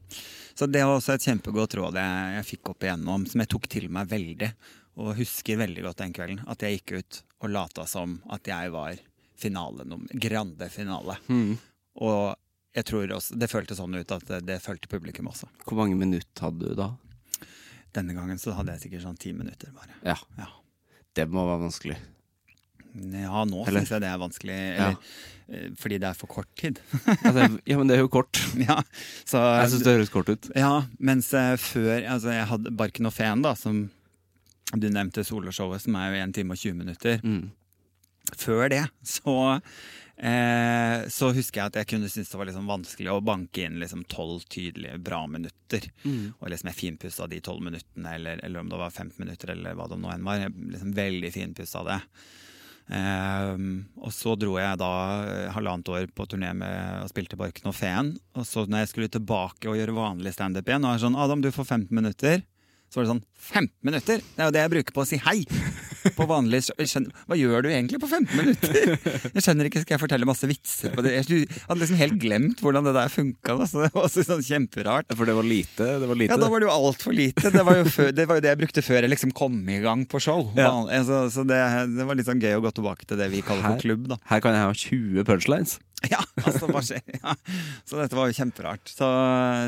Så 0.53 0.67
det 0.69 0.83
var 0.83 0.99
også 0.99 1.13
et 1.15 1.23
kjempegodt 1.25 1.73
råd 1.79 1.95
jeg, 1.97 2.35
jeg 2.35 2.45
fikk 2.51 2.69
opp 2.73 2.83
igjennom, 2.83 3.25
som 3.31 3.39
jeg 3.41 3.49
tok 3.49 3.67
til 3.71 3.87
meg 3.89 4.07
veldig. 4.11 4.51
Og 5.01 5.15
husker 5.17 5.57
veldig 5.57 5.81
godt 5.87 5.97
den 6.03 6.13
kvelden. 6.13 6.43
At 6.47 6.61
jeg 6.61 6.81
gikk 6.83 6.99
ut 6.99 7.21
og 7.41 7.49
lata 7.49 7.87
som 7.89 8.19
at 8.29 8.43
jeg 8.45 8.69
var 8.75 8.99
finalenummer. 9.39 10.07
Grande 10.13 10.69
finale. 10.69 11.17
Mm. 11.27 11.57
Og 12.01 12.34
jeg 12.73 12.88
tror 12.89 13.12
også, 13.13 13.36
det 13.38 13.49
føltes 13.51 13.77
sånn 13.77 13.93
ut 13.99 14.12
at 14.15 14.25
det, 14.29 14.39
det 14.47 14.62
følte 14.63 14.89
publikum 14.89 15.27
også. 15.29 15.49
Hvor 15.67 15.77
mange 15.84 15.97
minutter 15.99 16.47
hadde 16.47 16.71
du 16.71 16.77
da? 16.79 16.89
Denne 17.93 18.15
gangen 18.17 18.39
så 18.41 18.56
hadde 18.58 18.73
jeg 18.73 18.88
sikkert 18.88 19.06
sånn 19.06 19.19
ti 19.21 19.34
minutter 19.38 19.69
bare. 19.75 19.93
Ja, 20.08 20.17
Ja, 20.39 20.49
det 21.13 21.27
må 21.29 21.43
være 21.45 21.67
vanskelig. 21.67 21.99
ja 22.97 23.43
nå 23.49 23.63
syns 23.67 23.91
jeg 23.93 24.01
det 24.01 24.10
er 24.10 24.19
vanskelig. 24.21 24.58
Eller, 24.73 24.97
ja. 24.97 25.62
Fordi 25.77 25.99
det 26.01 26.08
er 26.10 26.17
for 26.17 26.32
kort 26.32 26.49
tid. 26.58 26.79
Ja, 27.21 27.32
det, 27.36 27.47
ja, 27.69 27.77
men 27.77 27.89
det 27.91 27.99
er 27.99 28.01
jo 28.01 28.10
kort. 28.10 28.39
ja, 28.67 28.79
så 29.29 29.41
Jeg 29.60 29.73
syns 29.75 29.86
det 29.86 29.95
høres 29.99 30.13
kort 30.13 30.29
ut. 30.34 30.49
Ja, 30.58 30.73
mens 30.97 31.29
eh, 31.38 31.53
før 31.62 31.99
Altså, 32.01 32.34
jeg 32.34 32.49
hadde 32.49 32.73
Barken 32.79 33.10
og 33.10 33.13
Feen, 33.13 33.45
da, 33.45 33.53
som 33.60 33.84
du 34.73 34.88
nevnte 34.89 35.21
soloshowet, 35.27 35.84
som 35.86 35.93
er 35.99 36.10
jo 36.15 36.23
1 36.25 36.34
time 36.39 36.56
og 36.56 36.58
20 36.63 36.79
minutter. 36.82 37.19
Mm. 37.21 37.51
Før 38.39 38.65
det 38.73 38.86
så 39.06 39.36
eh, 40.23 41.07
så 41.12 41.31
husker 41.36 41.62
jeg 41.62 41.71
at 41.71 41.79
jeg 41.81 41.89
kunne 41.93 42.12
synes 42.12 42.31
det 42.31 42.39
var 42.39 42.49
liksom 42.49 42.69
vanskelig 42.69 43.12
å 43.12 43.23
banke 43.25 43.65
inn 43.65 43.81
liksom 43.81 44.05
tolv 44.12 44.45
tydelige, 44.51 45.01
bra 45.03 45.23
minutter. 45.27 45.89
Mm. 46.05 46.31
Og 46.39 46.47
liksom 46.53 46.71
jeg 46.71 46.79
finpussa 46.79 47.27
de 47.31 47.41
tolv 47.43 47.65
minuttene, 47.65 48.15
eller, 48.17 48.39
eller 48.45 48.63
om 48.63 48.71
det 48.71 48.79
var 48.79 48.93
15 48.93 49.19
minutter, 49.19 49.53
eller 49.55 49.75
hva 49.77 49.89
det 49.91 49.99
nå 49.99 50.13
enn 50.13 50.25
var. 50.27 50.45
Jeg 50.45 50.55
liksom 50.75 50.95
veldig 50.97 51.33
finpussa 51.36 51.83
det. 51.89 51.99
Ehm, 52.91 53.86
og 54.03 54.12
så 54.12 54.33
dro 54.36 54.57
jeg 54.59 54.79
da 54.81 54.91
eh, 55.23 55.51
halvannet 55.55 55.91
år 55.93 56.09
på 56.12 56.25
turné 56.27 56.51
med 56.57 57.03
og 57.05 57.12
spilte 57.13 57.39
Barken 57.39 57.71
og 57.71 57.77
Feen. 57.77 58.13
Og 58.36 58.47
så 58.47 58.65
når 58.67 58.83
jeg 58.83 58.93
skulle 58.93 59.13
tilbake 59.13 59.71
og 59.71 59.79
gjøre 59.79 59.95
vanlig 59.95 60.36
standup 60.36 60.67
igjen, 60.67 60.83
og 60.88 60.97
jeg 60.97 61.05
sånn 61.05 61.19
Adam, 61.19 61.43
du 61.43 61.51
får 61.53 61.69
15 61.69 61.89
minutter. 61.95 62.43
Så 62.91 62.99
var 62.99 63.07
det 63.07 63.13
sånn 63.15 63.25
15 63.39 63.73
minutter! 63.88 64.21
Det 64.36 64.43
er 64.43 64.49
jo 64.49 64.55
det 64.55 64.65
jeg 64.65 64.75
bruker 64.77 64.95
på 64.95 65.05
å 65.05 65.09
si 65.09 65.21
hei! 65.23 65.39
På 66.17 66.25
vanlig 66.29 66.59
skjønner, 66.67 67.13
Hva 67.29 67.37
gjør 67.39 67.65
du 67.65 67.69
egentlig 67.71 67.99
på 68.03 68.09
15 68.09 68.37
minutter? 68.39 68.97
Jeg 69.33 69.43
skjønner 69.45 69.69
ikke, 69.69 69.83
Skal 69.85 69.95
jeg 69.95 70.01
fortelle 70.03 70.27
masse 70.29 70.49
vitser 70.49 70.93
på 70.95 71.03
det? 71.05 71.13
Jeg 71.19 71.47
hadde 71.67 71.79
liksom 71.83 71.99
helt 72.01 72.17
glemt 72.21 72.63
hvordan 72.63 72.87
det 72.89 72.95
der 72.97 73.11
funka. 73.13 73.55
Altså. 73.57 73.83
Det 73.85 73.91
var 73.95 74.07
også 74.09 74.25
sånn 74.27 74.43
kjemperart. 74.45 75.13
For 75.15 75.29
det 75.29 75.37
var 75.37 75.47
lite. 75.47 75.87
Det 76.03 76.09
var 76.09 76.19
lite. 76.19 76.35
Ja, 76.35 76.39
da 76.41 76.49
var 76.51 76.63
det 76.63 76.67
jo 76.69 76.73
altfor 76.75 77.15
lite. 77.15 77.51
Det 77.53 77.63
var, 77.67 77.79
jo 77.81 77.87
før, 77.93 78.11
det 78.15 78.27
var 78.29 78.39
jo 78.41 78.45
det 78.45 78.51
jeg 78.53 78.61
brukte 78.65 78.85
før 78.85 79.01
jeg 79.05 79.13
liksom 79.15 79.33
kom 79.37 79.57
i 79.69 79.79
gang 79.83 80.05
på 80.09 80.21
show. 80.23 80.45
Ja. 80.57 80.69
Van- 80.73 80.91
altså, 80.93 81.23
så 81.33 81.45
det, 81.47 81.61
det 81.95 82.05
var 82.09 82.19
litt 82.19 82.27
sånn 82.29 82.43
gøy 82.43 82.57
å 82.59 82.63
gå 82.65 82.73
tilbake 82.79 83.07
til 83.09 83.19
det 83.21 83.31
vi 83.33 83.43
kaller 83.45 83.63
Her- 83.65 83.77
for 83.77 83.85
klubb, 83.87 84.07
da. 84.11 84.19
Her 84.31 84.43
kan 84.43 84.55
jeg 84.57 84.67
ha 84.67 84.77
20 84.83 85.27
punchlines. 85.29 85.79
Ja, 86.11 86.19
altså, 86.43 86.67
hva 86.67 86.81
skjer? 86.83 86.99
Ja. 87.15 87.31
Så 87.87 87.95
dette 87.95 88.17
var 88.17 88.27
jo 88.27 88.35
kjemperart. 88.35 88.89
Så, 88.91 89.07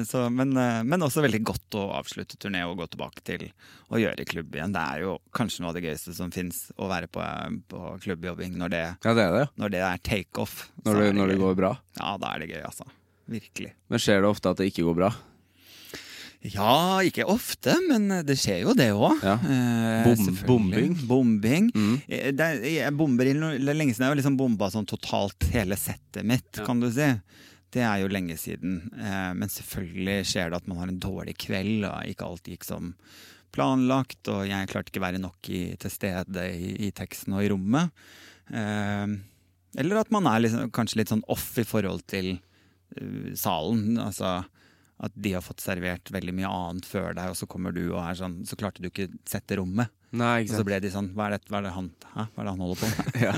så, 0.09 0.25
men, 0.33 0.49
eh, 0.59 0.81
men 0.83 1.05
også 1.05 1.23
veldig 1.23 1.39
godt 1.47 1.77
å 1.79 1.85
avslutte 1.95 2.35
turné 2.41 2.65
og 2.67 2.75
gå 2.81 2.89
tilbake 2.91 3.23
til 3.23 3.45
å 3.93 4.01
gjøre 4.01 4.25
klubb 4.27 4.51
igjen. 4.57 4.73
Det 4.75 4.81
er 4.83 5.05
jo 5.05 5.13
kanskje 5.37 5.63
noe 5.63 5.71
av 5.71 5.77
det 5.77 5.85
gøyeste 5.85 6.11
som 6.17 6.24
fins, 6.31 6.71
å 6.77 6.87
være 6.89 7.07
på, 7.11 7.21
på 7.69 7.99
klubbjobbing 8.05 8.55
når 8.57 8.69
det, 8.73 8.83
Ja, 9.05 9.13
det 9.13 9.23
er 9.27 9.31
det. 9.39 9.45
når 9.57 9.69
det 9.75 9.81
er 9.81 9.97
takeoff. 9.97 10.71
Når 10.85 10.99
det, 11.01 11.07
er 11.09 11.13
når 11.13 11.27
det 11.33 11.37
går 11.39 11.55
bra. 11.55 11.73
Ja, 11.99 12.17
da 12.17 12.33
er 12.35 12.39
det 12.45 12.49
gøy, 12.53 12.61
altså. 12.65 12.85
Virkelig. 13.27 13.73
Men 13.89 13.99
skjer 13.99 14.21
det 14.21 14.29
ofte 14.29 14.49
at 14.53 14.57
det 14.61 14.67
ikke 14.71 14.83
går 14.85 14.95
bra? 15.03 15.11
Ja, 16.45 16.99
ikke 17.01 17.25
ofte, 17.25 17.73
men 17.89 18.05
det 18.27 18.35
skjer 18.37 18.59
jo 18.67 18.73
det 18.77 18.91
òg. 18.93 19.23
Ja. 19.25 19.37
Bom- 20.05 20.35
bombing. 20.45 20.91
Bombing. 21.09 21.71
Mm. 21.73 21.95
Eh, 22.07 22.31
Det 22.37 22.49
jeg 22.69 22.93
bomber 22.93 23.25
inn 23.31 23.41
det 23.41 23.65
er 23.69 23.73
lenge 23.79 23.95
siden. 23.95 24.05
Jeg 24.05 24.13
har 24.13 24.19
liksom 24.19 24.37
bomba 24.37 24.69
sånn 24.69 24.85
totalt 24.85 25.41
hele 25.51 25.75
settet 25.75 26.23
mitt, 26.23 26.45
Ja. 26.57 26.65
kan 26.65 26.79
du 26.79 26.91
si. 26.91 27.07
Det 27.71 27.81
er 27.81 27.97
jo 28.03 28.07
lenge 28.13 28.37
siden. 28.37 28.91
Eh, 28.93 29.33
men 29.33 29.49
selvfølgelig 29.49 30.21
skjer 30.23 30.51
det 30.51 30.57
at 30.61 30.67
man 30.67 30.77
har 30.77 30.87
en 30.87 30.99
dårlig 30.99 31.35
kveld, 31.35 31.83
og 31.89 32.05
ikke 32.05 32.25
alt 32.29 32.43
gikk 32.43 32.63
som 32.63 32.93
planlagt, 33.55 34.21
og 34.31 34.43
jeg 34.49 34.69
klarte 34.71 34.91
ikke 34.91 35.03
være 35.03 35.21
nok 35.23 35.49
i, 35.49 35.63
til 35.79 35.93
stede 35.93 36.49
i, 36.51 36.75
i 36.87 36.91
teksten 36.95 37.37
og 37.37 37.45
i 37.45 37.49
rommet. 37.53 38.05
Eh, 38.51 39.15
eller 39.81 40.01
at 40.01 40.11
man 40.13 40.27
er 40.29 40.43
liksom, 40.43 40.69
kanskje 40.75 41.01
litt 41.01 41.11
sånn 41.11 41.25
off 41.31 41.53
i 41.59 41.65
forhold 41.67 42.05
til 42.11 42.35
uh, 42.35 43.31
salen. 43.37 43.97
Altså 43.99 44.37
at 45.03 45.11
de 45.15 45.33
har 45.35 45.43
fått 45.43 45.59
servert 45.59 46.07
veldig 46.13 46.33
mye 46.37 46.47
annet 46.47 46.85
før 46.87 47.15
deg, 47.17 47.27
og 47.33 47.35
så 47.35 47.47
kommer 47.51 47.73
du 47.75 47.81
og 47.89 47.99
er 47.99 48.15
sånn 48.15 48.37
Så 48.47 48.55
klarte 48.55 48.79
du 48.79 48.87
ikke 48.87 49.09
sette 49.27 49.57
rommet. 49.59 49.91
Nei, 50.15 50.45
Og 50.45 50.53
så 50.53 50.63
ble 50.63 50.77
de 50.79 50.87
sånn 50.93 51.09
Hva 51.11 51.25
er 51.27 51.33
det, 51.35 51.49
hva 51.51 51.59
er 51.59 51.65
det, 51.65 51.73
han, 51.75 51.89
hæ? 52.13 52.23
Hva 52.31 52.39
er 52.39 52.47
det 52.47 52.53
han 52.53 52.61
holder 52.63 52.79
på 52.79 52.91
med? 52.91 53.17
Ja, 53.25 53.33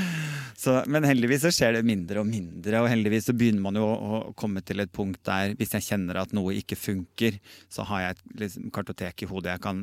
Så, 0.62 0.74
men 0.92 1.04
heldigvis 1.08 1.44
så 1.44 1.50
skjer 1.52 1.76
det 1.78 1.82
mindre 1.88 2.20
og 2.20 2.28
mindre, 2.28 2.82
og 2.82 2.88
heldigvis 2.92 3.28
så 3.30 3.34
begynner 3.36 3.64
man 3.64 3.78
jo 3.80 3.84
å, 3.84 4.08
å 4.28 4.32
komme 4.36 4.60
til 4.64 4.82
et 4.82 4.92
punkt 4.92 5.20
der 5.24 5.54
hvis 5.56 5.72
jeg 5.76 5.86
kjenner 5.86 6.18
at 6.20 6.34
noe 6.36 6.52
ikke 6.58 6.76
funker, 6.76 7.38
så 7.72 7.86
har 7.88 8.02
jeg 8.02 8.16
et 8.16 8.24
liksom, 8.42 8.66
kartotek 8.74 9.24
i 9.24 9.30
hodet 9.30 9.54
jeg 9.54 9.64
kan 9.64 9.80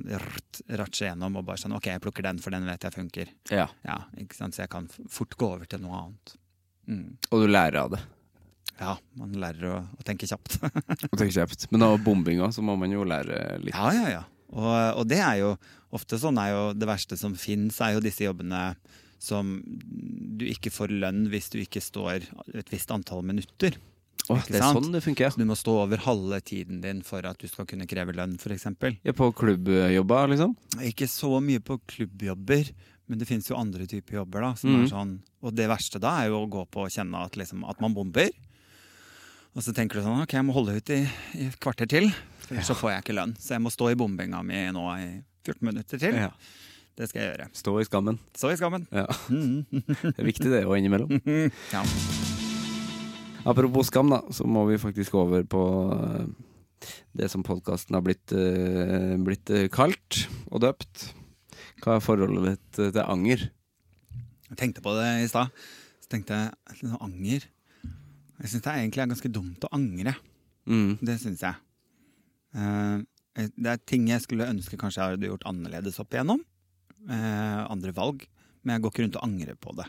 ratsje 0.82 1.10
gjennom 1.10 1.40
og 1.40 1.48
bare 1.50 1.62
sånn 1.64 1.74
OK, 1.78 1.90
jeg 1.96 2.04
plukker 2.04 2.28
den, 2.30 2.42
for 2.44 2.54
den 2.54 2.70
vet 2.70 2.86
jeg 2.86 2.98
funker. 2.98 3.32
ja. 3.54 3.66
Ja, 3.88 4.04
ikke 4.22 4.38
sant? 4.38 4.58
Så 4.58 4.66
jeg 4.66 4.74
kan 4.74 4.86
fort 4.90 5.34
gå 5.38 5.50
over 5.56 5.66
til 5.70 5.82
noe 5.82 6.04
annet. 6.04 6.38
Mm. 6.90 7.10
Og 7.32 7.42
du 7.42 7.50
lærer 7.50 7.82
av 7.82 7.94
det. 7.96 8.04
Ja, 8.80 8.96
man 9.18 9.34
lærer 9.42 9.72
å, 9.74 9.78
å 9.98 10.06
tenke 10.06 10.28
kjapt. 10.30 10.60
å 10.62 11.18
tenke 11.18 11.34
kjapt. 11.34 11.68
Men 11.74 11.86
av 11.88 11.98
bombinga 12.06 12.52
så 12.54 12.62
må 12.66 12.76
man 12.80 12.94
jo 12.94 13.06
lære 13.08 13.58
litt. 13.64 13.74
Ja, 13.76 13.90
ja, 13.96 14.08
ja. 14.20 14.24
Og, 14.54 14.70
og 15.02 15.08
det 15.10 15.20
er 15.20 15.42
jo 15.42 15.56
ofte 15.98 16.20
sånn 16.22 16.38
er 16.40 16.54
jo 16.54 16.64
det 16.78 16.88
verste 16.88 17.18
som 17.20 17.34
fins, 17.40 17.82
er 17.84 17.98
jo 17.98 18.04
disse 18.04 18.24
jobbene 18.28 18.70
som 19.20 19.58
du 20.38 20.46
ikke 20.46 20.70
får 20.72 20.94
lønn 21.02 21.26
hvis 21.32 21.50
du 21.54 21.58
ikke 21.64 21.82
står 21.82 22.28
et 22.54 22.70
visst 22.72 22.92
antall 22.94 23.24
minutter. 23.26 23.76
Åh, 24.28 24.42
det 24.50 24.60
er 24.60 24.64
sant? 24.66 24.82
sånn 24.84 24.92
det 24.96 25.02
funker, 25.06 25.32
Så 25.32 25.40
du 25.40 25.46
må 25.48 25.56
stå 25.56 25.74
over 25.86 26.02
halve 26.04 26.40
tiden 26.44 26.82
din 26.84 27.00
for 27.06 27.24
at 27.26 27.40
du 27.40 27.48
skal 27.48 27.68
kunne 27.70 27.88
kreve 27.88 28.14
lønn, 28.16 28.36
f.eks. 28.38 28.68
ja. 29.08 29.14
På 29.16 29.32
klubbjobber, 29.36 30.34
liksom? 30.34 30.56
Ikke 30.84 31.08
så 31.10 31.40
mye 31.44 31.64
på 31.64 31.80
klubbjobber, 31.88 32.74
men 33.08 33.22
det 33.22 33.28
fins 33.30 33.48
jo 33.50 33.56
andre 33.58 33.88
typer 33.88 34.20
jobber. 34.20 34.44
da 34.44 34.52
som 34.60 34.76
er 34.82 34.90
sånn, 34.92 35.14
Og 35.42 35.56
det 35.56 35.70
verste 35.72 36.02
da 36.04 36.18
er 36.24 36.34
jo 36.34 36.44
å 36.44 36.50
gå 36.52 36.66
på 36.68 36.84
og 36.86 36.92
kjenne 36.92 37.24
at, 37.24 37.40
liksom, 37.40 37.64
at 37.70 37.80
man 37.84 37.96
bomber. 37.96 38.30
Og 39.56 39.64
så 39.66 39.74
tenker 39.74 40.00
du 40.00 40.06
sånn 40.06 40.22
OK, 40.22 40.36
jeg 40.38 40.46
må 40.46 40.56
holde 40.56 40.78
ut 40.78 40.92
i, 40.94 41.02
i 41.38 41.48
et 41.48 41.58
kvarter 41.64 41.90
til, 41.90 42.10
for 42.44 42.56
ellers 42.56 42.70
så 42.70 42.76
får 42.78 42.92
jeg 42.94 43.06
ikke 43.06 43.18
lønn. 43.18 43.36
Så 43.42 43.56
jeg 43.56 43.64
må 43.64 43.74
stå 43.74 43.92
i 43.94 43.98
bombinga 44.00 44.44
mi 44.46 44.66
nå 44.76 44.86
i 45.00 45.08
14 45.48 45.62
minutter 45.66 46.02
til. 46.02 46.18
Ja. 46.28 46.32
Det 46.98 47.08
skal 47.12 47.22
jeg 47.22 47.30
gjøre. 47.30 47.48
Stå 47.54 47.76
i 47.78 47.86
skammen. 47.86 48.18
Stå 48.38 48.50
i 48.50 48.58
skammen. 48.58 48.88
Ja. 48.90 49.06
Det 50.08 50.16
er 50.18 50.26
viktig 50.26 50.50
det 50.50 50.64
òg 50.66 50.80
innimellom. 50.80 51.14
Ja. 51.76 51.84
Apropos 53.48 53.88
skam, 53.88 54.10
da, 54.12 54.20
så 54.34 54.44
må 54.50 54.66
vi 54.68 54.80
faktisk 54.82 55.14
over 55.16 55.46
på 55.48 55.62
eh, 55.96 56.26
det 57.16 57.30
som 57.32 57.46
podkasten 57.48 57.96
har 57.96 58.04
blitt, 58.04 58.34
eh, 58.36 59.14
blitt 59.24 59.54
eh, 59.56 59.70
kalt 59.72 60.26
og 60.50 60.66
døpt. 60.66 61.06
Hva 61.80 61.96
er 61.96 62.04
forholdet 62.04 62.58
ditt 62.58 62.82
til 62.82 63.04
anger? 63.06 63.46
Jeg 64.50 64.60
tenkte 64.60 64.84
på 64.84 64.98
det 64.98 65.08
i 65.22 65.30
stad. 65.32 65.54
Så 66.04 66.12
tenkte 66.12 66.42
jeg 66.42 66.92
anger. 67.00 67.48
Jeg 68.38 68.52
syns 68.52 68.66
det 68.66 68.72
er 68.72 68.82
egentlig 68.84 69.04
er 69.04 69.14
ganske 69.14 69.32
dumt 69.34 69.66
å 69.66 69.74
angre. 69.76 70.14
Mm. 70.70 70.98
Det 71.02 71.18
syns 71.22 71.44
jeg. 71.46 71.62
Eh, 72.58 72.98
det 73.38 73.72
er 73.72 73.86
ting 73.86 74.08
jeg 74.10 74.24
skulle 74.24 74.50
ønske 74.50 74.80
kanskje 74.80 75.02
jeg 75.04 75.18
hadde 75.18 75.30
gjort 75.32 75.48
annerledes 75.50 76.00
opp 76.02 76.14
igjennom. 76.14 76.44
Eh, 77.08 77.62
andre 77.66 77.94
valg. 77.98 78.26
Men 78.62 78.76
jeg 78.76 78.84
går 78.84 78.94
ikke 78.94 79.06
rundt 79.06 79.20
og 79.20 79.28
angrer 79.28 79.60
på 79.62 79.74
det. 79.78 79.88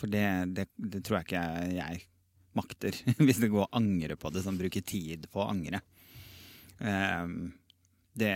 For 0.00 0.10
det, 0.10 0.26
det, 0.56 0.66
det 0.80 1.02
tror 1.04 1.20
jeg 1.20 1.28
ikke 1.28 1.44
jeg, 1.44 1.72
jeg 1.78 2.04
makter. 2.58 3.00
Hvis 3.26 3.42
det 3.42 3.52
går 3.52 3.66
å 3.66 3.72
angre 3.80 4.16
på 4.18 4.32
det, 4.34 4.44
som 4.46 4.58
bruker 4.58 4.84
tid 4.86 5.28
på 5.30 5.42
å 5.42 5.50
angre. 5.52 5.82
Eh, 6.80 7.34
det, 8.20 8.32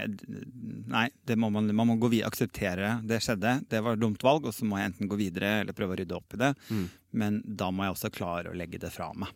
nei, 0.90 1.06
det 1.28 1.36
må 1.40 1.50
man, 1.52 1.68
man 1.76 1.90
må 1.90 1.96
gå 2.00 2.10
videre, 2.12 2.30
akseptere 2.32 2.96
det 3.06 3.20
skjedde. 3.24 3.58
Det 3.70 3.82
var 3.84 3.96
et 3.96 4.02
dumt 4.02 4.24
valg, 4.24 4.48
og 4.48 4.56
så 4.56 4.66
må 4.68 4.80
jeg 4.80 4.92
enten 4.92 5.10
gå 5.10 5.18
videre 5.20 5.60
eller 5.62 5.76
prøve 5.76 5.96
å 5.96 6.00
rydde 6.00 6.16
opp 6.16 6.36
i 6.36 6.40
det. 6.40 6.52
Mm. 6.70 6.84
Men 7.22 7.40
da 7.44 7.70
må 7.70 7.86
jeg 7.86 7.96
også 7.96 8.12
klare 8.14 8.52
å 8.52 8.58
legge 8.58 8.80
det 8.82 8.92
fra 8.94 9.10
meg. 9.16 9.32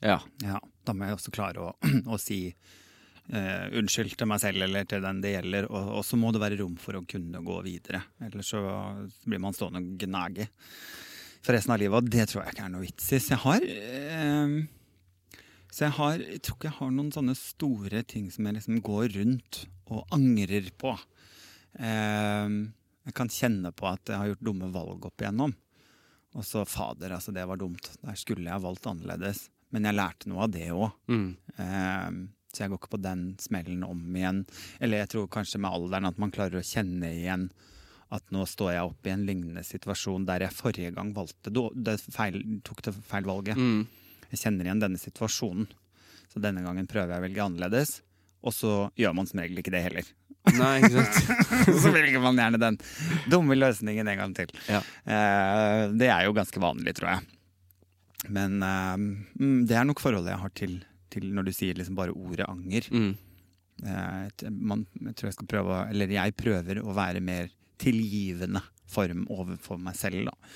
Ja. 0.00 0.18
Ja, 0.44 0.60
da 0.84 0.94
må 0.96 1.08
jeg 1.08 1.16
også 1.16 1.32
klare 1.34 1.68
å, 1.68 1.72
å 2.14 2.18
si 2.20 2.40
eh, 2.50 3.66
unnskyld 3.78 4.16
til 4.18 4.30
meg 4.30 4.42
selv 4.42 4.66
eller 4.66 4.88
til 4.88 5.04
den 5.04 5.22
det 5.24 5.36
gjelder. 5.36 5.68
Og, 5.70 5.92
og 6.00 6.06
så 6.06 6.20
må 6.20 6.32
det 6.34 6.42
være 6.42 6.60
rom 6.62 6.76
for 6.80 6.98
å 6.98 7.04
kunne 7.08 7.42
gå 7.46 7.60
videre. 7.66 8.04
Ellers 8.26 8.52
så 8.54 8.62
blir 9.26 9.42
man 9.42 9.56
stående 9.56 9.84
og 9.84 10.06
gnage 10.06 10.48
for 11.46 11.54
resten 11.54 11.74
av 11.74 11.82
livet. 11.82 12.00
Og 12.00 12.10
det 12.12 12.28
tror 12.30 12.44
jeg 12.44 12.56
ikke 12.56 12.66
er 12.66 12.74
noe 12.74 12.86
vits 12.86 13.12
i. 13.12 13.22
Så 13.22 13.36
jeg 13.36 13.44
har 13.44 13.68
eh, 13.70 14.58
Så 15.76 15.84
jeg 15.84 15.96
har 15.98 16.22
Jeg 16.22 16.40
tror 16.40 16.56
ikke 16.56 16.70
jeg 16.70 16.78
har 16.78 16.94
noen 16.94 17.12
sånne 17.12 17.36
store 17.36 18.00
ting 18.08 18.30
som 18.32 18.48
jeg 18.48 18.56
liksom 18.56 18.80
går 18.84 19.10
rundt 19.18 19.66
og 19.92 20.06
angrer 20.16 20.70
på. 20.80 20.94
Eh, 21.78 22.54
jeg 23.06 23.14
kan 23.14 23.30
kjenne 23.30 23.70
på 23.76 23.86
at 23.90 24.08
jeg 24.08 24.18
har 24.18 24.30
gjort 24.32 24.46
dumme 24.48 24.70
valg 24.74 25.04
opp 25.06 25.20
igjennom. 25.20 25.52
Og 26.36 26.44
så 26.44 26.64
fader, 26.68 27.12
altså 27.14 27.32
det 27.32 27.44
var 27.48 27.60
dumt. 27.60 27.92
Der 28.00 28.16
skulle 28.18 28.48
jeg 28.48 28.64
valgt 28.64 28.88
annerledes. 28.88 29.46
Men 29.74 29.86
jeg 29.86 29.98
lærte 29.98 30.30
noe 30.32 30.46
av 30.46 30.54
det 30.56 30.70
òg. 30.72 30.96
Mm. 31.12 31.28
Eh, 31.60 32.08
så 32.56 32.64
jeg 32.64 32.72
går 32.72 32.80
ikke 32.80 32.94
på 32.96 33.02
den 33.04 33.26
smellen 33.42 33.84
om 33.84 34.00
igjen. 34.16 34.42
Eller 34.80 35.04
jeg 35.04 35.12
tror 35.12 35.30
kanskje 35.36 35.60
med 35.60 35.76
alderen 35.76 36.08
at 36.08 36.18
man 36.22 36.32
klarer 36.32 36.62
å 36.62 36.66
kjenne 36.66 37.12
igjen 37.12 37.50
at 38.16 38.32
nå 38.32 38.46
står 38.48 38.72
jeg 38.72 38.88
oppe 38.88 39.10
i 39.10 39.12
en 39.12 39.26
lignende 39.28 39.64
situasjon 39.66 40.24
der 40.28 40.46
jeg 40.46 40.54
forrige 40.54 40.92
gang 40.94 41.10
valgte 41.12 41.50
det, 41.52 41.64
det 41.74 41.96
feil, 42.00 42.38
tok 42.64 42.84
det 42.86 42.94
feil 43.04 43.26
valget. 43.28 43.60
Mm. 43.60 44.05
Jeg 44.32 44.42
kjenner 44.42 44.68
igjen 44.68 44.82
denne 44.82 45.00
situasjonen. 45.00 45.68
Så 46.32 46.42
denne 46.42 46.64
gangen 46.64 46.88
prøver 46.90 47.14
jeg 47.14 47.22
å 47.22 47.26
velge 47.26 47.44
annerledes. 47.46 48.00
Og 48.46 48.54
så 48.54 48.72
gjør 48.98 49.14
man 49.16 49.28
som 49.28 49.40
regel 49.42 49.62
ikke 49.62 49.74
det 49.74 49.84
heller. 49.86 50.08
Nei, 50.54 50.74
ikke 50.84 51.02
sant? 51.02 51.78
så 51.82 51.90
velger 51.94 52.22
man 52.22 52.38
gjerne 52.38 52.60
den 52.62 52.76
dumme 53.32 53.56
løsningen 53.58 54.10
en 54.12 54.20
gang 54.20 54.34
til. 54.36 54.52
Ja. 54.70 54.82
Eh, 55.04 55.82
det 55.98 56.10
er 56.12 56.26
jo 56.26 56.36
ganske 56.36 56.62
vanlig, 56.62 56.94
tror 56.98 57.16
jeg. 57.16 57.26
Men 58.36 58.60
eh, 58.62 58.92
mm, 59.40 59.58
det 59.66 59.78
er 59.78 59.88
nok 59.88 60.02
forholdet 60.02 60.34
jeg 60.34 60.44
har 60.44 60.54
til, 60.58 60.76
til 61.12 61.28
når 61.34 61.48
du 61.48 61.54
sier 61.56 61.78
liksom 61.78 61.98
bare 61.98 62.14
ordet 62.14 62.46
anger. 62.46 62.86
Mm. 62.94 63.12
Eh, 63.84 64.46
man, 64.54 64.86
jeg 65.08 65.18
tror 65.18 65.30
jeg 65.30 65.38
skal 65.40 65.50
prøve, 65.50 65.82
eller 65.90 66.14
jeg 66.14 66.38
prøver 66.38 66.80
å 66.82 66.94
være 66.96 67.24
mer 67.24 67.50
tilgivende 67.82 68.62
form 68.88 69.26
overfor 69.32 69.80
meg 69.82 69.98
selv. 69.98 70.30
Da. 70.30 70.54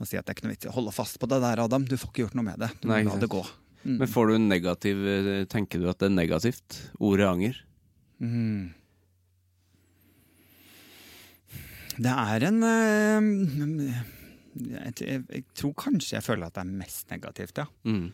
Og 0.00 0.08
si 0.08 0.16
at 0.16 0.24
det 0.24 0.32
er 0.32 0.38
ikke 0.38 0.48
noe 0.48 0.54
vits 0.56 0.66
i 0.66 0.70
å 0.70 0.76
holde 0.78 0.94
fast 0.96 1.20
på 1.20 1.28
det 1.28 1.40
der, 1.44 1.60
Adam. 1.60 1.84
Du 1.84 1.96
får 2.00 2.10
ikke 2.10 2.24
gjort 2.24 2.36
noe 2.38 2.46
med 2.46 2.60
det. 2.62 2.70
Du 2.80 2.88
må 2.88 2.96
Nei, 2.96 3.02
la 3.04 3.18
det 3.20 3.28
gå. 3.30 3.42
Mm. 3.84 3.96
Men 4.00 4.10
får 4.12 4.28
du 4.28 4.34
en 4.34 4.48
negativ 4.50 4.98
eh, 5.08 5.28
Tenker 5.48 5.80
du 5.80 5.86
at 5.88 6.02
det 6.02 6.10
er 6.10 6.12
negativt? 6.12 6.76
Ordet 7.00 7.28
anger? 7.28 7.60
Mm. 8.20 8.72
Det 12.00 12.12
er 12.12 12.46
en 12.48 12.62
øh, 12.64 13.28
jeg, 14.60 14.92
jeg, 15.00 15.24
jeg 15.28 15.44
tror 15.56 15.72
kanskje 15.78 16.16
jeg 16.16 16.26
føler 16.26 16.48
at 16.48 16.56
det 16.56 16.64
er 16.64 16.78
mest 16.80 17.12
negativt, 17.12 17.60
ja. 17.60 17.66
Mm. 17.84 18.10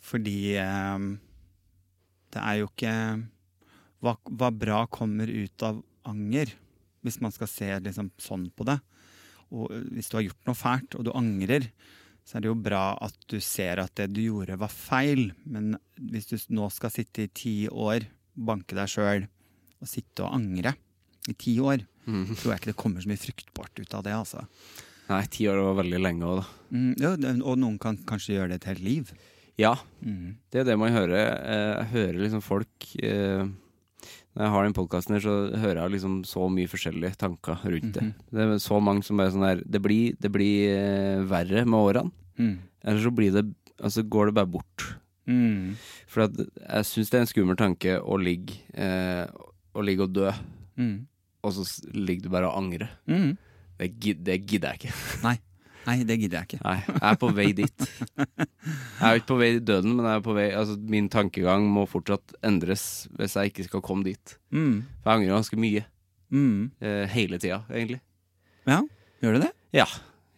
Fordi 0.00 0.38
øh, 0.60 1.06
det 2.32 2.42
er 2.44 2.60
jo 2.60 2.70
ikke 2.70 2.94
hva, 4.00 4.16
hva 4.24 4.50
bra 4.54 4.84
kommer 4.92 5.28
ut 5.28 5.66
av 5.66 5.82
anger, 6.08 6.54
hvis 7.04 7.20
man 7.20 7.32
skal 7.34 7.50
se 7.50 7.68
liksom 7.84 8.12
sånn 8.20 8.48
på 8.56 8.66
det. 8.68 8.80
Og 9.52 9.70
hvis 9.94 10.08
du 10.10 10.16
har 10.18 10.24
gjort 10.28 10.46
noe 10.46 10.54
fælt, 10.58 10.94
og 10.98 11.04
du 11.04 11.12
angrer, 11.16 11.66
så 12.24 12.36
er 12.38 12.44
det 12.44 12.50
jo 12.52 12.54
bra 12.62 12.82
at 13.02 13.16
du 13.28 13.38
ser 13.42 13.80
at 13.82 13.94
det 13.98 14.12
du 14.14 14.20
gjorde, 14.22 14.58
var 14.60 14.68
feil. 14.70 15.32
Men 15.44 15.72
hvis 15.98 16.28
du 16.30 16.36
nå 16.54 16.68
skal 16.70 16.90
sitte 16.94 17.24
i 17.26 17.30
ti 17.34 17.54
år, 17.68 18.06
banke 18.36 18.76
deg 18.78 18.86
sjøl 18.92 19.26
og 19.80 19.88
sitte 19.90 20.22
og 20.26 20.34
angre 20.38 20.74
i 21.28 21.34
ti 21.34 21.56
år, 21.60 21.86
Mm. 22.06 22.34
tror 22.34 22.52
jeg 22.54 22.58
ikke 22.60 22.70
det 22.72 22.76
kommer 22.80 23.02
så 23.02 23.08
mye 23.10 23.20
fruktbart 23.20 23.78
ut 23.78 23.94
av 23.94 24.02
det, 24.02 24.12
altså. 24.16 24.40
Nei, 25.10 25.20
ti 25.26 25.44
år 25.46 25.58
var 25.62 25.82
veldig 25.84 25.98
lenge 26.00 26.24
òg, 26.24 26.38
da. 26.40 26.46
Mm, 26.72 26.94
ja, 26.98 27.10
og 27.44 27.58
noen 27.60 27.76
kan 27.78 27.98
kanskje 28.08 28.34
gjøre 28.38 28.48
det 28.48 28.56
et 28.62 28.68
helt 28.70 28.80
liv. 28.82 29.12
Ja, 29.58 29.74
Mm. 30.02 30.36
det 30.50 30.60
er 30.60 30.64
det 30.64 30.78
man 30.78 30.92
hører. 30.92 31.12
Eh, 31.44 31.84
Jeg 31.84 31.86
hører 31.92 32.18
liksom 32.24 32.42
folk 32.42 32.68
eh, 33.02 33.46
Når 34.36 34.44
jeg 34.44 34.52
har 34.54 34.62
den 34.64 34.74
podkasten 34.76 35.14
her, 35.16 35.22
så 35.24 35.32
hører 35.58 35.80
jeg 35.82 35.90
liksom 35.96 36.20
så 36.24 36.46
mye 36.52 36.70
forskjellige 36.70 37.16
tanker 37.18 37.58
rundt 37.64 37.94
det. 37.96 38.02
-hmm. 38.02 38.14
Det 38.30 38.40
er 38.46 38.58
så 38.62 38.80
mange 38.80 39.02
som 39.02 39.18
er 39.20 39.30
sånn 39.30 39.42
her 39.48 39.62
Det 39.66 39.82
blir, 39.82 40.14
det 40.20 40.30
blir 40.30 40.70
eh, 40.70 41.24
verre 41.26 41.64
med 41.66 41.74
årene. 41.80 42.10
Mm. 42.38 42.58
Eller 42.84 43.00
så 43.02 43.10
blir 43.10 43.32
det 43.32 43.54
Altså 43.82 44.02
går 44.02 44.26
det 44.26 44.34
bare 44.34 44.46
bort. 44.46 44.96
Mm. 45.26 45.74
For 46.06 46.22
at 46.22 46.36
jeg 46.36 46.84
syns 46.84 47.10
det 47.10 47.14
er 47.18 47.20
en 47.20 47.26
skummel 47.26 47.56
tanke 47.56 47.98
å 48.02 48.16
ligge 48.20 48.54
eh, 48.74 49.26
Å 49.74 49.80
ligge 49.82 50.02
og 50.02 50.12
dø, 50.12 50.30
Mm. 50.76 51.06
og 51.42 51.52
så 51.52 51.64
ligger 51.94 52.22
du 52.22 52.28
bare 52.28 52.46
og 52.48 52.56
angrer. 52.62 52.88
Mm. 53.06 53.36
Det, 53.78 54.24
det 54.24 54.46
gidder 54.46 54.72
jeg 54.72 54.80
ikke. 54.80 54.94
Nei. 55.22 55.38
Nei, 55.86 55.96
det 56.04 56.16
gidder 56.20 56.40
jeg 56.40 56.48
ikke. 56.48 56.60
Nei, 56.64 56.76
jeg 56.86 57.04
er 57.08 57.18
på 57.20 57.30
vei 57.36 57.46
dit. 57.56 57.86
Jeg 58.20 59.06
er 59.06 59.14
jo 59.14 59.22
ikke 59.22 59.30
på 59.30 59.38
vei 59.40 59.48
til 59.54 59.64
døden, 59.70 59.94
men 59.96 60.08
jeg 60.10 60.20
er 60.20 60.24
på 60.26 60.34
vei 60.36 60.46
Altså, 60.52 60.76
min 60.92 61.08
tankegang 61.12 61.64
må 61.72 61.86
fortsatt 61.88 62.34
endres 62.46 62.84
hvis 63.16 63.36
jeg 63.38 63.52
ikke 63.52 63.66
skal 63.70 63.84
komme 63.86 64.06
dit. 64.06 64.36
Mm. 64.52 64.82
For 65.00 65.10
jeg 65.10 65.22
angrer 65.22 65.38
ganske 65.38 65.60
mye. 65.60 65.84
Mm. 66.30 66.70
Eh, 66.84 67.04
hele 67.14 67.40
tida, 67.42 67.62
egentlig. 67.72 68.00
Ja, 68.68 68.82
gjør 69.24 69.38
du 69.38 69.44
det? 69.46 69.52
Ja. 69.74 69.88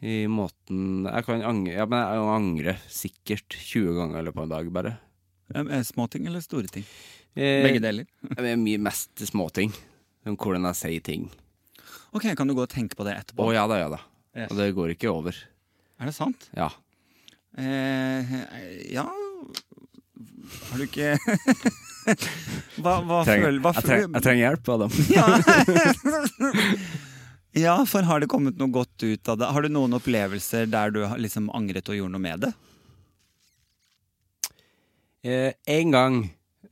I 0.02 0.24
måten 0.26 1.04
Jeg 1.06 1.24
kan 1.28 1.44
angre 1.46 1.74
Ja, 1.76 1.84
men 1.86 2.00
jeg 2.02 2.30
angrer 2.32 2.78
sikkert 2.90 3.54
20 3.54 3.92
ganger 4.00 4.18
i 4.18 4.24
løpet 4.26 4.40
av 4.40 4.46
en 4.48 4.54
dag, 4.54 4.70
bare. 4.74 4.94
Eh, 5.54 5.82
Småting 5.86 6.26
eller 6.30 6.42
store 6.44 6.70
ting? 6.70 6.86
Eh, 7.34 7.62
Begge 7.66 7.82
deler. 7.82 8.08
Det 8.38 8.54
er 8.54 8.60
mye 8.60 8.80
mest 8.82 9.26
småting. 9.28 9.74
Om 10.26 10.38
hvordan 10.38 10.70
jeg 10.70 10.78
sier 10.78 11.04
ting. 11.04 11.28
Ok, 12.12 12.30
Kan 12.36 12.46
du 12.46 12.54
gå 12.54 12.62
og 12.62 12.70
tenke 12.70 12.94
på 12.94 13.06
det 13.08 13.16
Å 13.18 13.42
oh, 13.42 13.50
ja 13.54 13.66
da, 13.66 13.78
ja 13.80 13.88
da. 13.90 13.98
Yes. 14.36 14.48
Og 14.50 14.56
det 14.56 14.70
går 14.76 14.94
ikke 14.94 15.10
over. 15.12 15.36
Er 16.00 16.08
det 16.08 16.14
sant? 16.16 16.46
Ja. 16.56 16.70
Eh, 17.60 18.32
ja 18.94 19.04
Har 19.04 20.80
du 20.80 20.86
ikke 20.86 21.10
Hva, 22.82 22.94
hva 23.04 23.18
føler 23.28 23.58
hva 23.60 23.74
jeg, 23.76 23.84
treng, 23.84 24.06
føler- 24.06 24.16
jeg 24.16 24.24
trenger 24.24 24.42
hjelp, 24.46 24.70
Adam. 24.72 24.90
Ja. 25.12 25.26
ja, 27.66 27.74
for 27.86 28.08
har 28.08 28.22
det 28.24 28.30
kommet 28.32 28.56
noe 28.58 28.72
godt 28.72 29.04
ut 29.04 29.28
av 29.28 29.38
det? 29.42 29.50
Har 29.52 29.62
du 29.62 29.68
noen 29.70 29.94
opplevelser 30.00 30.66
der 30.72 30.90
du 30.96 31.02
har 31.04 31.20
liksom 31.20 31.50
angret 31.54 31.92
og 31.92 31.98
gjorde 32.00 32.14
noe 32.16 32.24
med 32.24 32.46
det? 32.48 32.52
Eh, 35.22 35.52
en 35.76 35.92
gang 35.94 36.16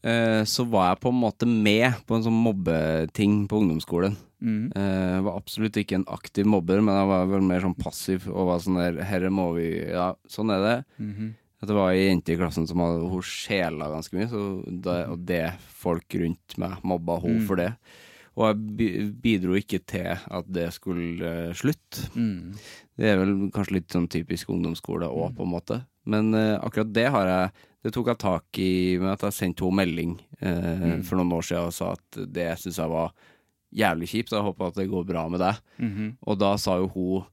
eh, 0.02 0.42
så 0.48 0.64
var 0.66 0.88
jeg 0.94 1.02
på 1.04 1.12
en 1.12 1.20
måte 1.20 1.46
med 1.46 2.00
på 2.08 2.16
en 2.16 2.24
sånn 2.26 2.40
mobbeting 2.48 3.44
på 3.52 3.60
ungdomsskolen. 3.62 4.16
Mm. 4.40 4.72
Uh, 4.74 5.20
var 5.26 5.36
absolutt 5.36 5.76
ikke 5.76 5.98
en 6.00 6.06
aktiv 6.08 6.46
mobber, 6.48 6.80
men 6.80 6.96
jeg 6.96 7.08
var 7.12 7.26
vel 7.28 7.44
mer 7.44 7.60
sånn 7.64 7.76
passiv 7.78 8.26
og 8.30 8.46
var 8.48 8.62
sånn 8.64 8.78
der 8.80 9.02
Herre 9.04 9.30
må 9.30 9.50
vi 9.58 9.68
Ja, 9.90 10.14
sånn 10.28 10.50
er 10.54 10.60
det. 10.64 10.76
Mhm. 11.04 11.34
At 11.60 11.68
det 11.68 11.74
var 11.76 11.90
ei 11.92 12.06
jente 12.08 12.32
i 12.32 12.38
klassen 12.40 12.64
som 12.66 12.80
hadde 12.80 13.04
hun 13.04 13.20
sjela 13.20 13.90
ganske 13.92 14.16
mye, 14.16 14.28
så 14.32 14.44
det, 14.64 14.94
og 15.12 15.26
det 15.28 15.42
folk 15.76 16.08
rundt 16.16 16.56
meg 16.56 16.78
mobba 16.82 17.18
hun 17.20 17.42
Mm. 17.42 17.46
for 17.46 17.56
det. 17.60 17.74
Og 18.38 18.46
jeg 18.48 19.12
bidro 19.20 19.52
ikke 19.58 19.84
til 19.84 20.06
at 20.16 20.46
det 20.48 20.70
skulle 20.72 21.20
uh, 21.20 21.52
slutte. 21.52 22.08
Mm. 22.16 22.54
Det 22.96 23.04
er 23.10 23.18
vel 23.20 23.50
kanskje 23.52 23.74
litt 23.76 23.92
sånn 23.92 24.08
typisk 24.08 24.48
ungdomsskole 24.48 25.04
òg, 25.10 25.34
på 25.36 25.44
en 25.44 25.52
måte. 25.52 25.82
Men 26.06 26.32
uh, 26.32 26.56
akkurat 26.64 26.92
det 26.94 27.10
har 27.10 27.26
jeg 27.26 27.50
Det 27.82 27.92
tok 27.94 28.06
jeg 28.08 28.18
tak 28.18 28.58
i 28.60 28.72
med 29.00 29.12
at 29.12 29.22
jeg 29.24 29.32
sendte 29.32 29.64
henne 29.64 29.76
melding 29.80 30.10
eh, 30.42 31.00
for 31.00 31.16
noen 31.16 31.32
år 31.32 31.40
siden 31.48 31.64
og 31.64 31.72
sa 31.72 31.92
at 31.94 32.18
det 32.28 32.58
syns 32.60 32.76
jeg 32.76 32.90
var 32.92 33.12
jævlig 33.76 34.08
kjipt, 34.10 34.32
og 34.32 34.38
jeg 34.40 34.46
håper 34.48 34.70
at 34.70 34.80
det 34.80 34.88
går 34.90 35.06
bra 35.08 35.26
med 35.32 35.42
deg. 35.42 35.60
Mhm. 35.82 36.08
Og 36.26 36.38
da 36.40 36.54
sa 36.60 36.76
jo 36.80 36.90
hun 36.94 37.24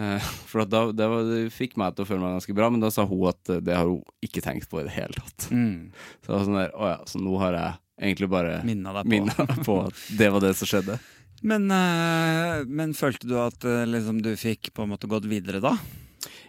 eh, 0.00 0.18
For 0.50 0.64
at 0.64 0.72
da, 0.72 0.84
det, 0.92 1.08
var, 1.12 1.28
det 1.28 1.40
fikk 1.54 1.76
meg 1.80 1.96
til 1.96 2.06
å 2.06 2.08
føle 2.08 2.24
meg 2.24 2.36
ganske 2.38 2.56
bra, 2.56 2.70
men 2.72 2.84
da 2.84 2.92
sa 2.94 3.06
hun 3.08 3.24
at 3.30 3.52
eh, 3.52 3.62
det 3.64 3.76
har 3.76 3.88
hun 3.88 4.02
ikke 4.24 4.44
tenkt 4.44 4.70
på 4.72 4.80
i 4.82 4.86
det 4.88 4.94
hele 4.96 5.16
tatt. 5.18 5.48
Mm. 5.52 5.90
Så 6.20 6.28
det 6.28 6.36
var 6.36 6.46
sånn 6.48 6.60
der, 6.60 6.76
å 6.76 6.92
ja, 6.94 7.00
så 7.08 7.22
nå 7.22 7.38
har 7.42 7.58
jeg 7.58 7.80
egentlig 8.08 8.30
bare 8.32 8.60
Minna 8.66 8.94
deg 9.02 9.10
på. 9.12 9.66
på 9.68 9.80
at 9.86 10.06
det 10.18 10.30
var 10.32 10.44
det 10.44 10.54
som 10.58 10.70
skjedde. 10.70 11.00
Men, 11.42 11.64
eh, 11.74 12.60
men 12.70 12.92
følte 12.94 13.26
du 13.26 13.32
at 13.42 13.64
liksom, 13.90 14.20
du 14.22 14.28
fikk 14.38 14.68
på 14.76 14.84
en 14.84 14.92
måte 14.92 15.08
gått 15.10 15.24
videre 15.26 15.58
da? 15.58 15.72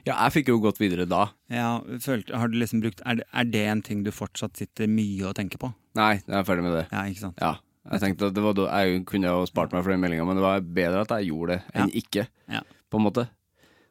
Ja, 0.03 0.17
jeg 0.25 0.33
fikk 0.35 0.51
jo 0.51 0.59
gått 0.61 0.81
videre 0.81 1.05
da. 1.09 1.29
Ja, 1.49 1.77
følte, 2.03 2.35
har 2.37 2.51
du 2.51 2.57
liksom 2.59 2.83
brukt, 2.83 3.01
er, 3.07 3.21
det, 3.21 3.27
er 3.31 3.47
det 3.47 3.63
en 3.71 3.81
ting 3.85 4.03
du 4.03 4.11
fortsatt 4.13 4.59
sitter 4.59 4.89
mye 4.91 5.29
og 5.29 5.37
tenker 5.39 5.61
på? 5.61 5.71
Nei, 5.97 6.17
jeg 6.19 6.35
er 6.37 6.45
ferdig 6.47 6.65
med 6.65 6.75
det. 6.75 6.83
Ja, 6.91 7.05
ikke 7.07 7.23
sant? 7.23 7.39
Ja. 7.41 7.55
Jeg 7.91 7.99
tenkte 7.99 8.27
at 8.29 8.33
det 8.37 8.43
var 8.43 8.53
Jeg 8.83 9.05
kunne 9.05 9.27
jo 9.27 9.45
spart 9.45 9.73
meg 9.75 9.83
for 9.83 9.91
den 9.91 9.99
meldinga, 9.99 10.25
men 10.25 10.37
det 10.39 10.43
var 10.45 10.61
bedre 10.61 11.01
at 11.03 11.09
jeg 11.19 11.27
gjorde 11.31 11.57
det 11.57 11.63
enn 11.75 11.89
Ja. 11.91 12.01
ikke. 12.01 12.27
Ja. 12.49 12.61
På 12.89 12.97
en 12.99 13.03
måte. 13.09 13.27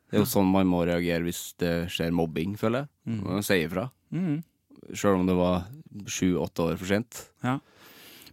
Det 0.08 0.16
er 0.18 0.24
jo 0.24 0.28
sånn 0.28 0.50
man 0.52 0.66
må 0.68 0.84
reagere 0.86 1.22
hvis 1.24 1.54
det 1.58 1.88
skjer 1.92 2.10
mobbing, 2.12 2.56
føler 2.56 2.86
jeg. 2.86 2.88
Man 3.20 3.36
må 3.38 3.42
si 3.44 3.54
ifra. 3.64 3.90
Mm. 4.12 4.42
Sjøl 4.92 5.20
om 5.20 5.26
det 5.26 5.36
var 5.36 5.66
sju-åtte 6.08 6.64
år 6.72 6.76
for 6.80 6.86
sent. 6.86 7.28
Ja. 7.44 7.58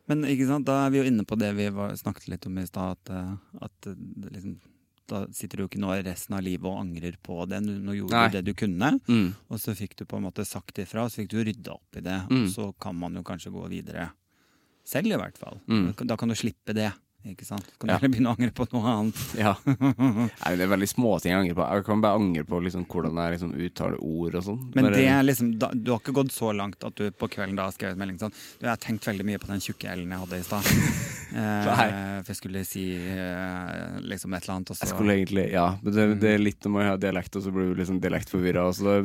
Men 0.07 0.23
da 0.65 0.85
er 0.87 0.89
vi 0.89 0.97
jo 0.97 1.05
inne 1.05 1.23
på 1.27 1.37
det 1.37 1.51
vi 1.55 1.69
var, 1.69 1.91
snakket 1.95 2.27
litt 2.29 2.45
om 2.49 2.57
i 2.57 2.65
stad, 2.65 2.97
at, 2.97 3.09
eh, 3.13 3.35
at 3.61 3.87
eh, 3.91 3.95
liksom, 4.33 4.55
da 5.07 5.25
sitter 5.33 5.57
du 5.57 5.63
jo 5.63 5.67
ikke 5.69 5.81
nå 5.81 5.91
resten 6.05 6.35
av 6.35 6.41
livet 6.43 6.65
og 6.65 6.79
angrer 6.81 7.15
på 7.21 7.45
det. 7.49 7.59
Nå 7.61 7.77
nå 7.85 7.93
gjorde 7.97 8.11
Nei. 8.17 8.27
du 8.29 8.37
det 8.41 8.45
du 8.45 8.53
kunne, 8.53 8.99
Mm. 9.07 9.35
og 9.49 9.57
så 9.59 9.75
fikk 9.77 9.95
du 9.97 10.05
på 10.05 10.17
en 10.17 10.23
måte 10.23 10.45
sagt 10.45 10.75
ifra, 10.79 11.03
og 11.05 11.11
så 11.11 11.21
fikk 11.23 11.29
du 11.29 11.43
rydda 11.43 11.71
opp 11.73 11.95
i 11.97 12.01
det. 12.01 12.17
Mm. 12.29 12.43
Og 12.43 12.49
så 12.49 12.73
kan 12.79 12.95
man 12.95 13.13
jo 13.15 13.23
kanskje 13.23 13.51
gå 13.53 13.67
videre 13.69 14.09
selv, 14.89 15.11
i 15.13 15.19
hvert 15.21 15.37
fall. 15.39 15.61
Mm. 15.69 15.93
Da 16.09 16.17
kan 16.19 16.31
du 16.31 16.37
slippe 16.37 16.75
det. 16.77 16.91
Ikke 17.27 17.43
sant? 17.43 17.65
Så 17.67 17.75
kan 17.81 17.89
du 17.89 17.91
Ja. 17.91 17.97
heller 17.99 18.11
begynne 18.13 18.31
å 18.31 18.35
angre 18.37 18.51
på 18.55 18.65
noe 18.71 18.91
annet. 18.93 19.23
Ja. 19.39 19.51
Nei, 19.67 20.51
det 20.55 20.63
er 20.63 20.71
veldig 20.71 20.87
småting 20.87 21.33
jeg 21.33 21.39
angrer 21.41 21.57
på. 21.57 21.65
Jeg 21.75 21.85
kan 21.89 22.01
bare 22.01 22.15
angre 22.19 22.43
på 22.47 22.59
liksom 22.63 22.85
hvordan 22.87 23.19
jeg 23.19 23.33
liksom 23.35 23.51
uttaler 23.59 23.97
ord 23.99 24.37
og 24.39 24.43
sånn. 24.45 24.61
Men 24.75 24.87
det 24.93 25.03
er 25.03 25.23
liksom, 25.27 25.49
da, 25.59 25.69
du 25.75 25.91
har 25.91 25.99
ikke 25.99 26.15
gått 26.15 26.31
så 26.31 26.53
langt 26.55 26.83
at 26.87 26.95
du 26.95 27.11
på 27.11 27.27
kvelden 27.27 27.57
da 27.59 27.67
har 27.67 27.75
skrevet 27.75 27.99
melding 27.99 28.19
sånn 28.21 28.31
Du, 28.31 28.63
jeg 28.63 28.71
har 28.71 28.79
tenkt 28.79 29.03
veldig 29.09 29.25
mye 29.27 29.41
på 29.43 29.51
den 29.51 29.59
tjukke 29.63 29.91
L-en 29.91 30.15
jeg 30.15 30.23
hadde 30.23 30.39
i 30.39 30.47
stad. 30.47 30.71
Eh, 31.29 31.65
for 32.25 32.31
jeg 32.33 32.37
skulle 32.39 32.61
si 32.65 32.83
eh, 32.97 33.99
liksom 34.01 34.33
et 34.33 34.47
eller 34.47 34.55
annet, 34.55 34.71
og 34.73 34.77
så 34.79 34.87
Jeg 34.87 34.95
skulle 34.95 35.13
egentlig, 35.13 35.43
ja, 35.53 35.67
men 35.83 35.93
det, 35.93 36.05
det 36.23 36.31
er 36.33 36.41
litt 36.41 36.65
når 36.65 36.73
man 36.73 36.87
har 36.87 36.97
dialekt, 36.97 37.37
og 37.37 37.43
så 37.45 37.53
blir 37.53 37.69
du 37.69 37.77
liksom 37.77 37.99
dialektforvirra. 38.01 38.63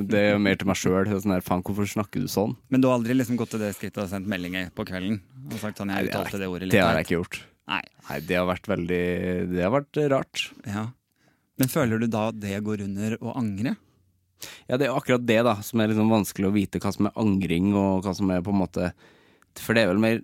Det 0.08 0.22
er 0.22 0.30
jo 0.32 0.38
mer 0.40 0.56
til 0.56 0.70
meg 0.72 0.78
sjøl. 0.80 1.04
Sånn 1.20 1.34
her, 1.36 1.44
faen, 1.44 1.60
hvorfor 1.60 1.84
snakker 1.84 2.24
du 2.24 2.30
sånn? 2.32 2.56
Men 2.72 2.80
du 2.80 2.88
har 2.88 2.96
aldri 2.96 3.12
liksom 3.18 3.36
gått 3.36 3.52
til 3.52 3.60
det 3.60 3.74
skrittet 3.76 4.06
og 4.06 4.08
sendt 4.08 4.30
meldinger 4.32 4.72
på 4.72 4.86
kvelden? 4.88 5.20
Og 5.52 5.58
sagt 5.60 5.82
sånn, 5.82 5.92
jeg 5.92 6.08
uttalte 6.08 6.40
det 6.40 6.48
ordet 6.48 6.70
litt 6.70 6.78
Det 6.78 6.80
har 6.80 6.96
jeg 6.96 7.10
ikke 7.10 7.18
gjort. 7.20 7.42
Nei. 7.70 7.80
Nei, 8.08 8.18
det 8.28 8.36
har 8.36 8.46
vært 8.50 8.66
veldig 8.68 9.02
Det 9.54 9.62
har 9.64 9.72
vært 9.72 10.00
rart. 10.12 10.42
Ja. 10.68 10.86
Men 11.60 11.70
føler 11.70 12.02
du 12.02 12.08
da 12.10 12.26
at 12.32 12.38
det 12.42 12.58
går 12.66 12.82
under 12.84 13.16
å 13.22 13.34
angre? 13.38 13.76
Ja, 14.68 14.76
det 14.76 14.88
er 14.88 14.96
akkurat 14.98 15.24
det 15.24 15.38
da 15.46 15.54
som 15.64 15.80
er 15.80 15.88
liksom 15.92 16.10
vanskelig 16.12 16.48
å 16.50 16.54
vite 16.54 16.80
hva 16.82 16.90
som 16.92 17.08
er 17.08 17.14
angring, 17.22 17.70
og 17.78 18.04
hva 18.04 18.12
som 18.16 18.28
er 18.34 18.42
på 18.44 18.52
en 18.52 18.60
måte 18.60 18.90
For 19.62 19.72
det 19.76 19.84
er 19.86 19.92
vel 19.94 20.02
mer 20.02 20.20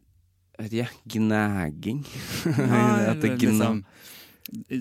jeg 0.60 0.66
vet 0.66 0.74
ikke, 0.76 1.14
gnaging. 1.14 2.00
At 3.08 3.22
det 3.22 3.30
gna- 3.38 3.46
liksom, 3.46 3.78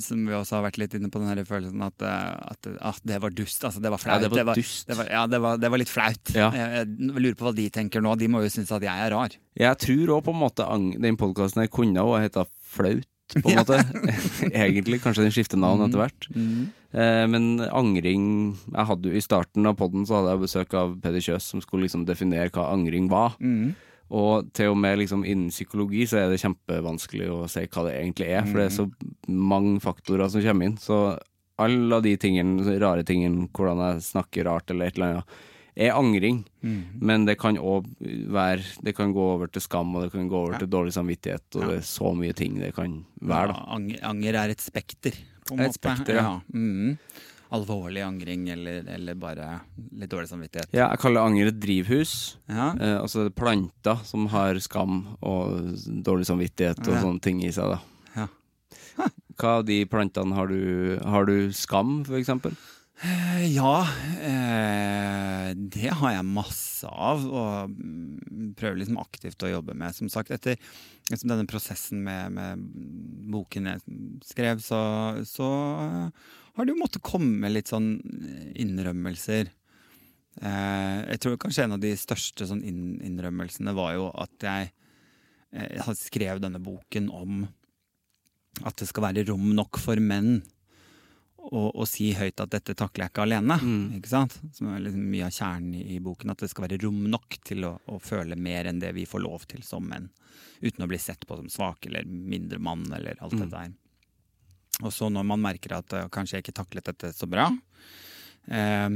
som 0.02 0.22
vi 0.28 0.34
også 0.36 0.58
har 0.58 0.64
vært 0.68 0.80
litt 0.82 0.96
inne 0.98 1.10
på 1.14 1.22
den 1.22 1.44
følelsen 1.46 1.84
at, 1.86 2.02
eh, 2.02 2.54
at, 2.54 2.70
at 2.92 3.02
det 3.08 3.20
var 3.24 3.34
dust. 3.36 3.64
Altså, 3.68 3.82
det 3.84 3.92
var 3.94 4.00
Ja, 4.02 4.06
flaut. 4.18 4.34
det 4.34 4.46
var 4.48 4.56
dust. 4.60 4.88
Det 4.90 4.98
var, 4.98 5.12
ja, 5.12 5.26
det 5.30 5.40
var, 5.44 5.58
det 5.62 5.70
var 5.74 5.82
litt 5.82 5.92
flaut. 5.94 6.34
Ja. 6.36 6.50
Jeg, 6.56 6.74
jeg 6.88 7.20
lurer 7.20 7.38
på 7.40 7.48
hva 7.50 7.56
de 7.58 7.68
tenker 7.74 8.04
nå. 8.06 8.16
De 8.20 8.30
må 8.32 8.42
jo 8.46 8.50
synes 8.54 8.72
at 8.76 8.86
jeg 8.86 9.06
er 9.06 9.14
rar. 9.16 9.36
Jeg 9.60 9.82
tror 9.86 10.16
òg 10.18 10.26
på 10.30 10.34
en 10.36 10.42
måte 10.42 10.68
den 11.04 11.18
podkasten 11.20 11.64
her 11.66 11.72
kunne 11.74 12.04
òg 12.06 12.22
heta 12.26 12.46
Flaut, 12.70 13.06
på 13.34 13.50
en 13.50 13.58
måte. 13.62 13.78
Egentlig. 14.54 15.00
Kanskje 15.02 15.24
den 15.26 15.34
skifter 15.34 15.58
navn 15.62 15.82
etter 15.88 16.02
hvert. 16.04 16.28
Eh, 16.90 17.26
men 17.30 17.60
angring 17.70 18.24
jeg 18.66 18.86
hadde 18.90 19.10
jo 19.12 19.18
I 19.18 19.22
starten 19.22 19.68
av 19.70 19.76
podden 19.78 20.06
så 20.10 20.20
hadde 20.20 20.32
jeg 20.36 20.44
besøk 20.48 20.74
av 20.78 20.96
Peder 21.04 21.22
Kjøs, 21.22 21.50
som 21.54 21.62
skulle 21.62 21.86
liksom 21.86 22.06
definere 22.10 22.50
hva 22.54 22.72
angring 22.74 23.10
var. 23.12 23.36
Mm. 23.42 23.76
Og 24.12 24.48
til 24.58 24.72
og 24.74 24.78
med 24.82 24.98
liksom 24.98 25.24
innen 25.26 25.50
psykologi 25.54 26.08
så 26.10 26.18
er 26.24 26.30
det 26.32 26.40
kjempevanskelig 26.42 27.28
å 27.30 27.44
si 27.50 27.66
hva 27.68 27.84
det 27.86 27.96
egentlig 28.00 28.30
er, 28.34 28.46
for 28.48 28.58
det 28.58 28.66
er 28.72 28.78
så 28.80 28.88
mange 29.30 29.80
faktorer 29.84 30.30
som 30.34 30.42
kommer 30.42 30.66
inn. 30.66 30.78
Så 30.82 30.98
alle 31.60 32.02
de 32.02 32.16
tingene, 32.18 32.64
rare 32.82 33.04
tingene, 33.06 33.48
hvordan 33.54 33.78
jeg 33.84 34.02
snakker 34.08 34.46
rart 34.50 34.72
eller 34.72 34.88
et 34.90 34.98
eller 34.98 35.14
annet, 35.20 35.40
er 35.80 35.94
angring. 35.96 36.42
Mm. 36.66 36.80
Men 37.00 37.26
det 37.26 37.38
kan 37.40 37.56
òg 37.56 37.86
være 38.34 38.66
Det 38.84 38.96
kan 38.98 39.14
gå 39.16 39.22
over 39.36 39.48
til 39.48 39.62
skam, 39.62 39.94
og 39.96 40.04
det 40.04 40.12
kan 40.12 40.28
gå 40.28 40.36
over 40.36 40.54
Ja. 40.54 40.58
til 40.60 40.68
dårlig 40.68 40.92
samvittighet, 40.94 41.46
og 41.56 41.62
Ja. 41.62 41.68
det 41.68 41.78
er 41.78 41.88
så 41.88 42.16
mye 42.18 42.34
ting 42.36 42.60
det 42.60 42.74
kan 42.76 43.06
være. 43.22 43.54
Ja, 43.54 43.66
anger, 43.76 44.00
anger 44.04 44.34
er 44.36 44.50
et 44.50 44.58
spekter, 44.62 45.12
på 45.46 45.54
en 45.54 45.60
Et 45.62 45.68
måte. 45.68 45.80
spekter, 45.80 46.16
ja. 46.16 46.42
Mm. 46.54 46.98
Alvorlig 47.52 48.04
angring 48.06 48.44
eller, 48.54 48.84
eller 48.94 49.16
bare 49.18 49.46
litt 49.98 50.12
dårlig 50.12 50.30
samvittighet. 50.30 50.70
Ja, 50.76 50.90
jeg 50.92 51.00
kaller 51.02 51.26
anger 51.26 51.48
et 51.50 51.60
drivhus. 51.64 52.12
Ja. 52.48 52.68
Eh, 52.78 52.98
altså 53.02 53.24
er 53.26 53.34
planter 53.34 54.04
som 54.06 54.28
har 54.30 54.60
skam 54.62 55.00
og 55.26 55.72
dårlig 56.06 56.28
samvittighet 56.30 56.84
og 56.86 56.94
Ja. 56.94 57.02
sånne 57.02 57.22
ting 57.26 57.42
i 57.42 57.50
seg, 57.56 57.74
da. 57.74 57.80
Ja. 58.16 58.28
Hva 59.40 59.56
av 59.60 59.66
de 59.66 59.80
plantene 59.90 60.36
har 60.36 60.48
du 60.52 61.00
Har 61.02 61.26
du 61.26 61.50
skam, 61.56 62.04
for 62.06 62.20
eksempel? 62.20 62.54
Eh, 63.02 63.48
Ja, 63.56 63.88
eh, 64.22 65.54
det 65.56 65.90
har 65.96 66.12
jeg 66.18 66.26
masse 66.28 66.86
av, 66.86 67.24
og 67.26 67.72
prøver 68.60 68.78
liksom 68.82 69.00
aktivt 69.02 69.42
å 69.48 69.52
jobbe 69.54 69.74
med. 69.74 69.96
Som 69.96 70.10
sagt, 70.12 70.30
etter 70.36 70.58
liksom 71.10 71.32
denne 71.32 71.48
prosessen 71.50 72.04
med, 72.06 72.32
med 72.36 72.66
boken 73.32 73.72
jeg 73.72 73.82
skrev, 74.28 74.62
så, 74.62 74.82
så 75.26 75.50
har 76.60 76.68
det 76.68 76.76
jo 76.76 76.82
måttet 76.82 77.06
komme 77.06 77.50
litt 77.52 77.72
sånn 77.72 77.94
innrømmelser. 78.60 79.50
Eh, 80.42 81.00
jeg 81.14 81.22
tror 81.24 81.40
kanskje 81.42 81.66
en 81.66 81.76
av 81.78 81.82
de 81.84 81.94
største 82.00 82.48
sånn 82.48 82.62
inn, 82.68 82.84
innrømmelsene 83.04 83.74
var 83.76 83.96
jo 83.98 84.10
at 84.14 84.46
jeg, 84.46 84.70
eh, 85.56 85.74
jeg 85.80 85.98
skrevet 86.00 86.44
denne 86.46 86.62
boken 86.64 87.10
om 87.12 87.42
at 88.66 88.76
det 88.82 88.88
skal 88.90 89.10
være 89.10 89.26
rom 89.30 89.52
nok 89.56 89.80
for 89.80 90.00
menn 90.04 90.40
å, 91.40 91.70
å 91.72 91.86
si 91.88 92.10
høyt 92.18 92.42
at 92.44 92.52
dette 92.52 92.76
takler 92.78 93.06
jeg 93.08 93.14
ikke 93.14 93.24
alene. 93.26 93.56
Mm. 93.64 93.84
Ikke 94.00 94.12
sant? 94.12 94.36
Som 94.56 94.72
er 94.74 94.82
liksom 94.84 95.06
mye 95.12 95.28
av 95.30 95.36
kjernen 95.36 95.76
i, 95.80 95.84
i 95.96 96.00
boken. 96.04 96.34
At 96.34 96.44
det 96.44 96.50
skal 96.52 96.66
være 96.68 96.80
rom 96.84 97.06
nok 97.12 97.38
til 97.48 97.64
å, 97.68 97.76
å 97.88 98.00
føle 98.04 98.36
mer 98.36 98.68
enn 98.70 98.82
det 98.84 98.92
vi 98.98 99.06
får 99.10 99.24
lov 99.24 99.46
til 99.50 99.64
som 99.66 99.88
menn. 99.88 100.10
Uten 100.60 100.84
å 100.84 100.90
bli 100.92 101.00
sett 101.00 101.24
på 101.28 101.38
som 101.40 101.48
svak 101.52 101.88
eller 101.88 102.04
mindre 102.06 102.60
mann 102.60 102.84
eller 102.92 103.16
alt 103.24 103.38
Mm. 103.40 103.46
det 103.50 103.62
her. 103.64 103.72
Og 104.84 104.94
så 104.96 105.10
når 105.12 105.26
man 105.28 105.42
merker 105.44 105.78
at 105.80 105.94
eh, 105.98 106.08
kanskje 106.14 106.38
jeg 106.40 106.46
ikke 106.48 106.58
taklet 106.62 106.92
dette 106.92 107.12
så 107.16 107.28
bra, 107.30 107.50
eh, 108.48 108.90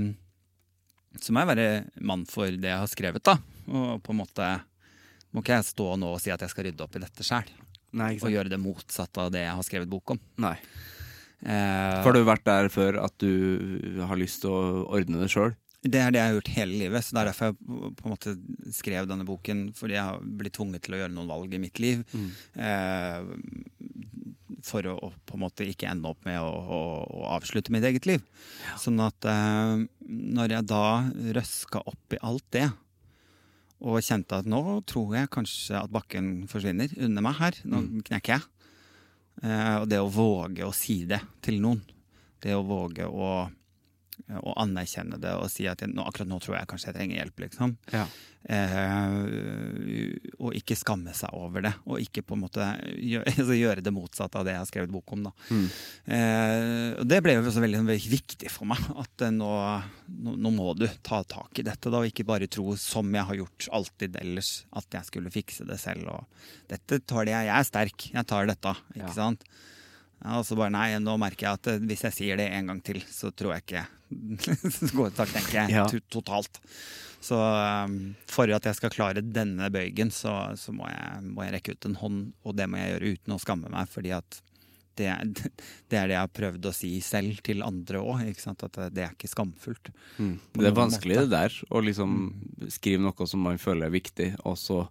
så 1.21 1.33
må 1.35 1.43
jeg 1.43 1.51
være 1.51 1.67
mann 2.01 2.23
for 2.29 2.47
det 2.49 2.71
jeg 2.71 2.79
har 2.81 2.89
skrevet, 2.89 3.23
da. 3.25 3.37
Og 3.69 3.99
på 4.03 4.13
en 4.15 4.21
måte 4.23 4.47
må 5.33 5.41
ikke 5.43 5.59
jeg 5.59 5.67
stå 5.71 5.91
nå 5.99 6.13
og 6.15 6.21
si 6.21 6.31
at 6.33 6.41
jeg 6.45 6.51
skal 6.53 6.67
rydde 6.69 6.85
opp 6.85 6.95
i 6.97 7.03
dette 7.03 7.25
sjæl. 7.25 7.51
Og 8.25 8.31
gjøre 8.33 8.49
det 8.49 8.61
motsatte 8.61 9.21
av 9.21 9.29
det 9.33 9.43
jeg 9.45 9.53
har 9.53 9.65
skrevet 9.67 9.89
bok 9.91 10.15
om. 10.15 10.19
Nei. 10.41 10.55
Eh, 11.43 11.99
Har 12.05 12.15
du 12.15 12.23
vært 12.25 12.45
der 12.47 12.69
før 12.73 12.97
at 13.03 13.13
du 13.21 13.99
har 14.07 14.17
lyst 14.17 14.41
til 14.41 14.53
å 14.53 14.85
ordne 14.95 15.21
det 15.21 15.29
sjøl? 15.33 15.53
Det 15.83 15.99
er 15.99 16.13
det 16.15 16.21
jeg 16.21 16.29
har 16.31 16.35
gjort 16.37 16.51
hele 16.55 16.77
livet. 16.79 17.03
så 17.03 17.11
Det 17.13 17.19
er 17.21 17.29
derfor 17.29 17.49
jeg 17.49 17.95
på 17.99 18.05
en 18.07 18.13
måte 18.13 18.33
skrev 18.71 19.07
denne 19.09 19.25
boken. 19.27 19.63
Fordi 19.75 19.97
jeg 19.97 20.07
har 20.07 20.21
blitt 20.23 20.55
tvunget 20.55 20.85
til 20.85 20.95
å 20.95 21.01
gjøre 21.01 21.13
noen 21.13 21.27
valg 21.33 21.53
i 21.53 21.59
mitt 21.59 21.81
liv. 21.83 22.05
Eh, 22.55 23.19
for 24.63 24.87
å, 24.87 25.11
på 25.27 25.35
en 25.35 25.43
måte 25.43 25.67
ikke 25.67 25.89
ende 25.91 26.09
opp 26.09 26.23
med 26.27 26.39
å, 26.39 26.47
å, 26.47 26.79
å 27.03 27.25
avslutte 27.35 27.73
mitt 27.75 27.85
eget 27.87 28.07
liv. 28.09 28.23
Sånn 28.79 29.01
at 29.03 29.27
eh, 29.27 29.83
når 30.07 30.57
jeg 30.57 30.69
da 30.71 30.85
røska 31.37 31.83
opp 31.89 32.15
i 32.15 32.21
alt 32.23 32.47
det, 32.55 32.69
Og 33.83 33.99
kjente 33.99 34.37
at 34.39 34.45
nå 34.47 34.79
tror 34.87 35.17
jeg 35.17 35.27
kanskje 35.33 35.75
at 35.75 35.91
bakken 35.91 36.45
forsvinner 36.47 36.87
under 37.03 37.25
meg 37.25 37.35
her. 37.35 37.57
Nå 37.67 37.81
knekker 38.07 38.37
jeg. 38.37 38.45
Eh, 39.43 39.75
og 39.81 39.89
det 39.91 39.99
å 39.99 40.07
våge 40.07 40.63
å 40.63 40.71
si 40.71 41.01
det 41.09 41.19
til 41.43 41.59
noen, 41.59 41.81
det 42.39 42.55
å 42.55 42.63
våge 42.63 43.03
å, 43.09 43.49
å 44.43 44.53
anerkjenne 44.61 45.17
det 45.21 45.31
og 45.39 45.49
si 45.51 45.65
at 45.67 45.81
jeg, 45.81 45.89
nå, 45.93 46.03
akkurat 46.07 46.29
nå 46.29 46.37
tror 46.43 46.57
jeg 46.59 46.69
kanskje 46.71 46.89
jeg 46.91 46.97
trenger 46.99 47.19
hjelp, 47.21 47.39
liksom. 47.47 47.75
Ja. 47.93 48.05
Eh, 48.43 50.33
og 50.43 50.55
ikke 50.57 50.75
skamme 50.77 51.13
seg 51.15 51.33
over 51.37 51.63
det, 51.65 51.71
og 51.87 52.01
ikke 52.03 52.23
på 52.27 52.35
en 52.37 52.43
måte 52.43 52.65
gjøre, 52.99 53.31
altså 53.39 53.57
gjøre 53.57 53.83
det 53.85 53.93
motsatte 53.95 54.39
av 54.39 54.47
det 54.47 54.55
jeg 54.55 54.61
har 54.63 54.69
skrevet 54.69 54.93
bok 54.93 55.13
om. 55.15 55.25
da. 55.27 55.33
Mm. 55.49 55.65
Eh, 56.17 56.87
og 57.01 57.07
det 57.09 57.19
ble 57.25 57.35
jo 57.37 57.43
også 57.45 57.63
veldig, 57.63 57.81
veldig 57.87 58.11
viktig 58.13 58.51
for 58.53 58.69
meg, 58.69 58.83
at 59.03 59.25
eh, 59.27 59.33
nå, 59.35 59.49
nå, 60.13 60.35
nå 60.45 60.53
må 60.55 60.73
du 60.79 60.87
ta 61.05 61.21
tak 61.27 61.61
i 61.63 61.67
dette, 61.67 61.89
da, 61.93 62.01
og 62.03 62.09
ikke 62.11 62.27
bare 62.29 62.49
tro, 62.51 62.73
som 62.79 63.09
jeg 63.15 63.29
har 63.29 63.39
gjort 63.43 63.69
alltid 63.79 64.19
ellers, 64.21 64.53
at 64.75 64.99
jeg 64.99 65.09
skulle 65.11 65.33
fikse 65.33 65.67
det 65.69 65.79
selv. 65.81 66.09
og 66.13 66.49
dette 66.73 66.99
tar 67.07 67.27
det 67.27 67.35
jeg, 67.35 67.49
jeg 67.49 67.57
er 67.59 67.69
sterk, 67.69 68.09
jeg 68.13 68.29
tar 68.29 68.49
dette, 68.49 68.75
ikke 68.95 69.07
Ja. 69.07 69.15
sant? 69.23 69.45
Ja, 70.23 70.37
og 70.39 70.45
så 70.47 70.55
bare 70.55 70.71
nei, 70.71 70.85
nå 71.03 71.17
merker 71.19 71.49
jeg 71.49 71.57
at 71.59 71.67
eh, 71.73 71.81
hvis 71.83 72.05
jeg 72.07 72.15
sier 72.15 72.37
det 72.39 72.45
en 72.55 72.69
gang 72.71 72.77
til, 72.85 73.01
så 73.11 73.27
tror 73.35 73.57
jeg 73.57 73.65
ikke 73.65 73.81
Går 74.97 75.11
det 75.13 75.27
tenker 75.31 75.57
jeg 75.61 75.73
Ja. 75.73 75.87
totalt. 76.13 76.61
Så 77.23 77.37
um, 77.39 78.15
for 78.27 78.51
at 78.51 78.65
jeg 78.67 78.75
skal 78.75 78.91
klare 78.91 79.21
denne 79.23 79.69
bøygen, 79.71 80.11
så, 80.11 80.33
så 80.59 80.73
må, 80.75 80.89
jeg, 80.91 81.21
må 81.31 81.45
jeg 81.45 81.53
rekke 81.55 81.75
ut 81.77 81.87
en 81.87 81.99
hånd, 82.01 82.23
og 82.43 82.57
det 82.59 82.67
må 82.67 82.81
jeg 82.81 82.95
gjøre 82.95 83.13
uten 83.15 83.35
å 83.35 83.39
skamme 83.39 83.71
meg, 83.71 83.87
fordi 83.91 84.11
at 84.17 84.41
det, 84.99 85.07
det 85.89 85.99
er 85.99 86.09
det 86.11 86.17
jeg 86.17 86.19
har 86.19 86.33
prøvd 86.35 86.67
å 86.69 86.73
si 86.75 86.91
selv 87.05 87.39
til 87.45 87.63
andre 87.65 88.01
òg. 88.03 88.25
At 88.27 88.65
det, 88.93 89.05
er 89.05 89.15
ikke 89.15 89.31
skamfullt. 89.31 89.93
Mm. 90.17 90.35
Det 90.59 90.67
er 90.69 90.75
vanskelig 90.77 91.21
måte. 91.21 91.29
det 91.29 91.37
der, 91.37 91.55
å 91.71 91.83
liksom 91.85 92.19
skrive 92.75 93.05
noe 93.07 93.29
som 93.29 93.47
man 93.47 93.61
føler 93.61 93.87
er 93.87 93.95
viktig, 93.95 94.29
og 94.43 94.59
så 94.59 94.83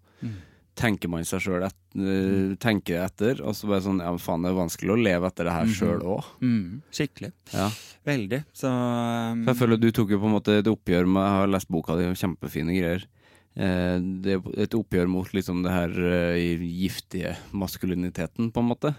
tenker 0.79 1.11
man 1.13 1.25
seg 1.29 1.43
sjøl 1.45 1.65
et, 1.67 1.79
eh, 2.01 2.53
tenker 2.63 3.03
etter, 3.05 3.43
og 3.45 3.57
så 3.57 3.69
bare 3.71 3.85
sånn 3.85 4.01
Ja, 4.03 4.13
men 4.15 4.23
faen, 4.23 4.45
det 4.45 4.53
er 4.53 4.59
vanskelig 4.59 4.95
å 4.95 5.01
leve 5.01 5.29
etter 5.29 5.49
det 5.49 5.57
her 5.57 5.73
sjøl 5.79 6.05
òg. 6.15 6.29
Mm, 6.41 6.83
skikkelig. 6.95 7.33
Ja. 7.53 7.71
Veldig. 8.09 8.43
Så 8.57 8.71
um, 8.73 9.45
jeg 9.47 9.59
føler 9.61 9.79
du 9.81 9.91
tok 9.95 10.15
jo 10.15 10.21
på 10.23 10.31
en 10.31 10.37
måte 10.39 10.57
et 10.59 10.71
oppgjør 10.71 11.07
med 11.07 11.23
Jeg 11.23 11.37
har 11.39 11.53
lest 11.53 11.71
boka 11.71 11.99
di, 12.01 12.09
kjempefine 12.19 12.79
greier. 12.79 13.05
Eh, 13.53 13.99
det 14.25 14.39
er 14.39 14.61
et 14.65 14.75
oppgjør 14.77 15.11
mot 15.13 15.29
liksom 15.37 15.61
det 15.67 15.73
her 15.75 15.97
eh, 16.09 16.63
giftige 16.65 17.35
maskuliniteten, 17.53 18.49
på 18.53 18.63
en 18.63 18.71
måte. 18.71 18.95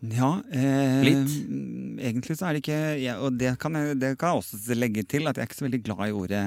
Ja, 0.00 0.38
eh, 0.50 1.02
Litt. 1.04 1.34
Egentlig 2.02 2.38
så 2.38 2.48
er 2.48 2.56
det 2.56 2.62
ikke 2.64 2.78
ja, 2.98 3.20
Og 3.22 3.36
det 3.38 3.52
kan, 3.62 3.76
jeg, 3.78 4.00
det 4.00 4.16
kan 4.18 4.32
jeg 4.32 4.40
også 4.40 4.74
legge 4.74 5.04
til, 5.06 5.28
at 5.28 5.36
jeg 5.36 5.44
er 5.44 5.50
ikke 5.50 5.60
så 5.60 5.66
veldig 5.68 5.82
glad 5.84 6.08
i 6.08 6.16
ordet 6.16 6.46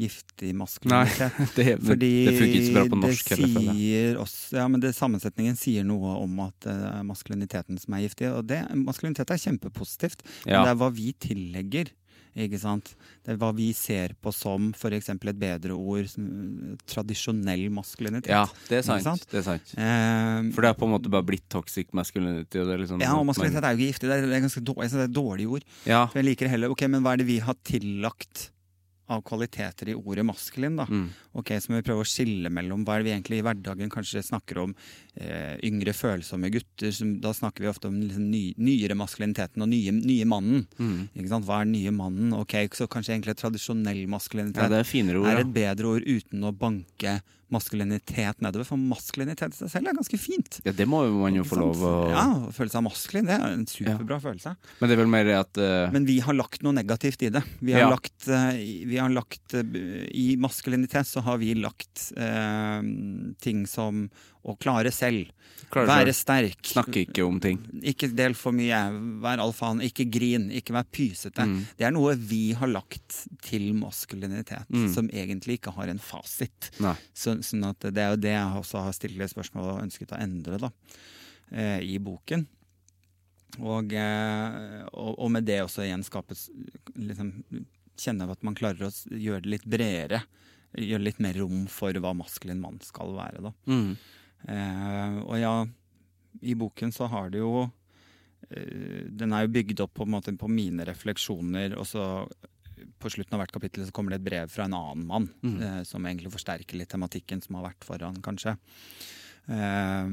giftig 0.00 0.52
maskulinitet. 0.56 1.36
det, 1.58 1.66
Fordi 1.84 2.10
det 2.26 2.34
funker 2.38 2.58
ikke 2.58 2.66
så 2.66 2.74
bra 2.76 2.84
på 2.92 3.00
norsk 3.02 3.32
det 3.32 3.38
heller, 3.42 3.72
sier 3.76 4.20
også, 4.22 4.58
ja, 4.58 4.66
men 4.72 4.82
det 4.84 4.92
Sammensetningen 4.96 5.58
sier 5.60 5.84
noe 5.88 6.16
om 6.22 6.38
at 6.46 6.56
det 6.64 6.76
er 6.90 7.02
maskuliniteten 7.08 7.80
som 7.82 7.96
er 7.98 8.06
giftig. 8.06 8.30
Og 8.32 8.46
det, 8.48 8.62
maskulinitet 8.84 9.32
er 9.34 9.42
kjempepositivt, 9.48 10.24
men 10.46 10.54
Ja. 10.54 10.62
det 10.64 10.72
er 10.74 10.80
hva 10.80 10.92
vi 10.94 11.12
tillegger. 11.20 11.92
Ikke 12.32 12.56
sant? 12.56 12.94
Det 13.20 13.34
er 13.34 13.36
hva 13.36 13.50
vi 13.52 13.66
ser 13.76 14.14
på 14.24 14.32
som 14.32 14.70
f.eks. 14.72 15.10
et 15.12 15.36
bedre 15.36 15.74
ord, 15.76 16.06
som, 16.08 16.78
tradisjonell 16.88 17.66
maskulinitet. 17.76 18.30
Ja, 18.32 18.46
det 18.70 18.78
er 18.78 18.86
sant. 18.86 19.04
sant? 19.04 19.26
Det 19.28 19.42
er 19.42 19.44
sant. 19.50 19.74
Eh, 19.76 20.48
For 20.56 20.64
det 20.64 20.70
er 20.70 20.78
på 20.80 20.88
en 20.88 20.94
måte 20.94 21.12
bare 21.12 21.26
blitt 21.28 21.44
toxic 21.52 21.92
masculinity. 21.92 22.62
Og 22.62 22.70
det 22.72 22.78
liksom 22.86 23.04
ja, 23.04 23.12
og 23.18 23.28
maskulinitet 23.28 23.68
er 23.68 23.76
jo 23.76 23.82
ikke 23.84 23.92
giftig. 23.92 24.08
Det 24.08 24.16
er, 24.16 24.26
det 24.30 24.38
er 24.38 24.44
ganske 24.46 24.64
dårlig, 24.64 24.88
det 24.88 25.02
er 25.02 25.10
et 25.10 25.16
dårlig 25.20 25.48
ord. 25.58 25.68
Ja. 25.84 26.06
Jeg 26.16 26.24
liker 26.30 26.48
det 26.48 26.54
heller. 26.56 26.72
Ok, 26.72 26.86
Men 26.88 27.04
hva 27.04 27.12
er 27.12 27.20
det 27.20 27.28
vi 27.28 27.38
har 27.44 27.58
tillagt 27.68 28.48
av 29.12 29.22
kvaliteter 29.26 29.90
i 29.92 29.96
ordet 29.98 30.24
maskulin, 30.26 30.78
da? 30.80 30.86
Mm. 30.88 31.06
Ok, 31.38 31.52
Så 31.60 31.70
må 31.72 31.78
vi 31.78 31.86
prøve 31.86 32.04
å 32.04 32.08
skille 32.08 32.50
mellom 32.52 32.84
hva 32.84 32.96
er 32.96 33.02
det 33.02 33.08
vi 33.08 33.14
egentlig 33.14 33.40
i 33.40 33.44
hverdagen 33.46 33.92
kanskje 33.92 34.22
snakker 34.26 34.62
om. 34.64 34.74
Eh, 35.16 35.58
yngre, 35.68 35.94
følsomme 35.96 36.50
gutter. 36.52 36.92
Som, 36.96 37.14
da 37.22 37.32
snakker 37.36 37.64
vi 37.66 37.70
ofte 37.72 37.90
om 37.90 38.00
liksom 38.00 38.26
ny, 38.32 38.42
nyere 38.56 38.96
maskuliniteten 38.98 39.62
og 39.64 39.70
nye, 39.72 39.92
nye 39.96 40.26
mannen. 40.28 40.66
Mm. 40.78 41.08
Ikke 41.14 41.30
sant? 41.34 41.46
Hva 41.48 41.60
er 41.60 41.68
den 41.68 41.76
nye 41.76 41.94
mannen? 41.96 42.32
Ok, 42.40 42.56
Så 42.72 42.88
kanskje 42.90 43.14
egentlig 43.16 43.36
tradisjonell 43.40 44.02
maskulinitet 44.10 44.64
ja, 44.64 44.72
det 44.72 44.82
er 44.82 44.90
ord. 45.20 45.30
er 45.32 45.44
et 45.44 45.54
bedre 45.54 45.94
ord 45.96 46.08
uten 46.08 46.48
å 46.48 46.52
banke 46.56 47.20
maskulinitet 47.52 48.40
nedover. 48.44 48.66
For 48.68 48.80
maskulinitet 48.80 49.54
i 49.54 49.60
seg 49.62 49.70
selv 49.74 49.90
er 49.92 49.96
ganske 49.98 50.18
fint. 50.20 50.60
ja, 50.66 50.72
det 50.76 50.86
må 50.88 51.02
jo 51.06 51.20
man 51.20 51.36
jo 51.36 51.44
få 51.46 51.58
lov 51.60 51.82
å 51.84 51.92
Ja, 52.10 52.24
følelse 52.48 52.56
føle 52.56 52.74
seg 52.74 52.84
maskulin, 52.86 53.28
det 53.28 53.36
er 53.38 53.54
en 53.58 53.66
superbra 53.68 54.18
følelse. 54.24 54.54
Men 54.80 54.88
det 54.90 54.96
er 54.96 55.02
vel 55.02 55.12
mer 55.12 55.30
at 55.38 55.60
uh... 55.62 55.92
Men 55.94 56.06
vi 56.08 56.18
har 56.24 56.36
lagt 56.38 56.62
noe 56.66 56.72
negativt 56.76 57.22
i 57.28 57.30
det. 57.34 57.44
Vi 57.60 57.76
har 57.76 57.84
Ja. 57.86 57.90
lagt, 57.92 58.16
uh, 58.28 58.52
vi 58.56 58.98
har 59.00 59.12
lagt 59.12 59.54
uh, 59.54 59.62
I 60.12 60.36
maskulinitet 60.40 61.06
så 61.08 61.20
har 61.26 61.38
vi 61.42 61.54
lagt 61.58 62.08
ting 63.42 63.66
som 63.66 64.06
å 64.44 64.56
klare 64.58 64.90
selv. 64.92 65.30
Klare 65.72 65.86
være 65.88 66.12
sterk. 66.12 66.58
Snakke 66.66 67.04
ikke 67.06 67.24
om 67.24 67.38
ting. 67.40 67.58
Ikke 67.86 68.08
del 68.14 68.34
for 68.36 68.52
mye. 68.52 68.76
Vær 69.22 69.40
alfaen. 69.44 69.80
Ikke 69.86 70.04
grin. 70.10 70.48
Ikke 70.52 70.74
vær 70.76 70.84
pysete. 70.92 71.46
Mm. 71.48 71.60
Det 71.78 71.86
er 71.86 71.94
noe 71.94 72.14
vi 72.18 72.52
har 72.58 72.68
lagt 72.68 73.22
til 73.46 73.70
maskulinitet, 73.78 74.66
Mm. 74.68 74.88
som 74.92 75.08
egentlig 75.08 75.60
ikke 75.60 75.72
har 75.76 75.88
en 75.88 75.98
fasit. 76.02 76.70
Så, 77.14 77.38
sånn 77.40 77.64
at 77.70 77.80
det 77.80 77.98
er 78.02 78.10
jo 78.16 78.20
det 78.20 78.34
jeg 78.34 78.58
også 78.62 78.82
har 78.84 78.92
stilt 78.92 79.16
spørsmål 79.32 79.70
og 79.76 79.82
ønsket 79.86 80.12
å 80.12 80.20
endre 80.20 80.58
da, 80.58 80.70
eh, 81.52 81.78
i 81.80 81.98
boken. 81.98 82.46
Og, 83.60 83.92
eh, 83.92 84.84
og, 84.92 85.14
og 85.18 85.30
med 85.30 85.44
det 85.44 85.60
også 85.62 85.84
igjen 85.84 86.02
skapes 86.06 86.46
liksom, 86.96 87.34
Kjenne 88.02 88.24
at 88.32 88.42
man 88.42 88.54
klarer 88.56 88.88
å 88.88 88.90
gjøre 89.12 89.42
det 89.44 89.50
litt 89.52 89.66
bredere. 89.68 90.22
Gjøre 90.80 91.04
litt 91.04 91.18
mer 91.20 91.36
rom 91.36 91.66
for 91.68 91.92
hva 91.92 92.14
maskulin 92.16 92.58
mann 92.62 92.78
skal 92.82 93.12
være. 93.14 93.42
da. 93.44 93.52
Mm. 93.68 93.96
Eh, 94.48 95.18
og 95.22 95.36
ja, 95.38 95.54
i 96.42 96.54
boken 96.58 96.90
så 96.94 97.06
har 97.12 97.28
det 97.30 97.38
jo 97.38 97.68
eh, 98.50 99.06
Den 99.12 99.32
er 99.36 99.44
jo 99.46 99.52
bygd 99.54 99.80
opp 99.84 99.92
på, 100.00 100.06
på 100.06 100.48
mine 100.50 100.86
refleksjoner, 100.88 101.76
og 101.78 101.86
så 101.86 102.06
på 102.98 103.10
slutten 103.10 103.34
av 103.36 103.42
hvert 103.44 103.54
kapittel 103.54 103.84
så 103.86 103.92
kommer 103.94 104.10
det 104.14 104.20
et 104.20 104.26
brev 104.26 104.50
fra 104.50 104.64
en 104.66 104.74
annen 104.74 105.06
mann, 105.06 105.28
Mm. 105.42 105.58
eh, 105.62 105.82
som 105.86 106.02
egentlig 106.06 106.32
forsterker 106.34 106.78
litt 106.78 106.90
tematikken 106.90 107.42
som 107.42 107.56
har 107.60 107.68
vært 107.70 107.84
foran, 107.86 108.18
kanskje. 108.22 108.56
Eh, 109.46 110.06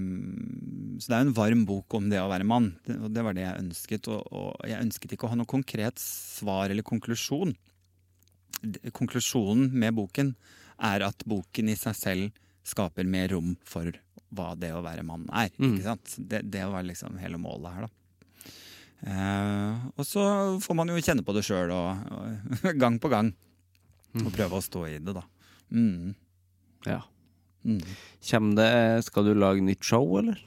så 1.00 1.06
det 1.10 1.16
er 1.16 1.24
jo 1.24 1.30
en 1.30 1.38
varm 1.38 1.66
bok 1.70 1.94
om 1.98 2.10
det 2.10 2.22
å 2.22 2.30
være 2.30 2.46
mann, 2.46 2.72
det, 2.86 2.98
og 3.02 3.14
det 3.14 3.24
var 3.26 3.34
det 3.38 3.46
jeg 3.48 3.62
ønsket. 3.64 4.08
Og, 4.14 4.22
og 4.34 4.68
jeg 4.70 4.82
ønsket 4.86 5.14
ikke 5.16 5.26
å 5.30 5.34
ha 5.34 5.38
noe 5.42 5.50
konkret 5.50 5.98
svar 6.02 6.70
eller 6.70 6.86
konklusjon. 6.86 7.56
Konklusjonen 8.94 9.70
med 9.74 9.96
boken 9.98 10.34
er 10.84 11.06
at 11.08 11.24
boken 11.30 11.70
i 11.72 11.78
seg 11.80 11.96
selv 11.98 12.46
skaper 12.70 13.08
mer 13.08 13.32
rom 13.34 13.56
for 13.66 13.90
hva 14.36 14.54
det 14.60 14.72
å 14.76 14.84
være 14.86 15.06
mann 15.08 15.26
er. 15.34 15.52
Mm. 15.58 15.74
Ikke 15.74 15.88
sant? 15.88 16.16
Det, 16.18 16.44
det 16.52 16.66
var 16.70 16.86
liksom 16.86 17.18
hele 17.22 17.40
målet 17.42 17.76
her, 17.76 17.88
da. 17.88 17.96
Eh, 19.00 19.86
og 19.96 20.04
så 20.04 20.24
får 20.60 20.76
man 20.76 20.92
jo 20.92 21.00
kjenne 21.00 21.24
på 21.24 21.34
det 21.36 21.46
sjøl, 21.48 21.72
gang 22.82 23.00
på 23.02 23.12
gang. 23.12 23.32
Og 24.20 24.34
prøve 24.34 24.60
å 24.60 24.66
stå 24.66 24.86
i 24.90 24.98
det, 24.98 25.16
da. 25.16 25.24
Mm. 25.72 26.14
Ja. 26.88 27.02
Mm. 27.68 27.82
Kjem 28.24 28.54
det 28.56 28.70
Skal 29.06 29.28
du 29.28 29.34
lage 29.36 29.62
nytt 29.62 29.84
show, 29.86 30.06
eller? 30.18 30.40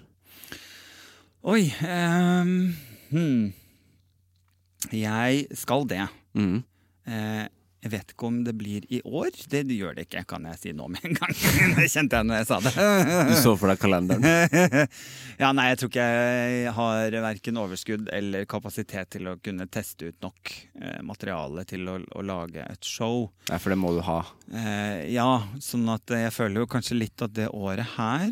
Oi 1.42 1.66
ehm, 1.84 2.72
hmm. 3.10 3.50
Jeg 4.90 5.58
skal 5.58 5.86
det. 5.90 6.04
Mm. 6.38 6.62
Eh, 7.06 7.44
jeg 7.82 7.90
vet 7.90 8.12
ikke 8.14 8.28
om 8.28 8.36
det 8.46 8.52
blir 8.54 8.84
i 8.94 9.00
år. 9.02 9.32
Det 9.50 9.64
gjør 9.74 9.96
det 9.96 10.04
ikke, 10.06 10.22
kan 10.30 10.44
jeg 10.46 10.58
si 10.60 10.72
nå 10.76 10.84
med 10.92 11.02
en 11.08 11.16
gang. 11.18 11.32
det 11.78 11.88
kjente 11.90 12.20
jeg 12.20 12.28
når 12.28 12.38
jeg 12.38 12.46
sa 12.46 12.58
det. 12.62 12.72
Du 13.26 13.32
så 13.40 13.54
for 13.58 13.72
deg 13.72 13.80
kalenderen? 13.82 14.86
ja, 15.42 15.50
nei, 15.50 15.64
jeg 15.72 15.80
tror 15.80 15.90
ikke 15.90 16.06
jeg 16.06 16.74
har 16.76 17.16
verken 17.26 17.58
overskudd 17.58 18.12
eller 18.14 18.46
kapasitet 18.50 19.10
til 19.16 19.32
å 19.32 19.34
kunne 19.42 19.66
teste 19.66 20.12
ut 20.12 20.22
nok 20.22 20.54
eh, 20.78 21.00
materiale 21.02 21.66
til 21.66 21.90
å, 21.90 21.98
å 21.98 22.24
lage 22.26 22.62
et 22.62 22.86
show. 22.86 23.26
Nei, 23.50 23.58
for 23.58 23.74
det 23.74 23.80
må 23.82 23.90
du 23.96 24.02
ha. 24.06 24.20
Eh, 24.54 25.10
ja, 25.16 25.28
sånn 25.58 25.90
at 25.90 26.14
jeg 26.22 26.30
føler 26.38 26.62
jo 26.62 26.70
kanskje 26.70 27.00
litt 27.00 27.26
at 27.26 27.34
det 27.34 27.50
året 27.50 27.96
her, 27.96 28.30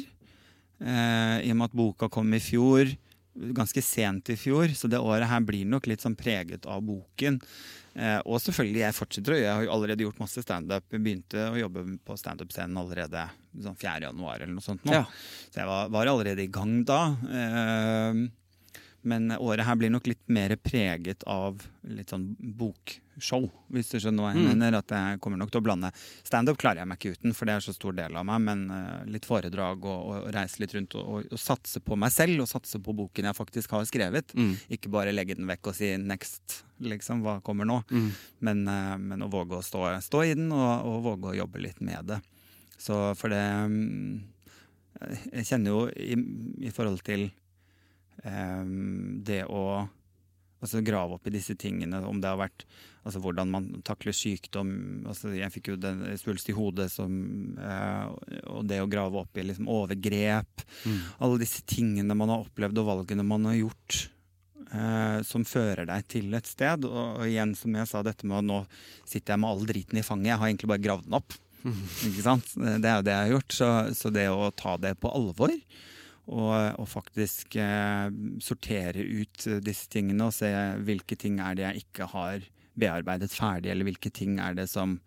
eh, 0.78 1.36
i 1.42 1.50
og 1.50 1.58
med 1.58 1.72
at 1.72 1.78
boka 1.82 2.12
kom 2.12 2.30
i 2.38 2.42
fjor, 2.44 2.94
ganske 3.34 3.82
sent 3.82 4.30
i 4.30 4.38
fjor, 4.38 4.70
så 4.78 4.86
det 4.90 5.02
året 5.02 5.30
her 5.30 5.42
blir 5.46 5.66
nok 5.66 5.90
litt 5.90 6.06
sånn 6.06 6.18
preget 6.18 6.70
av 6.70 6.82
boken. 6.86 7.42
Eh, 7.94 8.18
og 8.22 8.38
selvfølgelig, 8.42 8.82
jeg 8.84 8.96
fortsetter, 8.96 9.34
og 9.34 9.40
jeg 9.42 9.50
har 9.50 9.64
jo 9.66 9.72
allerede 9.74 10.04
gjort 10.06 10.20
masse 10.22 10.44
standup. 10.44 10.86
Begynte 10.92 11.48
å 11.50 11.58
jobbe 11.58 11.84
på 12.06 12.18
standup-scenen 12.20 12.78
allerede 12.80 13.26
sånn 13.64 13.78
4. 13.78 13.96
januar 14.08 14.38
eller 14.38 14.54
noe 14.54 14.64
sånt 14.64 14.84
nå. 14.86 14.94
Ja. 14.94 15.06
Så 15.50 15.62
jeg 15.62 15.70
var, 15.70 15.90
var 15.94 16.12
allerede 16.12 16.46
i 16.46 16.52
gang 16.52 16.80
da. 16.86 17.00
Men 19.02 19.30
året 19.38 19.64
her 19.64 19.76
blir 19.80 19.88
nok 19.90 20.06
litt 20.10 20.22
mer 20.28 20.52
preget 20.60 21.22
av 21.24 21.62
litt 21.88 22.10
sånn 22.12 22.34
bokshow, 22.38 23.46
hvis 23.72 23.88
du 23.88 23.96
skjønner 23.98 24.26
hva 24.26 24.32
jeg 24.34 24.42
Mm. 24.42 24.48
mener. 24.52 24.76
At 24.78 24.88
jeg 24.92 25.20
kommer 25.24 25.38
nok 25.40 25.50
til 25.50 25.60
å 25.62 25.64
blande 25.64 25.90
Standup 26.22 26.58
klarer 26.60 26.82
jeg 26.82 26.88
meg 26.90 26.98
ikke 26.98 27.14
uten, 27.16 27.32
for 27.34 27.46
det 27.46 27.54
er 27.54 27.60
så 27.64 27.72
stor 27.72 27.92
del 27.96 28.16
av 28.16 28.26
meg. 28.28 28.40
Men 28.44 28.70
uh, 28.70 29.04
litt 29.08 29.24
foredrag 29.24 29.84
og, 29.84 30.00
og, 30.10 30.28
reise 30.34 30.60
litt 30.60 30.74
rundt 30.76 30.94
og, 31.00 31.08
og, 31.08 31.32
og 31.32 31.38
satse 31.40 31.80
på 31.80 31.96
meg 31.96 32.12
selv, 32.12 32.40
og 32.44 32.48
satse 32.48 32.78
på 32.78 32.92
boken 32.94 33.24
jeg 33.30 33.38
faktisk 33.40 33.70
har 33.70 33.84
skrevet. 33.88 34.34
Mm. 34.36 34.52
Ikke 34.76 34.92
bare 34.92 35.12
legge 35.16 35.34
den 35.40 35.48
vekk 35.48 35.72
og 35.72 35.74
si 35.74 35.94
'next', 35.96 36.62
liksom. 36.80 37.22
Hva 37.24 37.40
kommer 37.42 37.64
nå? 37.64 37.82
Mm. 37.90 38.10
Men, 38.40 38.68
uh, 38.68 38.98
men 38.98 39.22
å 39.22 39.30
våge 39.32 39.56
å 39.56 39.64
stå, 39.64 39.96
stå 40.04 40.24
i 40.28 40.34
den, 40.34 40.52
og, 40.52 41.02
våge 41.02 41.32
å 41.32 41.38
jobbe 41.40 41.60
litt 41.64 41.80
med 41.80 42.04
det. 42.06 42.20
Så 42.76 43.14
for 43.16 43.28
det 43.32 43.40
um, 43.64 44.22
Jeg 45.32 45.46
kjenner 45.48 45.70
jo 45.70 45.88
i, 45.96 46.16
i 46.66 46.70
forhold 46.70 47.00
til 47.02 47.30
det 48.20 49.44
å 49.48 49.62
altså 50.60 50.82
grave 50.84 51.16
opp 51.16 51.28
i 51.28 51.32
disse 51.32 51.56
tingene, 51.56 52.02
om 52.04 52.20
det 52.20 52.28
har 52.28 52.40
vært 52.40 52.66
altså 53.00 53.22
hvordan 53.24 53.48
man 53.52 53.68
takler 53.86 54.12
sykdom 54.12 54.72
altså 55.08 55.32
Jeg 55.32 55.52
fikk 55.54 55.70
jo 55.72 55.76
den 55.80 56.02
svulst 56.20 56.50
i 56.52 56.56
hodet 56.56 56.90
som 56.92 57.14
eh, 57.56 58.42
Og 58.52 58.66
det 58.68 58.82
å 58.82 58.90
grave 58.90 59.22
opp 59.22 59.40
i 59.40 59.46
liksom 59.48 59.70
overgrep. 59.72 60.64
Alle 61.16 61.40
disse 61.40 61.64
tingene 61.64 62.16
man 62.16 62.32
har 62.32 62.44
opplevd, 62.44 62.82
og 62.82 62.90
valgene 62.90 63.24
man 63.24 63.48
har 63.48 63.56
gjort. 63.56 64.02
Eh, 64.70 65.20
som 65.26 65.46
fører 65.48 65.88
deg 65.88 66.04
til 66.12 66.34
et 66.36 66.46
sted. 66.50 66.84
Og, 66.84 67.22
og 67.22 67.24
igjen, 67.26 67.54
som 67.58 67.74
jeg 67.74 67.88
sa, 67.88 68.04
dette 68.06 68.28
med 68.28 68.42
at 68.42 68.48
nå 68.50 68.58
sitter 69.08 69.34
jeg 69.34 69.42
med 69.42 69.50
all 69.50 69.64
driten 69.72 70.02
i 70.02 70.04
fanget. 70.04 70.34
Jeg 70.34 70.42
har 70.42 70.50
egentlig 70.50 70.72
bare 70.74 70.84
gravd 70.84 71.08
den 71.08 71.16
opp. 71.22 71.38
Ikke 72.10 72.26
sant? 72.26 72.52
Det 72.54 72.84
er 72.84 73.00
jo 73.00 73.06
det 73.08 73.16
jeg 73.16 73.24
har 73.24 73.32
gjort. 73.38 73.56
Så, 73.56 73.70
så 73.96 74.12
det 74.14 74.28
å 74.28 74.52
ta 74.52 74.76
det 74.82 74.98
på 75.00 75.12
alvor 75.16 75.56
og, 76.28 76.54
og 76.78 76.86
faktisk 76.90 77.56
eh, 77.58 78.10
sortere 78.42 79.02
ut 79.02 79.46
disse 79.64 79.88
tingene 79.90 80.28
og 80.28 80.36
se 80.36 80.50
hvilke 80.84 81.18
ting 81.18 81.40
er 81.42 81.56
det 81.58 81.66
jeg 81.66 81.84
ikke 81.86 82.10
har 82.12 82.46
bearbeidet 82.80 83.32
ferdig, 83.34 83.72
eller 83.72 83.88
hvilke 83.88 84.12
ting 84.14 84.38
er 84.42 84.54
det 84.58 84.68
som, 84.70 84.98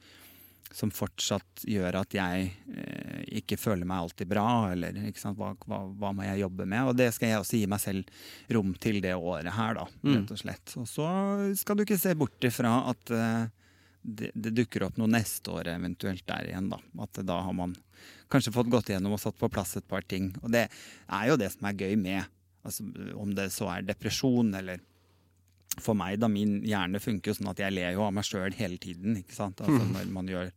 som 0.74 0.92
fortsatt 0.94 1.64
gjør 1.70 2.00
at 2.02 2.18
jeg 2.18 2.50
eh, 2.74 3.24
ikke 3.40 3.58
føler 3.62 3.88
meg 3.88 4.04
alltid 4.04 4.30
bra, 4.30 4.48
eller? 4.74 5.00
Hva, 5.24 5.54
hva, 5.66 5.82
hva 5.88 6.14
må 6.16 6.28
jeg 6.28 6.44
jobbe 6.44 6.68
med? 6.68 6.92
Og 6.92 6.98
det 7.00 7.10
skal 7.16 7.32
jeg 7.32 7.42
også 7.44 7.62
gi 7.62 7.72
meg 7.72 7.84
selv 7.84 8.54
rom 8.58 8.76
til 8.84 9.02
det 9.06 9.16
året 9.16 9.54
her, 9.56 9.80
da, 9.80 9.88
rett 10.18 10.34
og 10.36 10.44
slett. 10.44 10.78
Og 10.82 10.90
så 10.90 11.10
skal 11.60 11.80
du 11.80 11.86
ikke 11.86 12.02
se 12.02 12.16
bort 12.20 12.50
ifra 12.50 12.76
at 12.92 13.14
eh, 13.16 13.44
det, 14.04 14.32
det 14.36 14.52
dukker 14.56 14.86
opp 14.88 15.00
noe 15.00 15.10
neste 15.12 15.52
år 15.54 15.72
eventuelt 15.74 16.26
der 16.28 16.52
igjen, 16.52 16.70
da. 16.72 16.80
At 17.04 17.20
da 17.26 17.40
har 17.46 17.56
man 17.56 17.76
kanskje 18.32 18.54
fått 18.56 18.72
gått 18.72 18.92
igjennom 18.92 19.16
og 19.16 19.22
satt 19.24 19.38
på 19.40 19.50
plass 19.52 19.78
et 19.80 19.88
par 19.88 20.04
ting. 20.06 20.32
Og 20.44 20.52
det 20.54 20.68
er 20.68 21.30
jo 21.30 21.38
det 21.40 21.54
som 21.56 21.70
er 21.70 21.78
gøy 21.80 21.96
med, 22.00 22.28
altså, 22.68 22.86
om 23.20 23.32
det 23.38 23.50
så 23.56 23.70
er 23.74 23.88
depresjon 23.88 24.52
eller 24.60 24.84
for 25.82 25.98
meg, 25.98 26.20
da 26.22 26.30
min 26.30 26.60
hjerne 26.68 27.02
funker 27.02 27.32
jo 27.32 27.38
sånn 27.40 27.50
at 27.50 27.62
jeg 27.64 27.74
ler 27.74 27.96
jo 27.96 28.04
av 28.06 28.14
meg 28.14 28.28
sjøl 28.28 28.54
hele 28.58 28.78
tiden. 28.82 29.18
ikke 29.18 29.34
sant? 29.34 29.64
Altså 29.64 29.88
Når 29.90 30.12
man 30.14 30.30
gjør, 30.30 30.52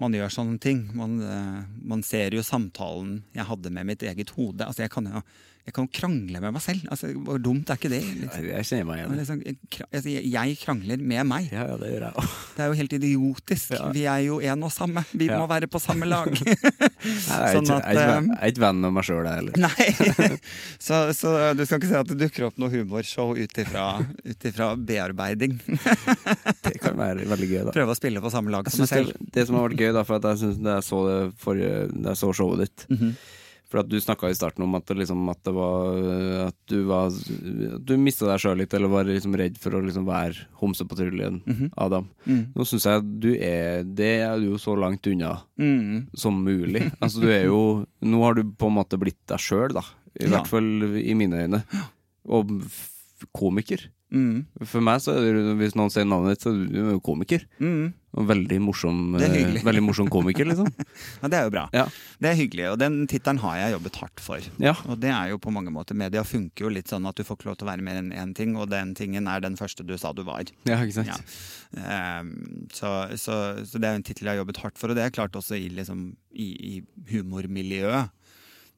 man 0.00 0.16
gjør 0.16 0.32
sånne 0.32 0.60
ting. 0.62 0.86
Man, 0.96 1.18
eh, 1.20 1.58
man 1.92 2.04
ser 2.06 2.32
jo 2.36 2.44
samtalen 2.46 3.18
jeg 3.36 3.48
hadde 3.50 3.74
med 3.74 3.90
mitt 3.90 4.04
eget 4.06 4.32
hode. 4.38 4.64
Altså 4.64 4.86
Jeg 4.86 4.94
kan 4.94 5.10
jo 5.10 5.22
jeg 5.68 5.74
kan 5.76 5.88
krangle 5.92 6.40
med 6.40 6.54
meg 6.56 6.62
selv. 6.64 6.86
Altså 6.88 7.10
Hvor 7.12 7.38
dumt 7.44 7.68
er 7.68 7.76
ikke 7.76 7.90
det? 7.92 8.00
Liksom? 8.22 8.44
Jeg 8.48 8.64
kjenner 8.68 8.86
meg 8.88 9.00
igjen. 9.02 9.16
Liksom, 9.18 9.42
jeg 9.44 10.04
jeg- 10.08 10.30
jeg 10.32 10.56
krangler 10.62 10.98
med 11.12 11.26
meg. 11.28 11.50
Ja, 11.52 11.66
ja, 11.68 11.76
det 11.76 11.90
gjør 11.92 12.04
jeg 12.06 12.14
også. 12.22 12.38
Det 12.56 12.62
er 12.64 12.68
jo 12.72 12.76
helt 12.78 12.94
idiotisk. 12.98 13.74
Vi 13.92 14.04
er 14.08 14.22
jo 14.24 14.38
en 14.40 14.62
og 14.64 14.72
samme. 14.72 15.04
Vi 15.12 15.26
Ja. 15.28 15.38
må 15.38 15.46
være 15.50 15.68
på 15.68 15.80
samme 15.80 16.06
lag. 16.14 16.32
Jeg 16.32 16.48
er 17.28 17.54
Sånn 17.58 17.70
at, 17.76 17.84
jeg 17.84 17.96
eh, 17.96 18.08
jeg 18.08 18.38
er 18.40 18.52
ikke 18.52 18.64
venn 18.64 18.80
med 18.80 18.92
meg 18.96 19.04
sjøl, 19.04 19.28
jeg 19.28 19.34
heller. 19.34 19.54
Nei. 19.60 20.38
Så, 20.88 21.12
så 21.12 21.32
du 21.56 21.64
skal 21.66 21.78
ikke 21.80 21.88
si 21.90 21.94
at 21.98 22.08
det 22.08 22.18
dukker 22.22 22.46
opp 22.48 22.58
noe 22.58 22.70
humorshow 22.72 23.34
ut 23.36 23.58
ifra, 23.60 24.74
bearbeiding. 24.76 25.58
Det 26.64 26.78
kan 26.82 26.96
være 26.98 27.26
veldig 27.28 27.48
gøy, 27.50 27.60
da. 27.68 27.72
Prøve 27.74 27.94
å 27.94 27.98
spille 27.98 28.20
på 28.24 28.30
samme 28.32 28.50
lag 28.54 28.68
som 28.70 28.82
meg 28.84 28.88
selv. 28.90 29.12
det, 29.18 29.32
det 29.36 29.46
som 29.48 29.56
har 29.58 29.68
vært 29.68 29.80
gøy, 29.80 29.92
da, 29.96 30.04
for 30.08 30.18
at 30.18 30.28
jeg 30.32 30.40
syns 30.44 30.62
jeg 30.64 30.86
så 30.88 31.02
det 31.08 31.18
forrige 31.42 31.74
jeg 31.92 32.16
så 32.22 32.32
showet 32.36 32.64
ditt 32.64 32.86
Mhm. 32.88 33.12
For 33.68 33.80
at 33.82 33.88
du 33.90 33.98
snakka 34.00 34.30
i 34.30 34.34
starten 34.36 34.62
om 34.64 34.74
at 34.78 34.86
det, 34.88 34.96
liksom, 34.96 35.26
at 35.28 35.42
det 35.44 35.52
var 35.52 36.46
At 36.46 36.56
du 36.72 36.84
var 36.88 37.08
at 37.12 37.84
Du 37.84 37.96
mista 38.00 38.24
deg 38.24 38.40
sjøl 38.40 38.56
litt, 38.62 38.72
eller 38.72 38.88
var 38.88 39.04
liksom 39.04 39.36
redd 39.36 39.58
for 39.60 39.76
å 39.76 39.82
liksom 39.84 40.06
være 40.08 40.46
homsepatruljen, 40.62 41.42
Mhm. 41.44 41.72
Adam. 41.76 42.08
Mm. 42.26 42.46
Nå 42.56 42.64
syns 42.64 42.86
jeg 42.88 43.20
du 43.20 43.28
er 43.36 43.82
Det 43.84 44.20
er 44.24 44.38
du 44.40 44.46
jo 44.52 44.56
så 44.56 44.76
langt 44.78 45.06
unna 45.06 45.42
Mm. 45.58 46.06
som 46.16 46.42
mulig. 46.44 46.90
Altså, 47.02 47.20
du 47.20 47.28
er 47.28 47.44
jo 47.44 47.86
Nå 48.02 48.22
har 48.24 48.34
du 48.34 48.44
på 48.44 48.66
en 48.68 48.76
måte 48.80 48.98
blitt 48.98 49.20
deg 49.26 49.38
sjøl, 49.38 49.72
da. 49.74 49.82
I 50.18 50.24
Ja. 50.24 50.30
hvert 50.38 50.46
fall 50.48 50.96
i 50.98 51.14
mine 51.14 51.36
øyne. 51.44 51.62
Og 52.26 52.48
komiker. 53.36 53.80
Mm. 54.12 54.46
For 54.64 54.80
meg, 54.80 55.00
så 55.04 55.12
er 55.18 55.34
det, 55.36 55.56
hvis 55.58 55.74
noen 55.76 55.90
sier 55.92 56.06
navnet 56.08 56.36
ditt, 56.38 56.44
så 56.46 56.52
er 56.54 56.94
du 56.94 57.00
komiker. 57.04 57.42
Mm. 57.60 57.92
Veldig 58.26 58.58
morsom, 58.64 59.14
eh, 59.20 59.62
veldig 59.64 59.82
morsom 59.84 60.08
komiker, 60.12 60.48
liksom. 60.48 60.70
Ja, 61.22 61.28
det 61.30 61.38
er 61.38 61.46
jo 61.46 61.52
bra. 61.54 61.64
Ja. 61.74 61.84
Det 62.18 62.30
er 62.30 62.38
hyggelig, 62.38 62.66
og 62.72 62.78
den 62.80 63.00
tittelen 63.10 63.40
har 63.42 63.58
jeg 63.60 63.74
jobbet 63.76 63.98
hardt 64.02 64.22
for. 64.22 64.48
Ja. 64.62 64.74
Og 64.90 64.98
det 65.02 65.12
er 65.14 65.32
jo 65.32 65.38
på 65.42 65.52
mange 65.54 65.72
måter 65.74 65.98
Media 65.98 66.24
funker 66.26 66.66
jo 66.66 66.72
litt 66.72 66.90
sånn 66.90 67.06
at 67.08 67.18
du 67.18 67.24
får 67.26 67.38
ikke 67.38 67.50
lov 67.50 67.58
til 67.60 67.68
å 67.68 67.70
være 67.70 67.86
mer 67.86 68.00
enn 68.00 68.10
én 68.12 68.34
ting, 68.36 68.56
og 68.58 68.70
den 68.72 68.94
tingen 68.98 69.30
er 69.30 69.42
den 69.44 69.58
første 69.60 69.86
du 69.86 69.94
sa 70.00 70.12
du 70.12 70.24
var. 70.26 70.50
ja, 70.68 70.78
ikke 70.78 71.00
sant. 71.00 71.34
Ehm, 71.76 72.68
så, 72.72 72.92
så, 73.20 73.38
så 73.66 73.80
det 73.80 73.88
er 73.88 73.96
jo 73.96 74.02
en 74.02 74.06
tittel 74.06 74.28
jeg 74.28 74.36
har 74.36 74.42
jobbet 74.42 74.62
hardt 74.64 74.78
for, 74.80 74.92
og 74.92 74.98
det 74.98 75.04
er 75.06 75.14
klart 75.14 75.36
også 75.38 75.58
i, 75.58 75.68
liksom, 75.78 76.10
i, 76.32 76.48
i 76.72 76.74
humormiljøet. 77.12 78.14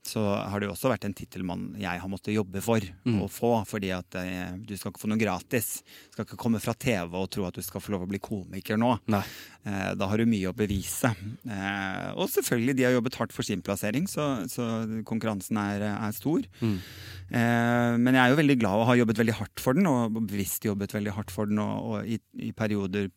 Så 0.07 0.21
har 0.25 0.59
det 0.63 0.67
jo 0.67 0.73
også 0.73 0.89
vært 0.89 1.05
en 1.05 1.13
tittel 1.15 1.43
jeg 1.77 2.01
har 2.01 2.09
måttet 2.09 2.33
jobbe 2.33 2.63
for 2.65 2.81
Mm. 3.05 3.19
å 3.23 3.29
få. 3.29 3.51
Fordi 3.69 3.91
at 3.93 4.15
eh, 4.17 4.57
du 4.57 4.75
skal 4.77 4.91
ikke 4.93 5.03
få 5.03 5.09
noe 5.13 5.19
gratis. 5.21 5.83
Du 6.09 6.13
skal 6.17 6.25
ikke 6.25 6.39
komme 6.41 6.61
fra 6.61 6.73
TV 6.75 7.15
og 7.21 7.29
tro 7.31 7.45
at 7.47 7.55
du 7.55 7.63
skal 7.63 7.81
få 7.85 7.93
lov 7.93 8.03
å 8.07 8.09
bli 8.09 8.19
komiker 8.19 8.79
nå. 8.81 8.95
Nei. 9.13 9.21
Eh, 9.67 9.95
da 9.95 10.09
har 10.09 10.17
du 10.17 10.25
mye 10.27 10.49
å 10.49 10.57
bevise. 10.57 11.13
Eh, 11.45 12.11
og 12.17 12.31
selvfølgelig, 12.33 12.77
de 12.79 12.87
har 12.89 12.93
jobbet 12.97 13.19
hardt 13.21 13.33
for 13.37 13.43
sin 13.47 13.61
plassering, 13.63 14.09
så, 14.09 14.47
så 14.49 14.65
konkurransen 15.05 15.61
er, 15.61 15.85
er 15.93 16.13
stor. 16.17 16.49
Mm. 16.65 16.79
Eh, 17.31 17.95
men 18.01 18.17
jeg 18.17 18.23
er 18.25 18.33
jo 18.33 18.41
veldig 18.41 18.59
glad 18.63 18.81
og 18.81 18.89
har 18.91 18.99
jobbet 19.03 19.21
veldig 19.21 19.37
hardt 19.39 19.61
for 19.63 19.77
den, 19.77 19.87
og 19.91 20.17
bevisst 20.27 20.65
jobbet 20.67 20.95
veldig 20.97 21.13
hardt 21.19 21.31
for 21.35 21.47
den. 21.51 21.61
Og, 21.63 21.91
og 22.01 22.09
i, 22.09 22.19
i 22.49 22.53
perioder 22.57 23.11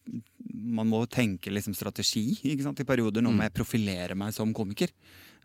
Man 0.54 0.88
må 0.92 1.06
tenke 1.10 1.52
liksom 1.52 1.74
strategi. 1.78 2.34
Ikke 2.44 2.66
sant? 2.68 2.80
I 2.84 2.88
perioder 2.88 3.24
nå 3.24 3.32
må 3.34 3.46
jeg 3.48 3.56
profilere 3.56 4.16
meg 4.20 4.34
som 4.36 4.52
komiker. 4.56 4.92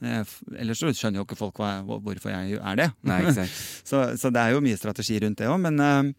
Eh, 0.04 0.36
ellers 0.60 0.80
så 0.82 0.92
skjønner 0.94 1.20
jo 1.22 1.26
ikke 1.26 1.38
folk 1.38 1.58
hva, 1.60 1.72
hvorfor 1.86 2.32
jeg 2.32 2.60
er 2.60 2.78
det. 2.78 2.88
Nei, 3.08 3.20
så, 3.90 4.04
så 4.18 4.30
det 4.34 4.42
er 4.44 4.54
jo 4.54 4.64
mye 4.64 4.78
strategi 4.78 5.18
rundt 5.24 5.40
det 5.42 5.50
òg, 5.50 5.60
men 5.66 5.84
eh, 5.84 6.14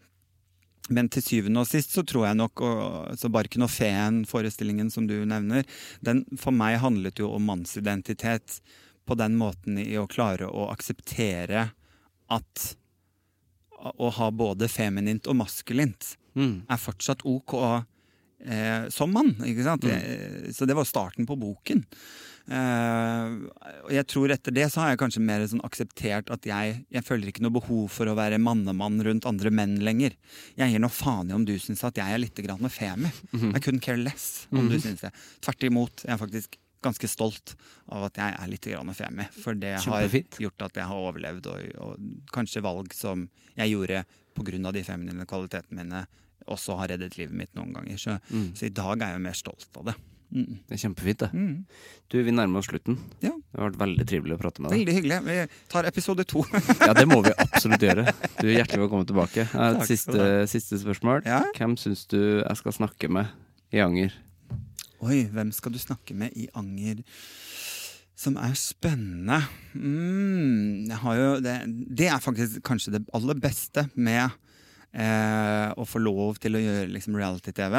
men 0.90 1.06
til 1.12 1.22
syvende 1.22 1.62
og 1.62 1.68
sist 1.70 1.92
så 1.94 2.02
tror 2.02 2.24
jeg 2.26 2.38
nok 2.40 2.62
og, 2.66 2.80
så 3.20 3.28
Barken 3.30 3.62
og 3.62 3.70
Feen-forestillingen 3.70 4.88
som 4.90 5.04
du 5.06 5.20
nevner, 5.28 5.62
den 6.02 6.24
for 6.40 6.50
meg 6.56 6.80
handlet 6.82 7.20
jo 7.22 7.28
om 7.36 7.44
mannsidentitet 7.46 8.56
på 9.06 9.14
den 9.14 9.36
måten 9.38 9.78
i 9.78 9.92
å 10.00 10.08
klare 10.10 10.48
å 10.50 10.66
akseptere 10.72 11.68
at 12.30 12.64
å 13.78 14.10
ha 14.16 14.30
både 14.34 14.66
feminint 14.72 15.30
og 15.30 15.38
maskulint 15.44 16.16
Mm. 16.30 16.60
er 16.70 16.78
fortsatt 16.78 17.24
ok 17.26 17.54
eh, 18.46 18.84
som 18.94 19.10
mann. 19.10 19.32
ikke 19.42 19.64
sant? 19.66 19.82
Mm. 19.82 20.52
Så 20.54 20.66
det 20.66 20.76
var 20.78 20.86
starten 20.86 21.26
på 21.26 21.34
boken. 21.34 21.82
Eh, 22.48 23.34
og 23.84 23.92
jeg 23.94 24.06
tror 24.10 24.32
etter 24.34 24.54
det 24.54 24.66
så 24.72 24.82
har 24.82 24.92
jeg 24.92 25.00
kanskje 25.02 25.22
mer 25.22 25.44
sånn 25.46 25.62
akseptert 25.66 26.30
at 26.34 26.46
jeg, 26.48 26.80
jeg 26.90 27.04
føler 27.06 27.30
ikke 27.30 27.44
noe 27.44 27.54
behov 27.58 27.90
for 27.92 28.10
å 28.10 28.16
være 28.18 28.40
mannemann 28.42 28.98
rundt 29.06 29.28
andre 29.28 29.52
menn 29.54 29.76
lenger. 29.84 30.16
Jeg 30.58 30.72
gir 30.72 30.82
noe 30.82 30.94
faen 30.94 31.30
i 31.30 31.36
om 31.36 31.44
du 31.46 31.54
syns 31.62 31.84
at 31.86 32.00
jeg 32.00 32.10
er 32.16 32.22
litt 32.22 32.40
grann 32.46 32.66
femi. 32.72 33.12
I 33.54 33.60
couldn't 33.62 33.84
care 33.84 34.00
less 34.00 34.46
om 34.50 34.68
du 34.70 34.78
syns 34.80 35.04
det. 35.06 35.12
Tvert 35.44 35.68
imot. 35.68 36.04
Jeg 36.06 36.14
er 36.16 36.22
faktisk 36.24 36.58
ganske 36.80 37.08
stolt 37.12 37.54
av 37.92 38.06
at 38.08 38.16
jeg 38.16 38.36
er 38.40 38.48
litt 38.48 38.66
grann 38.72 38.94
femi. 38.96 39.26
For 39.44 39.54
det 39.54 39.74
har 39.92 40.08
gjort 40.40 40.62
at 40.64 40.80
jeg 40.80 40.88
har 40.88 40.96
overlevd, 41.10 41.46
og, 41.52 41.74
og 41.84 42.32
kanskje 42.32 42.62
valg 42.64 42.94
som 42.96 43.28
jeg 43.58 43.74
gjorde 43.74 44.04
pga. 44.34 44.72
de 44.72 44.82
feminine 44.86 45.26
kvalitetene 45.28 45.82
mine, 45.84 46.06
også 46.48 46.78
har 46.80 46.88
reddet 46.94 47.18
livet 47.18 47.36
mitt 47.36 47.52
noen 47.54 47.74
ganger. 47.76 47.98
Så, 48.00 48.16
så 48.56 48.66
i 48.66 48.72
dag 48.72 49.02
er 49.04 49.12
jeg 49.12 49.20
mer 49.26 49.36
stolt 49.36 49.68
av 49.76 49.90
det. 49.90 49.94
Mm. 50.30 50.60
Det 50.68 50.76
er 50.76 50.80
kjempefint, 50.84 51.22
det. 51.24 51.28
Mm. 51.34 51.54
Du, 52.10 52.16
vi 52.26 52.34
nærmer 52.34 52.62
oss 52.62 52.68
slutten. 52.70 52.96
Ja. 53.22 53.32
Det 53.34 53.58
har 53.58 53.70
vært 53.70 53.80
veldig 53.80 54.06
trivelig 54.06 54.36
å 54.36 54.40
prate 54.40 54.62
med 54.62 54.70
deg. 54.70 54.78
Veldig 54.78 54.96
hyggelig. 54.98 55.18
Vi 55.26 55.68
tar 55.72 55.88
episode 55.90 56.26
to. 56.30 56.44
Ja, 56.86 56.94
det 56.96 57.06
må 57.10 57.20
vi 57.26 57.34
absolutt 57.34 57.82
gjøre. 57.84 58.06
Du 58.38 58.46
er 58.48 58.60
hjertelig 58.60 58.84
velkommen 58.84 59.08
tilbake. 59.10 59.44
Jeg 59.44 59.52
har 59.52 59.78
et 59.78 59.90
siste, 59.90 60.26
siste 60.50 60.80
spørsmål. 60.82 61.24
Ja? 61.28 61.42
Hvem 61.58 61.76
syns 61.80 62.06
du 62.10 62.18
jeg 62.20 62.60
skal 62.62 62.76
snakke 62.76 63.10
med 63.12 63.30
i 63.74 63.82
Anger? 63.82 64.14
Oi, 65.00 65.24
hvem 65.32 65.50
skal 65.56 65.74
du 65.74 65.80
snakke 65.80 66.14
med 66.18 66.36
i 66.36 66.46
Anger 66.58 67.02
som 68.20 68.36
er 68.36 68.52
spennende? 68.58 69.40
Mm, 69.72 70.90
jo 70.92 71.28
det, 71.40 71.56
det 71.88 72.10
er 72.12 72.20
faktisk 72.20 72.60
kanskje 72.68 72.98
det 72.98 73.06
aller 73.16 73.38
beste 73.40 73.86
med 73.94 74.28
eh, 74.92 75.70
å 75.76 75.86
få 75.86 76.02
lov 76.02 76.40
til 76.42 76.56
å 76.56 76.62
gjøre 76.62 76.90
liksom, 76.90 77.16
reality-TV, 77.20 77.76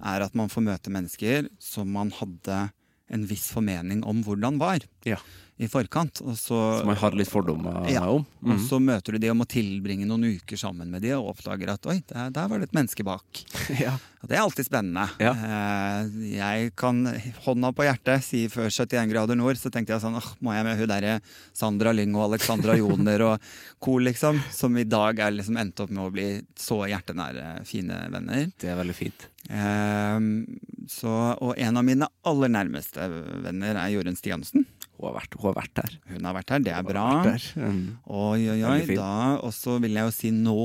er 0.00 0.26
at 0.26 0.34
man 0.34 0.48
får 0.52 0.66
møte 0.66 0.90
mennesker 0.90 1.48
som 1.58 1.90
man 1.92 2.10
hadde 2.10 2.70
en 3.10 3.26
viss 3.26 3.48
formening 3.50 4.04
om 4.06 4.22
hvordan 4.22 4.58
var. 4.60 4.84
Ja. 5.04 5.16
i 5.60 5.66
forkant. 5.68 6.22
Og 6.24 6.38
så, 6.40 6.56
Som 6.80 6.86
man 6.88 6.96
har 6.96 7.12
litt 7.12 7.28
fordommer 7.28 7.84
Ja. 7.92 8.06
om. 8.08 8.24
og 8.42 8.48
Mhm. 8.48 8.62
så 8.64 8.78
møter 8.80 9.12
du 9.12 9.18
de 9.18 9.28
og 9.28 9.36
må 9.36 9.44
tilbringe 9.46 10.06
noen 10.08 10.24
uker 10.40 10.56
sammen 10.56 10.88
med 10.88 11.02
de 11.02 11.10
og 11.12 11.34
oppdager 11.36 11.68
at 11.74 11.84
oi, 11.86 11.98
der, 12.08 12.30
der 12.30 12.48
var 12.48 12.58
det 12.58 12.70
et 12.70 12.72
menneske 12.72 13.04
bak. 13.04 13.22
ja. 13.78 13.92
Og 14.22 14.28
det 14.28 14.38
er 14.38 14.40
alltid 14.40 14.64
spennende. 14.64 15.04
Eh, 15.20 16.08
jeg 16.38 16.72
kan 16.76 17.04
hånda 17.44 17.74
på 17.76 17.84
hjertet 17.84 18.22
si 18.24 18.46
før 18.48 18.70
71 18.72 19.08
grader 19.12 19.36
nord, 19.36 19.56
så 19.60 19.68
tenkte 19.70 19.92
jeg 19.92 20.00
sånn 20.00 20.16
åh, 20.16 20.30
må 20.40 20.54
jeg 20.56 20.64
med 20.64 20.78
hun 20.80 20.88
derre 20.88 21.20
Sandra 21.52 21.92
Lyng 21.92 22.14
og 22.16 22.30
Alexandra 22.32 22.76
Joner 22.80 23.20
og 23.28 23.40
co., 23.80 23.98
liksom, 24.00 24.40
som 24.50 24.74
i 24.80 24.84
dag 24.84 25.18
er 25.18 25.30
liksom 25.36 25.60
endt 25.60 25.78
opp 25.84 25.90
med 25.90 26.04
å 26.08 26.10
bli 26.12 26.40
så 26.56 26.86
hjertenære, 26.88 27.66
fine 27.68 28.00
venner. 28.10 28.50
Det 28.58 28.70
er 28.72 28.76
veldig 28.80 28.96
fint. 28.96 29.28
Um, 29.50 30.46
så, 30.88 31.36
og 31.40 31.54
en 31.58 31.76
av 31.76 31.84
mine 31.84 32.08
aller 32.24 32.48
nærmeste 32.48 33.08
venner 33.44 33.76
er 33.76 33.92
Jorunn 33.92 34.16
Stiansen. 34.16 34.64
Hun 35.00 35.08
har 35.08 35.14
vært, 35.16 35.34
hun 35.40 35.46
har 35.48 35.54
vært 35.56 35.80
her. 35.80 35.94
Hun 36.10 36.26
har 36.28 36.34
vært 36.36 36.50
her, 36.52 36.62
det 36.66 36.72
er 36.76 36.84
bra. 36.84 37.04
Mm. 37.56 37.78
Oi, 38.04 38.40
oi, 38.52 38.58
oi. 38.68 38.96
Og 39.40 39.52
så 39.56 39.78
vil 39.80 39.96
jeg 39.96 40.04
jo 40.04 40.12
si 40.12 40.30
nå, 40.36 40.56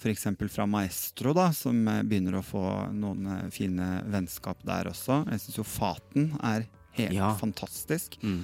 f.eks. 0.00 0.26
fra 0.50 0.66
Maestro, 0.66 1.32
da, 1.38 1.48
som 1.54 1.78
eh, 1.92 2.00
begynner 2.02 2.40
å 2.40 2.42
få 2.42 2.64
noen 2.90 3.28
eh, 3.36 3.44
fine 3.54 4.00
vennskap 4.10 4.64
der 4.66 4.90
også. 4.90 5.20
Jeg 5.30 5.44
syns 5.44 5.60
jo 5.60 5.66
Faten 5.70 6.32
er 6.42 6.66
helt 6.98 7.14
Ja. 7.14 7.30
fantastisk. 7.38 8.18
Mm. 8.26 8.42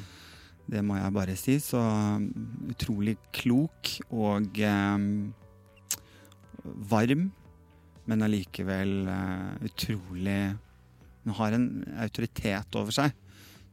Det 0.71 0.81
må 0.87 0.97
jeg 0.99 1.13
bare 1.15 1.35
si. 1.39 1.59
Så 1.63 1.79
um, 1.83 2.31
utrolig 2.71 3.17
klok 3.35 3.97
og 4.15 4.63
eh, 4.63 5.09
varm, 6.91 7.29
men 8.07 8.23
allikevel 8.23 8.97
eh, 9.11 9.67
utrolig 9.67 10.41
Hun 11.27 11.35
har 11.41 11.55
en 11.57 11.65
autoritet 11.99 12.77
over 12.79 12.95
seg 12.95 13.11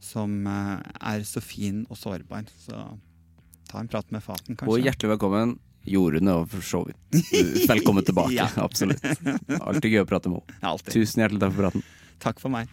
som 0.03 0.47
uh, 0.47 0.79
er 0.99 1.23
så 1.27 1.41
fin 1.43 1.83
og 1.89 1.99
sårbar. 1.99 2.49
Så 2.59 2.79
ta 3.69 3.81
en 3.81 3.91
prat 3.91 4.09
med 4.11 4.23
Faten, 4.25 4.59
Og 4.67 4.81
hjertelig 4.83 5.15
velkommen. 5.15 5.57
Jorunn 5.83 6.29
og 6.31 6.45
for 6.47 6.63
så 6.63 6.79
vidt 6.87 7.67
velkommen 7.67 8.05
tilbake. 8.07 8.35
Ja. 8.39 8.47
Absolutt. 8.67 9.03
Alltid 9.59 9.91
gøy 9.91 10.05
å 10.05 10.07
prate 10.07 10.31
med 10.31 10.45
henne. 10.61 10.79
Tusen 10.87 11.25
hjertelig 11.25 11.43
takk 11.43 11.55
for 11.55 11.65
praten. 11.65 11.83
Takk 12.23 12.39
for 12.39 12.53
meg. 12.53 12.71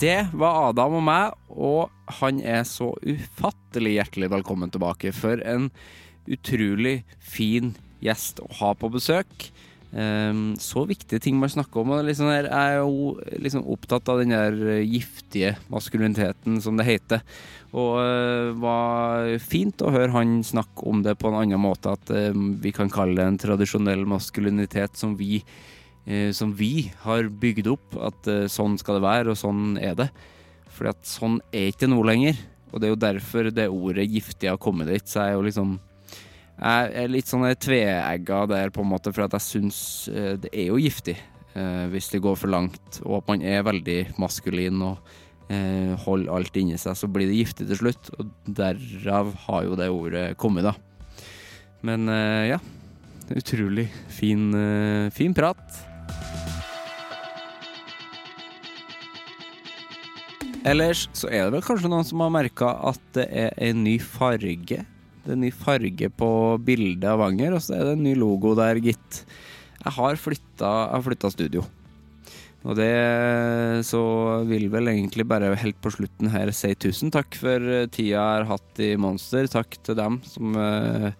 Det 0.00 0.30
var 0.32 0.70
Adam 0.70 0.94
og 0.96 1.02
meg, 1.04 1.34
og 1.52 2.14
han 2.22 2.38
er 2.40 2.62
så 2.64 2.94
ufattelig 3.04 3.98
hjertelig 3.98 4.30
velkommen 4.32 4.70
tilbake. 4.72 5.10
For 5.12 5.42
en 5.44 5.68
utrolig 6.30 7.02
fin 7.20 7.74
gjest 8.04 8.40
å 8.44 8.48
ha 8.60 8.74
på 8.78 8.90
besøk. 8.92 9.50
Ehm, 9.90 10.54
så 10.62 10.84
viktige 10.86 11.18
ting 11.18 11.38
man 11.40 11.50
snakker 11.50 11.82
om. 11.82 11.94
Og 11.96 12.04
liksom 12.06 12.30
jeg 12.30 12.46
er 12.46 12.76
jo 12.78 13.16
liksom 13.42 13.66
opptatt 13.70 14.08
av 14.12 14.20
den 14.22 14.34
der 14.34 14.82
giftige 14.84 15.56
maskuliniteten, 15.72 16.60
som 16.62 16.78
det 16.78 16.86
heter. 16.86 17.24
Og 17.70 17.98
det 18.02 18.56
var 18.62 19.34
fint 19.42 19.82
å 19.82 19.92
høre 19.94 20.14
han 20.14 20.40
snakke 20.46 20.86
om 20.90 21.02
det 21.06 21.18
på 21.18 21.30
en 21.30 21.40
annen 21.42 21.62
måte. 21.62 21.94
At 21.94 22.10
eh, 22.14 22.34
vi 22.34 22.72
kan 22.74 22.90
kalle 22.90 23.18
det 23.18 23.26
en 23.26 23.42
tradisjonell 23.46 24.06
maskulinitet 24.10 24.98
som 24.98 25.16
vi 25.18 25.42
eh, 26.06 26.30
som 26.34 26.54
vi 26.54 26.90
har 27.04 27.28
bygd 27.28 27.70
opp, 27.70 27.98
at 28.00 28.30
eh, 28.30 28.48
sånn 28.50 28.78
skal 28.80 28.98
det 28.98 29.06
være, 29.06 29.34
og 29.34 29.38
sånn 29.38 29.76
er 29.78 29.98
det. 29.98 30.10
Fordi 30.70 30.94
at 30.94 31.06
sånn 31.06 31.38
er 31.52 31.70
ikke 31.70 31.86
det 31.86 31.92
nå 31.94 32.02
lenger. 32.06 32.40
Og 32.70 32.78
det 32.78 32.86
er 32.86 32.94
jo 32.94 33.04
derfor 33.04 33.50
det 33.50 33.70
ordet 33.70 34.06
giftig 34.06 34.50
har 34.50 34.60
kommet 34.62 34.90
dit. 34.90 35.06
Så 35.06 35.18
jeg 35.18 35.32
er 35.32 35.38
jo 35.38 35.46
liksom 35.46 35.78
Jeg 36.60 36.92
er 36.92 37.08
litt 37.08 37.30
sånn 37.30 37.46
tveegga 37.56 38.42
der, 38.50 38.68
på 38.68 38.82
en 38.84 38.90
måte, 38.90 39.14
for 39.16 39.24
jeg 39.24 39.40
syns 39.40 39.80
eh, 40.12 40.34
det 40.36 40.50
er 40.52 40.66
jo 40.68 40.76
giftig 40.76 41.16
eh, 41.16 41.86
hvis 41.88 42.10
det 42.12 42.20
går 42.20 42.36
for 42.36 42.52
langt, 42.52 42.98
og 43.00 43.22
at 43.22 43.30
man 43.32 43.44
er 43.48 43.64
veldig 43.64 44.00
maskulin 44.20 44.82
og 44.84 44.98
eh, 45.48 45.94
holder 46.04 46.34
alt 46.36 46.60
inni 46.60 46.76
seg, 46.76 46.98
så 47.00 47.08
blir 47.08 47.30
det 47.30 47.38
giftig 47.38 47.70
til 47.70 47.80
slutt. 47.80 48.12
Og 48.20 48.28
derav 48.44 49.32
har 49.46 49.64
jo 49.70 49.80
det 49.80 49.88
ordet 49.88 50.26
kommet, 50.40 50.68
da. 50.68 50.76
Men 51.80 52.12
ja. 52.44 52.58
Utrolig 53.30 53.86
fin, 54.12 54.50
fin 55.14 55.32
prat. 55.32 55.62
Ellers 60.66 61.06
så 61.16 61.30
er 61.30 61.46
det 61.46 61.54
vel 61.54 61.64
kanskje 61.64 61.88
noen 61.88 62.04
som 62.04 62.20
har 62.20 62.34
merka 62.34 62.74
at 62.90 63.04
det 63.16 63.30
er 63.46 63.54
en 63.70 63.84
ny 63.86 63.96
farge. 64.02 64.82
Det 65.30 65.36
er 65.36 65.44
ny 65.44 65.50
farge 65.54 66.08
på 66.18 66.28
bildet 66.66 67.06
av 67.06 67.20
Anger, 67.22 67.54
og 67.54 67.60
så 67.62 67.76
er 67.76 67.84
det 67.86 67.92
en 67.94 68.00
ny 68.02 68.16
logo 68.18 68.56
der, 68.58 68.80
gitt. 68.82 69.20
Jeg 69.78 69.92
har 69.94 70.16
flytta, 70.18 71.30
studio. 71.30 71.62
Og 72.66 72.74
det 72.74 72.90
så 73.86 74.00
vil 74.50 74.66
vel 74.72 74.90
egentlig 74.90 75.28
bare 75.30 75.52
helt 75.54 75.78
på 75.80 75.92
slutten 75.94 76.32
her 76.34 76.50
si 76.50 76.72
tusen 76.74 77.14
takk 77.14 77.38
for 77.38 77.62
tida 77.94 78.10
jeg 78.10 78.18
har 78.18 78.48
hatt 78.50 78.82
i 78.82 78.90
Monster. 78.98 79.46
Takk 79.46 79.78
til 79.86 79.96
dem 80.02 80.18
som 80.26 80.58
uh, 80.58 81.14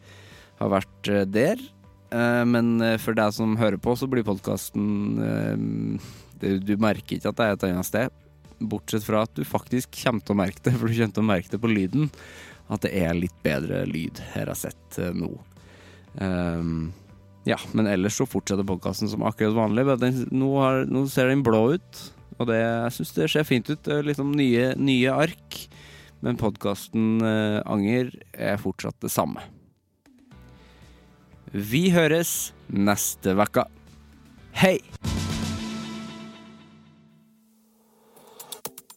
har 0.58 0.74
vært 0.74 1.12
eh, 1.14 1.22
der. 1.30 1.62
Uh, 2.10 2.42
men 2.50 2.82
for 2.98 3.14
deg 3.14 3.30
som 3.38 3.54
hører 3.62 3.78
på, 3.78 3.94
så 3.94 4.10
blir 4.10 4.26
podkasten 4.26 6.02
Du 6.42 6.74
merker 6.82 7.20
ikke 7.20 7.30
at 7.30 7.38
det 7.38 7.46
er 7.46 7.56
et 7.56 7.68
annet 7.70 7.88
sted. 7.88 8.20
Bortsett 8.58 9.06
fra 9.06 9.22
at 9.22 9.38
du 9.38 9.46
faktisk 9.46 9.94
kommer 10.02 10.26
til 10.26 10.34
å 10.34 10.42
merke 10.42 10.66
det, 10.66 10.74
for 10.74 10.90
du 10.90 10.98
kommer 10.98 11.14
til 11.14 11.28
å 11.28 11.30
merke 11.30 11.54
det 11.54 11.62
på 11.62 11.72
lyden. 11.78 12.10
At 12.70 12.84
det 12.86 12.94
er 12.94 13.16
litt 13.18 13.36
bedre 13.44 13.82
lyd 13.88 14.20
her 14.32 14.46
jeg 14.46 14.52
har 14.52 14.60
sett 14.60 14.98
eh, 15.02 15.14
nå. 15.16 15.30
Um, 16.20 16.90
ja, 17.48 17.56
men 17.74 17.88
ellers 17.90 18.18
så 18.20 18.26
fortsetter 18.28 18.66
podkasten 18.66 19.10
som 19.10 19.24
akkurat 19.26 19.56
vanlig. 19.56 19.86
Den, 20.02 20.24
nå, 20.30 20.50
har, 20.60 20.84
nå 20.86 21.06
ser 21.10 21.30
den 21.30 21.44
blå 21.46 21.64
ut, 21.76 22.02
og 22.38 22.50
det, 22.50 22.60
jeg 22.60 22.96
syns 22.98 23.14
det 23.16 23.30
ser 23.32 23.48
fint 23.48 23.70
ut. 23.72 23.80
Det 23.86 23.96
er 23.96 24.06
liksom 24.06 24.34
nye, 24.38 24.72
nye 24.78 25.14
ark. 25.26 25.62
Men 26.20 26.36
podkasten 26.40 27.22
eh, 27.24 27.60
Anger 27.64 28.12
er 28.36 28.60
fortsatt 28.60 28.98
det 29.00 29.12
samme. 29.12 29.42
Vi 31.50 31.88
høres 31.90 32.52
neste 32.68 33.34
uke. 33.34 33.64
Hei! 34.60 34.76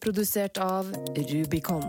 Produsert 0.04 0.60
av 0.60 0.92
Rubicon. 1.16 1.88